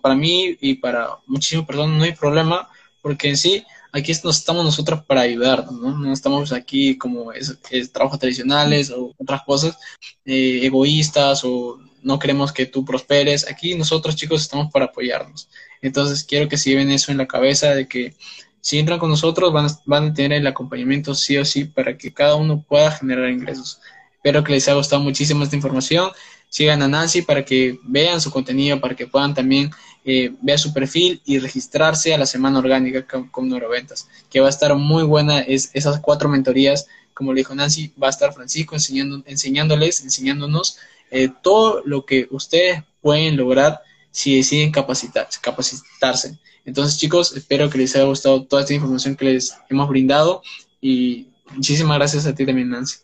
para 0.00 0.14
mí 0.14 0.56
y 0.60 0.74
para 0.74 1.18
muchísimas 1.26 1.66
personas 1.66 1.98
no 1.98 2.04
hay 2.04 2.12
problema, 2.12 2.68
porque 3.00 3.28
en 3.28 3.36
sí, 3.36 3.64
aquí 3.90 4.12
nos 4.22 4.38
estamos 4.38 4.64
nosotros 4.64 5.04
para 5.04 5.22
ayudar, 5.22 5.70
¿no? 5.72 5.98
No 5.98 6.12
estamos 6.12 6.52
aquí 6.52 6.96
como 6.96 7.32
es, 7.32 7.58
trabajos 7.92 8.20
tradicionales 8.20 8.90
o 8.90 9.12
otras 9.18 9.42
cosas 9.42 9.76
egoístas 10.24 11.42
o 11.44 11.80
no 12.02 12.18
queremos 12.18 12.52
que 12.52 12.66
tú 12.66 12.84
prosperes. 12.84 13.48
Aquí 13.50 13.74
nosotros, 13.74 14.16
chicos, 14.16 14.42
estamos 14.42 14.70
para 14.72 14.86
apoyarnos. 14.86 15.48
Entonces, 15.80 16.24
quiero 16.24 16.48
que 16.48 16.56
se 16.56 16.70
lleven 16.70 16.90
eso 16.90 17.10
en 17.10 17.18
la 17.18 17.26
cabeza 17.26 17.74
de 17.74 17.88
que 17.88 18.14
si 18.62 18.78
entran 18.78 19.00
con 19.00 19.10
nosotros 19.10 19.52
van, 19.52 19.66
van 19.84 20.10
a 20.10 20.14
tener 20.14 20.38
el 20.38 20.46
acompañamiento 20.46 21.14
sí 21.16 21.36
o 21.36 21.44
sí 21.44 21.64
para 21.64 21.98
que 21.98 22.14
cada 22.14 22.36
uno 22.36 22.62
pueda 22.62 22.92
generar 22.92 23.28
ingresos. 23.28 23.80
Espero 24.14 24.44
que 24.44 24.52
les 24.52 24.68
haya 24.68 24.76
gustado 24.76 25.02
muchísimo 25.02 25.42
esta 25.42 25.56
información. 25.56 26.12
Sigan 26.48 26.80
a 26.80 26.86
Nancy 26.86 27.22
para 27.22 27.44
que 27.44 27.80
vean 27.82 28.20
su 28.20 28.30
contenido, 28.30 28.80
para 28.80 28.94
que 28.94 29.08
puedan 29.08 29.34
también 29.34 29.72
eh, 30.04 30.32
ver 30.40 30.60
su 30.60 30.72
perfil 30.72 31.20
y 31.24 31.40
registrarse 31.40 32.14
a 32.14 32.18
la 32.18 32.26
semana 32.26 32.60
orgánica 32.60 33.04
con, 33.04 33.28
con 33.30 33.48
Neuroventas, 33.48 34.08
que 34.30 34.38
va 34.38 34.46
a 34.46 34.50
estar 34.50 34.72
muy 34.76 35.02
buena. 35.02 35.40
Es, 35.40 35.70
esas 35.72 35.98
cuatro 35.98 36.28
mentorías, 36.28 36.86
como 37.14 37.32
le 37.32 37.40
dijo 37.40 37.56
Nancy, 37.56 37.92
va 38.00 38.06
a 38.06 38.10
estar 38.10 38.32
Francisco 38.32 38.76
enseñando, 38.76 39.24
enseñándoles, 39.26 40.02
enseñándonos 40.02 40.78
eh, 41.10 41.28
todo 41.42 41.82
lo 41.84 42.06
que 42.06 42.28
ustedes 42.30 42.84
pueden 43.00 43.36
lograr 43.36 43.80
si 44.12 44.36
deciden 44.36 44.70
capacitarse. 44.70 45.40
capacitarse. 45.42 46.38
Entonces, 46.64 46.98
chicos, 46.98 47.36
espero 47.36 47.68
que 47.68 47.78
les 47.78 47.94
haya 47.96 48.04
gustado 48.04 48.44
toda 48.44 48.62
esta 48.62 48.74
información 48.74 49.16
que 49.16 49.24
les 49.24 49.56
hemos 49.68 49.88
brindado 49.88 50.42
y 50.80 51.28
muchísimas 51.54 51.98
gracias 51.98 52.26
a 52.26 52.34
ti 52.34 52.46
también, 52.46 52.70
Nancy. 52.70 52.98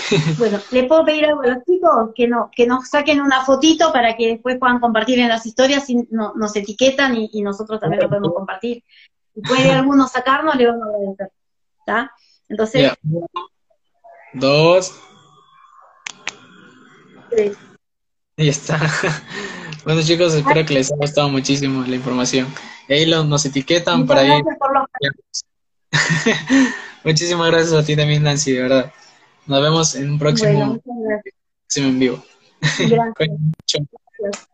Bueno, 0.38 0.58
le 0.70 0.84
puedo 0.84 1.04
pedir 1.04 1.26
algo 1.26 1.42
a 1.42 1.48
los 1.48 1.64
chicos 1.64 2.10
que 2.14 2.26
no, 2.26 2.50
que 2.54 2.66
nos 2.66 2.88
saquen 2.88 3.20
una 3.20 3.44
fotito 3.44 3.92
para 3.92 4.16
que 4.16 4.28
después 4.28 4.58
puedan 4.58 4.80
compartir 4.80 5.18
en 5.18 5.28
las 5.28 5.44
historias 5.46 5.88
y 5.90 5.96
no, 6.10 6.32
nos 6.34 6.56
etiquetan 6.56 7.16
y, 7.16 7.42
nosotros 7.42 7.80
también 7.80 8.02
lo 8.02 8.08
podemos 8.08 8.32
compartir. 8.32 8.82
Si 9.34 9.40
puede 9.42 9.70
alguno 9.70 10.08
sacarnos, 10.08 10.56
le 10.56 10.66
vamos 10.66 10.82
a 10.82 10.90
agradecer. 10.90 11.32
¿Está? 11.80 12.12
Entonces. 12.48 12.92
Dos. 14.32 14.94
Tres. 17.30 17.56
Y 18.40 18.48
está. 18.48 18.80
Bueno 19.82 20.02
chicos, 20.02 20.34
espero 20.34 20.66
que 20.66 20.74
les 20.74 20.92
haya 20.92 20.98
gustado 21.00 21.30
muchísimo 21.30 21.82
la 21.86 21.96
información. 21.96 22.46
ahí 22.86 23.06
nos 23.06 23.46
etiquetan 23.46 24.06
para 24.06 24.24
ir. 24.24 24.44
Muchísimas 27.04 27.50
gracias 27.50 27.72
a 27.72 27.82
ti 27.82 27.96
también, 27.96 28.22
Nancy, 28.22 28.52
de 28.52 28.62
verdad. 28.62 28.92
Nos 29.46 29.62
vemos 29.62 29.94
en 29.94 30.10
un 30.10 30.18
próximo, 30.18 30.78
próximo 30.82 31.88
en 31.88 31.98
vivo. 31.98 32.24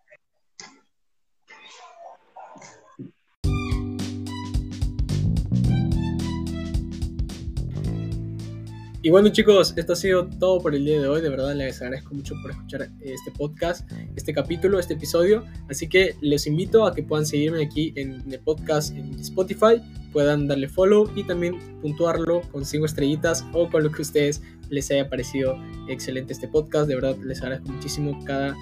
Y 9.07 9.11
bueno 9.11 9.28
chicos, 9.28 9.73
esto 9.77 9.93
ha 9.93 9.97
sido 9.97 10.27
todo 10.27 10.61
por 10.61 10.74
el 10.74 10.85
día 10.85 11.01
de 11.01 11.07
hoy. 11.07 11.20
De 11.20 11.28
verdad 11.28 11.55
les 11.55 11.81
agradezco 11.81 12.12
mucho 12.12 12.35
por 12.43 12.51
escuchar 12.51 12.91
este 13.01 13.31
podcast, 13.31 13.89
este 14.16 14.35
capítulo, 14.35 14.81
este 14.81 14.95
episodio. 14.95 15.45
Así 15.70 15.89
que 15.89 16.16
les 16.20 16.49
invito 16.49 16.85
a 16.85 16.93
que 16.93 17.05
puedan 17.05 17.24
seguirme 17.24 17.62
aquí 17.62 17.93
en 17.95 18.24
el 18.28 18.41
podcast 18.41 18.97
en 18.97 19.15
Spotify, 19.20 19.81
puedan 20.12 20.49
darle 20.49 20.69
follow 20.69 21.09
y 21.15 21.23
también 21.23 21.57
puntuarlo 21.83 22.43
con 22.51 22.65
5 22.65 22.85
estrellitas 22.85 23.45
o 23.53 23.70
con 23.70 23.85
lo 23.85 23.93
que 23.93 23.99
a 23.99 24.03
ustedes 24.03 24.43
les 24.70 24.91
haya 24.91 25.09
parecido 25.09 25.57
excelente 25.89 26.33
este 26.33 26.49
podcast. 26.49 26.89
De 26.89 26.97
verdad 26.97 27.16
les 27.19 27.41
agradezco 27.43 27.70
muchísimo 27.70 28.19
cada 28.24 28.57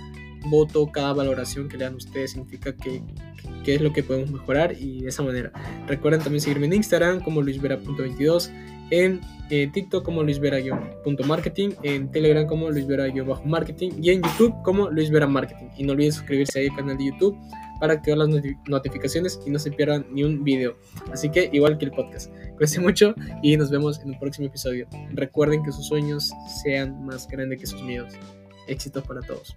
voto, 0.50 0.92
cada 0.92 1.14
valoración 1.14 1.70
que 1.70 1.78
le 1.78 1.84
dan 1.84 1.94
ustedes 1.94 2.32
significa 2.32 2.76
que, 2.76 3.02
que, 3.64 3.76
es 3.76 3.80
lo 3.80 3.94
que 3.94 4.02
podemos 4.02 4.30
mejorar 4.30 4.76
y 4.78 5.00
de 5.00 5.08
esa 5.08 5.22
manera. 5.22 5.52
Recuerden 5.86 6.20
también 6.20 6.42
seguirme 6.42 6.66
en 6.66 6.74
Instagram 6.74 7.22
como 7.22 7.40
luisvera.22 7.40 8.50
en 8.90 9.20
eh, 9.50 9.68
TikTok 9.72 10.04
como 10.04 10.22
luisvera-marketing, 10.22 11.70
en 11.82 12.10
Telegram 12.10 12.46
como 12.46 12.70
luisvera-marketing 12.70 13.92
y 14.00 14.10
en 14.10 14.22
YouTube 14.22 14.54
como 14.62 14.90
luisvera 14.90 15.26
marketing. 15.26 15.68
Y 15.76 15.84
no 15.84 15.92
olviden 15.92 16.12
suscribirse 16.12 16.60
ahí 16.60 16.68
al 16.68 16.76
canal 16.76 16.96
de 16.96 17.06
YouTube 17.06 17.36
para 17.80 17.94
activar 17.94 18.18
las 18.18 18.28
notificaciones 18.66 19.38
y 19.46 19.50
no 19.50 19.58
se 19.58 19.70
pierdan 19.70 20.06
ni 20.10 20.24
un 20.24 20.44
video. 20.44 20.76
Así 21.12 21.30
que 21.30 21.50
igual 21.52 21.76
que 21.76 21.86
el 21.86 21.90
podcast. 21.90 22.30
Cuídense 22.56 22.80
mucho 22.80 23.14
y 23.42 23.56
nos 23.56 23.70
vemos 23.70 24.00
en 24.00 24.10
un 24.10 24.18
próximo 24.18 24.46
episodio. 24.46 24.86
Recuerden 25.12 25.62
que 25.62 25.72
sus 25.72 25.88
sueños 25.88 26.32
sean 26.62 27.04
más 27.04 27.28
grandes 27.28 27.60
que 27.60 27.66
sus 27.66 27.82
miedos. 27.82 28.14
Éxitos 28.66 29.04
para 29.06 29.20
todos. 29.20 29.54